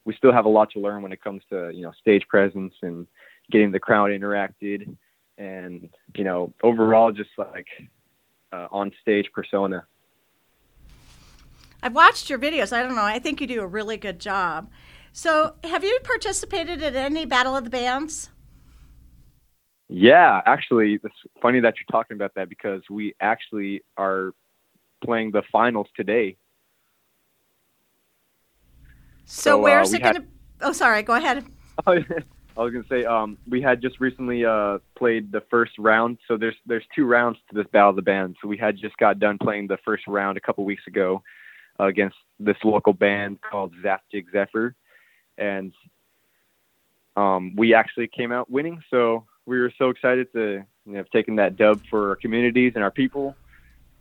we 0.04 0.14
still 0.16 0.32
have 0.32 0.44
a 0.44 0.50
lot 0.50 0.70
to 0.72 0.80
learn 0.80 1.02
when 1.02 1.12
it 1.12 1.22
comes 1.22 1.42
to 1.50 1.70
you 1.72 1.82
know 1.82 1.92
stage 2.00 2.26
presence 2.28 2.74
and 2.82 3.06
getting 3.50 3.70
the 3.70 3.80
crowd 3.80 4.10
interacted, 4.10 4.94
and 5.38 5.88
you 6.14 6.24
know 6.24 6.52
overall 6.62 7.12
just 7.12 7.30
like 7.38 7.68
uh, 8.52 8.68
on 8.70 8.92
stage 9.00 9.30
persona. 9.32 9.84
I've 11.84 11.94
watched 11.94 12.30
your 12.30 12.38
videos. 12.38 12.72
I 12.72 12.82
don't 12.82 12.96
know. 12.96 13.02
I 13.02 13.18
think 13.18 13.42
you 13.42 13.46
do 13.46 13.60
a 13.60 13.66
really 13.66 13.98
good 13.98 14.18
job. 14.18 14.70
So, 15.12 15.54
have 15.62 15.84
you 15.84 15.98
participated 16.02 16.82
in 16.82 16.96
any 16.96 17.26
Battle 17.26 17.54
of 17.54 17.64
the 17.64 17.70
Bands? 17.70 18.30
Yeah, 19.88 20.40
actually, 20.46 20.98
it's 21.04 21.14
funny 21.42 21.60
that 21.60 21.74
you're 21.76 21.92
talking 21.92 22.16
about 22.16 22.34
that 22.36 22.48
because 22.48 22.80
we 22.88 23.14
actually 23.20 23.82
are 23.98 24.32
playing 25.04 25.32
the 25.32 25.42
finals 25.52 25.86
today. 25.94 26.38
So, 29.26 29.50
so 29.50 29.58
uh, 29.58 29.62
where's 29.62 29.92
uh, 29.92 29.98
it 29.98 30.02
going 30.02 30.14
to? 30.14 30.24
Oh, 30.62 30.72
sorry. 30.72 31.02
Go 31.02 31.14
ahead. 31.14 31.44
I 31.86 32.02
was 32.56 32.72
gonna 32.72 32.84
say 32.88 33.04
um, 33.04 33.36
we 33.46 33.60
had 33.60 33.82
just 33.82 34.00
recently 34.00 34.46
uh, 34.46 34.78
played 34.96 35.30
the 35.32 35.42
first 35.50 35.72
round. 35.78 36.16
So 36.28 36.38
there's 36.38 36.56
there's 36.64 36.84
two 36.96 37.04
rounds 37.04 37.36
to 37.50 37.54
this 37.54 37.66
battle 37.72 37.90
of 37.90 37.96
the 37.96 38.02
bands. 38.02 38.38
So 38.40 38.48
we 38.48 38.56
had 38.56 38.78
just 38.78 38.96
got 38.96 39.18
done 39.18 39.36
playing 39.36 39.66
the 39.66 39.78
first 39.84 40.06
round 40.06 40.38
a 40.38 40.40
couple 40.40 40.64
weeks 40.64 40.86
ago 40.86 41.22
against 41.78 42.16
this 42.38 42.56
local 42.64 42.92
band 42.92 43.38
called 43.50 43.72
Zaftig 43.82 44.26
Zephyr, 44.32 44.74
and 45.38 45.72
um, 47.16 47.54
we 47.56 47.74
actually 47.74 48.08
came 48.08 48.32
out 48.32 48.50
winning. 48.50 48.82
So 48.90 49.24
we 49.46 49.58
were 49.58 49.72
so 49.78 49.90
excited 49.90 50.32
to 50.32 50.64
you 50.86 50.92
know, 50.92 50.96
have 50.98 51.10
taken 51.10 51.36
that 51.36 51.56
dub 51.56 51.80
for 51.90 52.10
our 52.10 52.16
communities 52.16 52.72
and 52.74 52.84
our 52.84 52.90
people, 52.90 53.36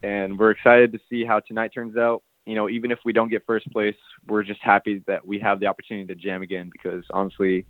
and 0.02 0.38
we're 0.38 0.52
excited 0.52 0.92
to 0.94 1.00
see 1.10 1.26
how 1.26 1.40
tonight 1.40 1.72
turns 1.74 1.98
out. 1.98 2.24
You 2.46 2.56
know, 2.56 2.70
even 2.70 2.92
if 2.92 3.00
we 3.06 3.14
don't 3.14 3.30
get 3.30 3.46
first 3.46 3.72
place, 3.72 3.96
we're 4.28 4.44
just 4.44 4.62
happy 4.62 5.02
that 5.08 5.26
we 5.26 5.40
have 5.40 5.60
the 5.60 5.68
opportunity 5.68 6.08
to 6.08 6.16
jam 6.16 6.42
again 6.42 6.70
because 6.72 7.06
honestly, 7.12 7.66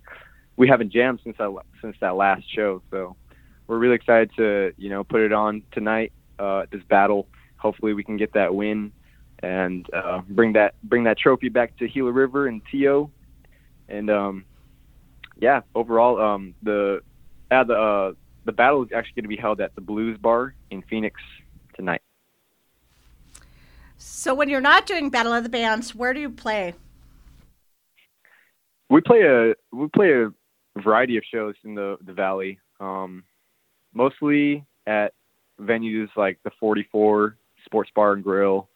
we 0.58 0.68
haven't 0.68 0.92
jammed 0.92 1.20
since 1.24 1.38
that 1.38 1.54
since 1.82 1.96
that 2.02 2.16
last 2.16 2.44
show. 2.54 2.82
So 2.90 3.16
we're 3.68 3.78
really 3.78 3.96
excited 3.96 4.32
to 4.38 4.74
you 4.78 4.90
know 4.90 5.04
put 5.04 5.22
it 5.22 5.32
on 5.32 5.64
tonight. 5.72 6.12
Uh, 6.40 6.66
this 6.72 6.82
battle. 6.90 7.28
Hopefully, 7.58 7.94
we 7.94 8.04
can 8.04 8.18
get 8.18 8.34
that 8.34 8.54
win 8.54 8.92
and 9.44 9.86
uh, 9.94 10.22
bring 10.30 10.54
that 10.54 10.74
bring 10.84 11.04
that 11.04 11.18
trophy 11.20 11.50
back 11.50 11.78
to 11.78 11.88
Gila 11.88 12.12
River 12.12 12.48
and 12.48 12.62
To. 12.72 13.12
And 13.90 14.10
um, 14.10 14.46
yeah, 15.40 15.62
overall, 15.76 16.20
um, 16.20 16.56
the 16.64 17.02
uh, 17.52 17.64
the 17.66 17.74
uh, 17.74 18.14
the 18.46 18.54
battle 18.54 18.84
is 18.84 18.90
actually 18.96 19.22
going 19.22 19.24
to 19.24 19.36
be 19.36 19.38
held 19.38 19.62
at 19.62 19.76
the 19.76 19.82
Blues 19.82 20.18
Bar 20.18 20.56
in 20.72 20.82
Phoenix 20.84 21.20
tonight. 21.76 22.02
So 23.98 24.34
when 24.34 24.50
you're 24.50 24.62
not 24.62 24.86
doing 24.86 25.10
Battle 25.10 25.34
of 25.34 25.44
the 25.44 25.50
Bands, 25.50 25.94
where 25.94 26.14
do 26.14 26.22
you 26.22 26.30
play? 26.30 26.74
We 28.90 29.02
play 29.02 29.22
a 29.24 29.54
we 29.76 29.88
play 29.90 30.12
a 30.14 30.32
variety 30.80 31.18
of 31.18 31.24
shows 31.30 31.56
in 31.66 31.76
the 31.76 31.98
the 32.06 32.14
valley. 32.14 32.60
Um, 32.80 33.26
mostly 33.94 34.66
at 34.88 35.14
venues 35.62 36.10
like 36.16 36.40
the 36.44 36.52
44 36.60 37.38
Sports 37.66 37.92
Bar 37.96 38.14
and 38.14 38.24
Grill. 38.24 38.70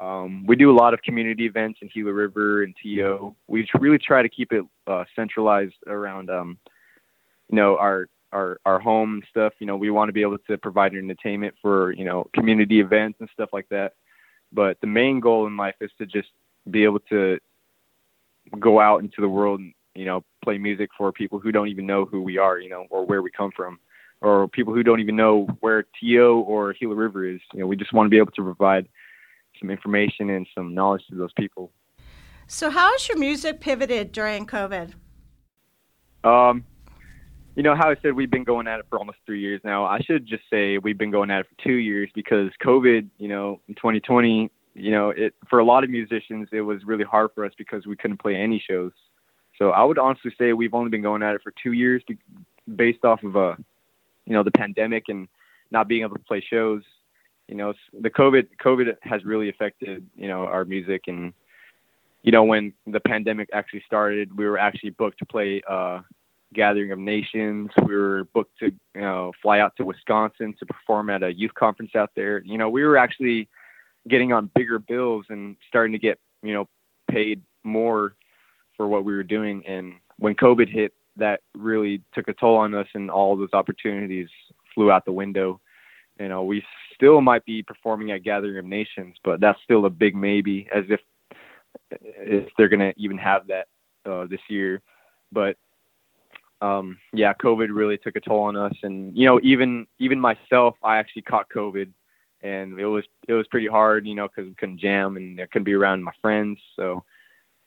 Um, 0.00 0.46
we 0.46 0.54
do 0.56 0.70
a 0.70 0.76
lot 0.76 0.94
of 0.94 1.02
community 1.02 1.46
events 1.46 1.80
in 1.82 1.88
Gila 1.92 2.12
River 2.12 2.62
and 2.62 2.74
To. 2.82 3.34
We 3.48 3.68
really 3.78 3.98
try 3.98 4.22
to 4.22 4.28
keep 4.28 4.52
it 4.52 4.64
uh, 4.86 5.04
centralized 5.16 5.74
around 5.86 6.30
um, 6.30 6.58
you 7.48 7.56
know 7.56 7.76
our 7.76 8.08
our 8.32 8.58
our 8.64 8.78
home 8.78 9.22
stuff. 9.30 9.54
You 9.58 9.66
know 9.66 9.76
we 9.76 9.90
want 9.90 10.08
to 10.08 10.12
be 10.12 10.22
able 10.22 10.38
to 10.38 10.58
provide 10.58 10.94
entertainment 10.94 11.54
for 11.60 11.92
you 11.92 12.04
know 12.04 12.28
community 12.34 12.80
events 12.80 13.18
and 13.20 13.28
stuff 13.32 13.50
like 13.52 13.68
that. 13.70 13.94
But 14.52 14.80
the 14.80 14.86
main 14.86 15.20
goal 15.20 15.46
in 15.46 15.56
life 15.56 15.74
is 15.80 15.90
to 15.98 16.06
just 16.06 16.28
be 16.70 16.84
able 16.84 17.00
to 17.10 17.38
go 18.58 18.80
out 18.80 19.02
into 19.02 19.20
the 19.20 19.28
world 19.28 19.60
and 19.60 19.74
you 19.94 20.04
know 20.04 20.22
play 20.44 20.58
music 20.58 20.90
for 20.96 21.12
people 21.12 21.38
who 21.38 21.52
don't 21.52 21.68
even 21.68 21.86
know 21.86 22.04
who 22.04 22.22
we 22.22 22.38
are 22.38 22.58
you 22.58 22.70
know 22.70 22.86
or 22.90 23.04
where 23.04 23.20
we 23.20 23.30
come 23.30 23.50
from 23.54 23.78
or 24.20 24.48
people 24.48 24.74
who 24.74 24.82
don't 24.82 25.00
even 25.00 25.16
know 25.16 25.46
where 25.60 25.84
To 26.00 26.44
or 26.46 26.72
Gila 26.72 26.94
River 26.94 27.28
is. 27.28 27.40
You 27.52 27.60
know 27.60 27.66
we 27.66 27.76
just 27.76 27.92
want 27.92 28.06
to 28.06 28.10
be 28.10 28.18
able 28.18 28.32
to 28.32 28.42
provide 28.42 28.88
some 29.58 29.70
information 29.70 30.30
and 30.30 30.46
some 30.54 30.74
knowledge 30.74 31.02
to 31.10 31.16
those 31.16 31.32
people 31.32 31.70
So, 32.46 32.70
how 32.70 32.92
has 32.92 33.08
your 33.08 33.18
music 33.18 33.60
pivoted 33.60 34.12
during 34.12 34.46
COVID? 34.46 34.92
Um, 36.24 36.64
you 37.54 37.62
know 37.62 37.74
how 37.74 37.90
I 37.90 37.96
said 38.00 38.14
we've 38.14 38.30
been 38.30 38.44
going 38.44 38.66
at 38.68 38.78
it 38.78 38.86
for 38.88 38.98
almost 38.98 39.18
three 39.26 39.40
years 39.40 39.60
now. 39.64 39.84
I 39.84 40.00
should 40.00 40.26
just 40.26 40.44
say 40.48 40.78
we've 40.78 40.96
been 40.96 41.10
going 41.10 41.30
at 41.30 41.40
it 41.40 41.46
for 41.48 41.62
two 41.62 41.74
years 41.74 42.08
because 42.14 42.50
COVID, 42.64 43.08
you 43.18 43.28
know, 43.28 43.60
in 43.68 43.74
2020, 43.74 44.50
you 44.74 44.90
know, 44.90 45.10
it 45.10 45.34
for 45.50 45.58
a 45.58 45.64
lot 45.64 45.84
of 45.84 45.90
musicians 45.90 46.48
it 46.52 46.60
was 46.60 46.84
really 46.84 47.04
hard 47.04 47.30
for 47.34 47.44
us 47.44 47.52
because 47.58 47.86
we 47.86 47.96
couldn't 47.96 48.18
play 48.18 48.36
any 48.36 48.62
shows. 48.64 48.92
So 49.58 49.70
I 49.70 49.82
would 49.82 49.98
honestly 49.98 50.32
say 50.38 50.52
we've 50.52 50.72
only 50.72 50.88
been 50.88 51.02
going 51.02 51.22
at 51.22 51.34
it 51.34 51.42
for 51.42 51.52
two 51.60 51.72
years, 51.72 52.02
based 52.76 53.04
off 53.04 53.24
of 53.24 53.36
uh, 53.36 53.56
you 54.24 54.34
know, 54.34 54.44
the 54.44 54.52
pandemic 54.52 55.04
and 55.08 55.26
not 55.70 55.88
being 55.88 56.02
able 56.02 56.14
to 56.14 56.22
play 56.22 56.40
shows. 56.48 56.82
You 57.48 57.56
know, 57.56 57.72
the 57.98 58.10
COVID 58.10 58.46
COVID 58.62 58.94
has 59.02 59.24
really 59.24 59.48
affected 59.48 60.06
you 60.16 60.28
know 60.28 60.44
our 60.44 60.64
music 60.64 61.04
and 61.08 61.32
you 62.22 62.32
know 62.32 62.44
when 62.44 62.72
the 62.86 63.00
pandemic 63.00 63.48
actually 63.52 63.82
started, 63.86 64.36
we 64.36 64.46
were 64.46 64.58
actually 64.58 64.90
booked 64.90 65.18
to 65.20 65.26
play 65.26 65.62
uh, 65.68 66.00
Gathering 66.54 66.92
of 66.92 66.98
Nations. 66.98 67.70
We 67.86 67.94
were 67.94 68.24
booked 68.34 68.58
to 68.60 68.66
you 68.66 69.00
know 69.00 69.32
fly 69.42 69.60
out 69.60 69.76
to 69.76 69.84
Wisconsin 69.84 70.54
to 70.58 70.66
perform 70.66 71.10
at 71.10 71.22
a 71.22 71.32
youth 71.32 71.54
conference 71.54 71.94
out 71.94 72.10
there. 72.14 72.42
You 72.44 72.58
know, 72.58 72.68
we 72.68 72.84
were 72.84 72.96
actually 72.96 73.48
getting 74.08 74.32
on 74.32 74.50
bigger 74.54 74.78
bills 74.78 75.26
and 75.28 75.56
starting 75.68 75.92
to 75.92 75.98
get 75.98 76.18
you 76.42 76.52
know 76.54 76.68
paid 77.10 77.42
more 77.64 78.14
for 78.76 78.88
what 78.88 79.04
we 79.04 79.14
were 79.14 79.22
doing. 79.22 79.62
And 79.66 79.94
when 80.18 80.34
COVID 80.34 80.68
hit, 80.68 80.92
that 81.16 81.40
really 81.54 82.02
took 82.14 82.28
a 82.28 82.32
toll 82.32 82.56
on 82.56 82.74
us, 82.74 82.86
and 82.94 83.10
all 83.10 83.36
those 83.36 83.52
opportunities 83.52 84.28
flew 84.74 84.90
out 84.90 85.04
the 85.04 85.12
window. 85.12 85.60
You 86.18 86.28
know, 86.28 86.42
we 86.44 86.64
still 86.94 87.20
might 87.20 87.44
be 87.44 87.62
performing 87.62 88.10
at 88.10 88.24
Gathering 88.24 88.58
of 88.58 88.64
Nations, 88.64 89.16
but 89.24 89.40
that's 89.40 89.58
still 89.62 89.86
a 89.86 89.90
big 89.90 90.14
maybe, 90.14 90.68
as 90.74 90.84
if 90.88 91.00
if 91.90 92.48
they're 92.56 92.68
gonna 92.68 92.92
even 92.96 93.18
have 93.18 93.46
that 93.48 93.68
uh, 94.04 94.26
this 94.26 94.40
year. 94.48 94.82
But 95.32 95.56
um, 96.60 96.98
yeah, 97.12 97.32
COVID 97.34 97.68
really 97.70 97.98
took 97.98 98.16
a 98.16 98.20
toll 98.20 98.42
on 98.42 98.56
us, 98.56 98.74
and 98.82 99.16
you 99.16 99.26
know, 99.26 99.40
even 99.42 99.86
even 99.98 100.18
myself, 100.18 100.74
I 100.82 100.98
actually 100.98 101.22
caught 101.22 101.48
COVID, 101.54 101.88
and 102.42 102.78
it 102.78 102.86
was 102.86 103.04
it 103.26 103.34
was 103.34 103.46
pretty 103.48 103.66
hard, 103.66 104.06
you 104.06 104.14
know, 104.14 104.28
because 104.28 104.48
we 104.48 104.54
couldn't 104.54 104.80
jam 104.80 105.16
and 105.16 105.40
I 105.40 105.46
couldn't 105.46 105.64
be 105.64 105.74
around 105.74 106.02
my 106.02 106.12
friends. 106.20 106.58
So, 106.76 107.04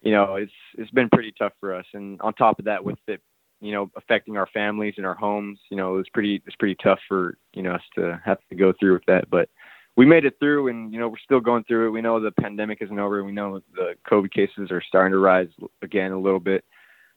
you 0.01 0.11
know, 0.11 0.35
it's 0.35 0.51
it's 0.77 0.91
been 0.91 1.09
pretty 1.09 1.33
tough 1.37 1.53
for 1.59 1.73
us. 1.75 1.85
And 1.93 2.19
on 2.21 2.33
top 2.33 2.59
of 2.59 2.65
that, 2.65 2.83
with 2.83 2.99
it, 3.07 3.21
you 3.61 3.71
know, 3.71 3.89
affecting 3.95 4.37
our 4.37 4.47
families 4.47 4.95
and 4.97 5.05
our 5.05 5.13
homes, 5.13 5.59
you 5.69 5.77
know, 5.77 5.93
it 5.93 5.97
was 5.97 6.09
pretty 6.13 6.41
it's 6.45 6.55
pretty 6.55 6.75
tough 6.83 6.99
for 7.07 7.37
you 7.53 7.61
know 7.61 7.73
us 7.73 7.81
to 7.95 8.19
have 8.25 8.39
to 8.49 8.55
go 8.55 8.73
through 8.79 8.93
with 8.93 9.05
that. 9.07 9.29
But 9.29 9.49
we 9.95 10.05
made 10.05 10.25
it 10.25 10.35
through, 10.39 10.69
and 10.69 10.91
you 10.91 10.99
know, 10.99 11.07
we're 11.07 11.17
still 11.23 11.39
going 11.39 11.63
through 11.65 11.87
it. 11.87 11.91
We 11.91 12.01
know 12.01 12.19
the 12.19 12.31
pandemic 12.31 12.79
isn't 12.81 12.99
over. 12.99 13.23
We 13.23 13.31
know 13.31 13.61
the 13.75 13.95
COVID 14.09 14.31
cases 14.31 14.71
are 14.71 14.81
starting 14.81 15.11
to 15.11 15.19
rise 15.19 15.49
again 15.81 16.11
a 16.11 16.19
little 16.19 16.39
bit, 16.39 16.65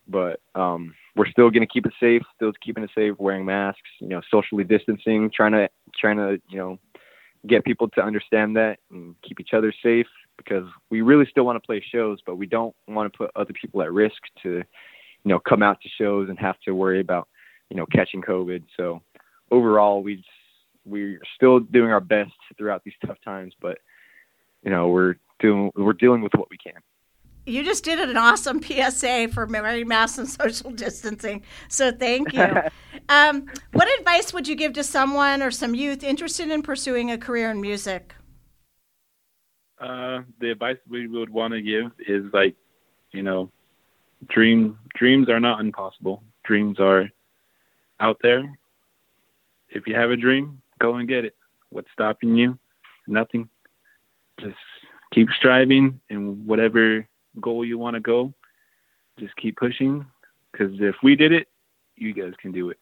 but 0.06 0.40
um, 0.54 0.94
we're 1.16 1.30
still 1.30 1.50
going 1.50 1.66
to 1.66 1.72
keep 1.72 1.86
it 1.86 1.94
safe, 1.98 2.22
still 2.34 2.52
keeping 2.62 2.84
it 2.84 2.90
safe, 2.94 3.14
wearing 3.18 3.44
masks, 3.44 3.80
you 4.00 4.08
know, 4.08 4.20
socially 4.30 4.64
distancing, 4.64 5.30
trying 5.34 5.52
to 5.52 5.68
trying 5.98 6.16
to 6.16 6.40
you 6.48 6.58
know 6.58 6.78
get 7.46 7.64
people 7.64 7.88
to 7.90 8.02
understand 8.02 8.56
that 8.56 8.78
and 8.90 9.14
keep 9.22 9.40
each 9.40 9.52
other 9.52 9.72
safe 9.82 10.06
because 10.36 10.66
we 10.90 11.00
really 11.00 11.26
still 11.30 11.44
want 11.44 11.56
to 11.56 11.66
play 11.66 11.84
shows, 11.92 12.18
but 12.26 12.36
we 12.36 12.46
don't 12.46 12.74
want 12.88 13.12
to 13.12 13.16
put 13.16 13.30
other 13.36 13.52
people 13.52 13.82
at 13.82 13.92
risk 13.92 14.16
to, 14.42 14.62
you 15.24 15.30
know, 15.30 15.38
come 15.38 15.62
out 15.62 15.80
to 15.80 15.88
shows 15.88 16.28
and 16.28 16.38
have 16.38 16.58
to 16.60 16.74
worry 16.74 17.00
about, 17.00 17.28
you 17.70 17.76
know, 17.76 17.86
catching 17.86 18.22
COVID. 18.22 18.62
So 18.76 19.02
overall, 19.50 20.02
we 20.02 20.24
we're 20.84 21.18
still 21.34 21.60
doing 21.60 21.90
our 21.90 22.00
best 22.00 22.32
throughout 22.58 22.82
these 22.84 22.94
tough 23.06 23.16
times, 23.24 23.54
but 23.60 23.78
you 24.62 24.70
know, 24.70 24.88
we're 24.88 25.16
doing 25.40 25.70
we're 25.76 25.92
dealing 25.94 26.22
with 26.22 26.32
what 26.34 26.50
we 26.50 26.58
can. 26.58 26.80
You 27.46 27.62
just 27.62 27.84
did 27.84 27.98
an 27.98 28.16
awesome 28.16 28.62
PSA 28.62 29.28
for 29.32 29.44
wearing 29.44 29.86
masks 29.86 30.16
and 30.16 30.28
social 30.28 30.70
distancing. 30.70 31.42
So 31.68 31.92
thank 31.92 32.32
you. 32.32 32.62
um, 33.10 33.46
what 33.72 33.88
advice 34.00 34.32
would 34.32 34.48
you 34.48 34.54
give 34.54 34.72
to 34.74 34.84
someone 34.84 35.42
or 35.42 35.50
some 35.50 35.74
youth 35.74 36.02
interested 36.02 36.50
in 36.50 36.62
pursuing 36.62 37.10
a 37.10 37.18
career 37.18 37.50
in 37.50 37.60
music? 37.60 38.14
Uh, 39.78 40.22
the 40.40 40.50
advice 40.50 40.78
we 40.88 41.06
would 41.06 41.28
want 41.28 41.52
to 41.52 41.60
give 41.60 41.92
is 42.08 42.24
like, 42.32 42.56
you 43.12 43.22
know, 43.22 43.50
dream 44.28 44.78
dreams 44.94 45.28
are 45.28 45.40
not 45.40 45.60
impossible. 45.60 46.22
Dreams 46.44 46.78
are 46.78 47.10
out 48.00 48.18
there. 48.22 48.58
If 49.70 49.86
you 49.86 49.94
have 49.94 50.10
a 50.10 50.16
dream, 50.16 50.60
go 50.78 50.96
and 50.96 51.08
get 51.08 51.24
it. 51.24 51.34
What's 51.70 51.90
stopping 51.92 52.36
you? 52.36 52.58
Nothing. 53.06 53.48
Just 54.40 54.56
keep 55.12 55.28
striving 55.36 56.00
and 56.10 56.46
whatever 56.46 57.06
goal 57.40 57.64
you 57.64 57.78
want 57.78 57.94
to 57.94 58.00
go, 58.00 58.32
just 59.18 59.34
keep 59.36 59.56
pushing. 59.56 60.04
Because 60.52 60.72
if 60.80 60.96
we 61.02 61.16
did 61.16 61.32
it, 61.32 61.48
you 61.96 62.12
guys 62.12 62.32
can 62.40 62.52
do 62.52 62.70
it. 62.70 62.78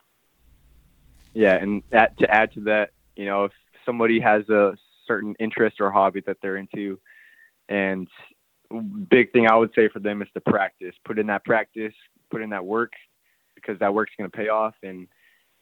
Yeah, 1.34 1.54
and 1.54 1.82
that, 1.90 2.18
to 2.18 2.30
add 2.30 2.52
to 2.54 2.60
that, 2.64 2.90
you 3.16 3.24
know, 3.24 3.44
if 3.44 3.52
somebody 3.86 4.20
has 4.20 4.48
a 4.48 4.76
certain 5.06 5.34
interest 5.38 5.80
or 5.80 5.90
hobby 5.90 6.22
that 6.26 6.38
they're 6.42 6.58
into, 6.58 6.98
and 7.68 8.08
big 8.80 9.32
thing 9.32 9.46
I 9.46 9.56
would 9.56 9.70
say 9.74 9.88
for 9.88 10.00
them 10.00 10.22
is 10.22 10.28
to 10.34 10.40
practice. 10.40 10.94
Put 11.04 11.18
in 11.18 11.26
that 11.28 11.44
practice, 11.44 11.94
put 12.30 12.42
in 12.42 12.50
that 12.50 12.64
work, 12.64 12.92
because 13.54 13.78
that 13.78 13.92
work's 13.94 14.12
going 14.18 14.30
to 14.30 14.36
pay 14.36 14.48
off. 14.48 14.74
And 14.82 15.06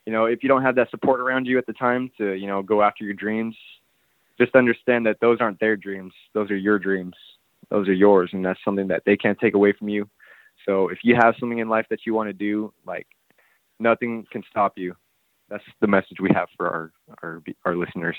you 0.06 0.12
know, 0.12 0.24
if 0.24 0.42
you 0.42 0.48
don't 0.48 0.62
have 0.62 0.76
that 0.76 0.90
support 0.90 1.20
around 1.20 1.46
you 1.46 1.58
at 1.58 1.66
the 1.66 1.72
time 1.72 2.10
to 2.18 2.34
you 2.34 2.46
know 2.46 2.62
go 2.62 2.82
after 2.82 3.04
your 3.04 3.14
dreams, 3.14 3.56
just 4.38 4.54
understand 4.54 5.06
that 5.06 5.18
those 5.20 5.38
aren't 5.40 5.60
their 5.60 5.76
dreams; 5.76 6.12
those 6.34 6.50
are 6.50 6.56
your 6.56 6.78
dreams. 6.78 7.14
Those 7.70 7.88
are 7.88 7.94
yours 7.94 8.30
and 8.32 8.44
that's 8.44 8.58
something 8.64 8.88
that 8.88 9.02
they 9.06 9.16
can't 9.16 9.38
take 9.38 9.54
away 9.54 9.72
from 9.72 9.88
you. 9.88 10.08
So 10.66 10.88
if 10.88 10.98
you 11.02 11.14
have 11.14 11.34
something 11.38 11.58
in 11.58 11.68
life 11.68 11.86
that 11.90 12.00
you 12.04 12.14
want 12.14 12.28
to 12.28 12.32
do 12.32 12.72
like 12.84 13.06
nothing 13.78 14.26
can 14.30 14.42
stop 14.50 14.76
you. 14.76 14.94
That's 15.48 15.64
the 15.80 15.86
message 15.86 16.18
we 16.20 16.30
have 16.34 16.48
for 16.56 16.68
our 16.68 16.92
our, 17.22 17.42
our 17.64 17.76
listeners 17.76 18.16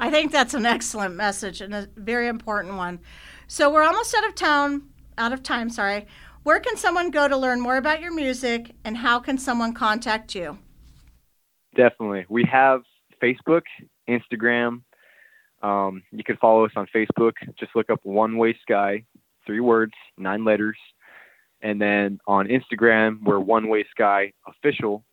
I 0.00 0.10
think 0.10 0.32
that's 0.32 0.54
an 0.54 0.66
excellent 0.66 1.14
message 1.14 1.60
and 1.60 1.74
a 1.74 1.88
very 1.96 2.26
important 2.26 2.76
one. 2.76 2.98
So 3.46 3.70
we're 3.72 3.82
almost 3.82 4.14
out 4.14 4.26
of 4.26 4.34
town, 4.34 4.88
out 5.18 5.32
of 5.32 5.42
time, 5.42 5.70
sorry. 5.70 6.06
Where 6.42 6.58
can 6.58 6.76
someone 6.76 7.10
go 7.10 7.28
to 7.28 7.36
learn 7.36 7.60
more 7.60 7.76
about 7.76 8.00
your 8.00 8.12
music 8.12 8.72
and 8.84 8.96
how 8.96 9.20
can 9.20 9.36
someone 9.38 9.74
contact 9.74 10.34
you? 10.34 10.58
Definitely. 11.76 12.24
We 12.28 12.44
have 12.50 12.82
Facebook, 13.22 13.62
Instagram, 14.08 14.80
um, 15.62 16.02
you 16.10 16.24
can 16.24 16.36
follow 16.38 16.64
us 16.64 16.72
on 16.76 16.86
Facebook. 16.94 17.32
Just 17.58 17.76
look 17.76 17.90
up 17.90 18.00
One 18.02 18.38
Way 18.38 18.56
Sky, 18.62 19.04
three 19.46 19.60
words, 19.60 19.92
nine 20.16 20.44
letters. 20.44 20.76
And 21.62 21.80
then 21.80 22.18
on 22.26 22.48
Instagram, 22.48 23.18
we're 23.22 23.38
One 23.38 23.68
Way 23.68 23.84
Sky 23.90 24.32
Official. 24.46 25.04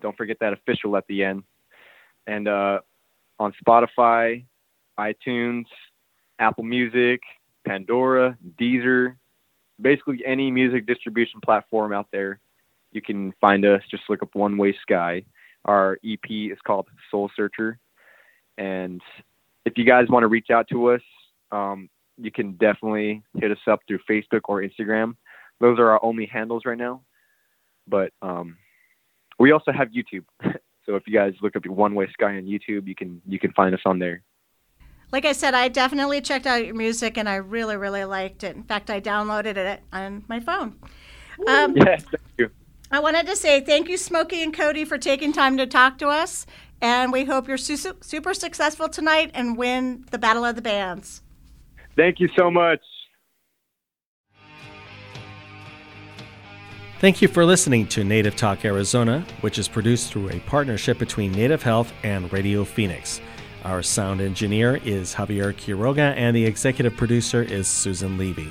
Don't 0.00 0.16
forget 0.16 0.36
that 0.40 0.52
official 0.52 0.96
at 0.96 1.04
the 1.08 1.24
end. 1.24 1.42
And 2.26 2.46
uh, 2.46 2.80
on 3.38 3.52
Spotify, 3.66 4.44
iTunes, 4.98 5.66
Apple 6.38 6.64
Music, 6.64 7.20
Pandora, 7.66 8.36
Deezer, 8.60 9.16
basically 9.80 10.22
any 10.24 10.50
music 10.50 10.86
distribution 10.86 11.40
platform 11.44 11.92
out 11.92 12.08
there, 12.12 12.40
you 12.92 13.02
can 13.02 13.32
find 13.40 13.64
us. 13.64 13.82
Just 13.90 14.04
look 14.08 14.22
up 14.22 14.34
One 14.34 14.56
Way 14.56 14.76
Sky. 14.82 15.22
Our 15.64 15.98
EP 16.04 16.30
is 16.30 16.58
called 16.66 16.86
Soul 17.10 17.30
Searcher. 17.36 17.78
And 18.56 19.02
if 19.64 19.76
you 19.76 19.84
guys 19.84 20.08
want 20.08 20.22
to 20.22 20.28
reach 20.28 20.50
out 20.50 20.68
to 20.68 20.92
us, 20.92 21.02
um, 21.52 21.90
you 22.16 22.30
can 22.30 22.52
definitely 22.52 23.22
hit 23.36 23.50
us 23.50 23.58
up 23.66 23.80
through 23.86 23.98
Facebook 24.08 24.42
or 24.44 24.62
Instagram. 24.62 25.16
Those 25.60 25.78
are 25.78 25.90
our 25.90 26.02
only 26.02 26.26
handles 26.26 26.62
right 26.64 26.78
now. 26.78 27.02
But 27.86 28.12
um, 28.22 28.56
we 29.38 29.52
also 29.52 29.72
have 29.72 29.88
YouTube. 29.88 30.24
so 30.86 30.94
if 30.94 31.02
you 31.06 31.12
guys 31.12 31.34
look 31.42 31.56
up 31.56 31.66
One 31.66 31.94
Way 31.94 32.08
Sky 32.12 32.36
on 32.36 32.44
YouTube, 32.44 32.86
you 32.86 32.94
can 32.94 33.20
you 33.26 33.38
can 33.38 33.52
find 33.52 33.74
us 33.74 33.80
on 33.84 33.98
there. 33.98 34.22
Like 35.12 35.24
I 35.24 35.32
said, 35.32 35.54
I 35.54 35.68
definitely 35.68 36.20
checked 36.20 36.46
out 36.46 36.64
your 36.64 36.74
music 36.74 37.18
and 37.18 37.28
I 37.28 37.36
really 37.36 37.76
really 37.76 38.04
liked 38.04 38.44
it. 38.44 38.56
In 38.56 38.62
fact, 38.62 38.88
I 38.88 39.00
downloaded 39.00 39.56
it 39.56 39.82
on 39.92 40.24
my 40.28 40.40
phone. 40.40 40.78
Um, 41.46 41.76
yes, 41.76 42.04
thank 42.04 42.22
you. 42.38 42.50
I 42.90 43.00
wanted 43.00 43.26
to 43.26 43.36
say 43.36 43.60
thank 43.60 43.88
you, 43.88 43.96
Smokey 43.96 44.42
and 44.42 44.54
Cody, 44.54 44.84
for 44.84 44.96
taking 44.96 45.32
time 45.32 45.56
to 45.56 45.66
talk 45.66 45.98
to 45.98 46.08
us. 46.08 46.46
And 46.80 47.10
we 47.12 47.24
hope 47.24 47.48
you're 47.48 47.56
su- 47.56 47.96
super 48.00 48.34
successful 48.34 48.88
tonight 48.88 49.30
and 49.34 49.56
win 49.56 50.04
the 50.10 50.18
Battle 50.18 50.44
of 50.44 50.56
the 50.56 50.62
Bands. 50.62 51.22
Thank 51.96 52.20
you 52.20 52.28
so 52.36 52.50
much. 52.50 52.80
Thank 56.98 57.20
you 57.20 57.28
for 57.28 57.44
listening 57.44 57.86
to 57.88 58.04
Native 58.04 58.36
Talk 58.36 58.64
Arizona, 58.64 59.22
which 59.42 59.58
is 59.58 59.68
produced 59.68 60.10
through 60.10 60.30
a 60.30 60.40
partnership 60.40 60.98
between 60.98 61.30
Native 61.30 61.62
Health 61.62 61.92
and 62.02 62.32
Radio 62.32 62.64
Phoenix. 62.64 63.20
Our 63.64 63.82
sound 63.82 64.22
engineer 64.22 64.76
is 64.76 65.14
Javier 65.14 65.52
Quiroga, 65.52 66.14
and 66.16 66.34
the 66.34 66.46
executive 66.46 66.96
producer 66.96 67.42
is 67.42 67.68
Susan 67.68 68.16
Levy. 68.16 68.48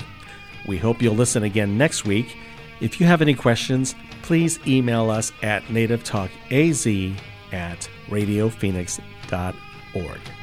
We 0.67 0.77
hope 0.77 1.01
you'll 1.01 1.15
listen 1.15 1.41
again 1.41 1.75
next 1.75 2.05
week. 2.05 2.37
If 2.81 2.99
you 2.99 3.07
have 3.07 3.23
any 3.23 3.33
questions, 3.33 3.95
please 4.21 4.59
email 4.67 5.09
us 5.09 5.31
at 5.41 5.63
nativetalkaz 5.63 7.15
at 7.51 7.89
radiophoenix.org. 8.09 10.34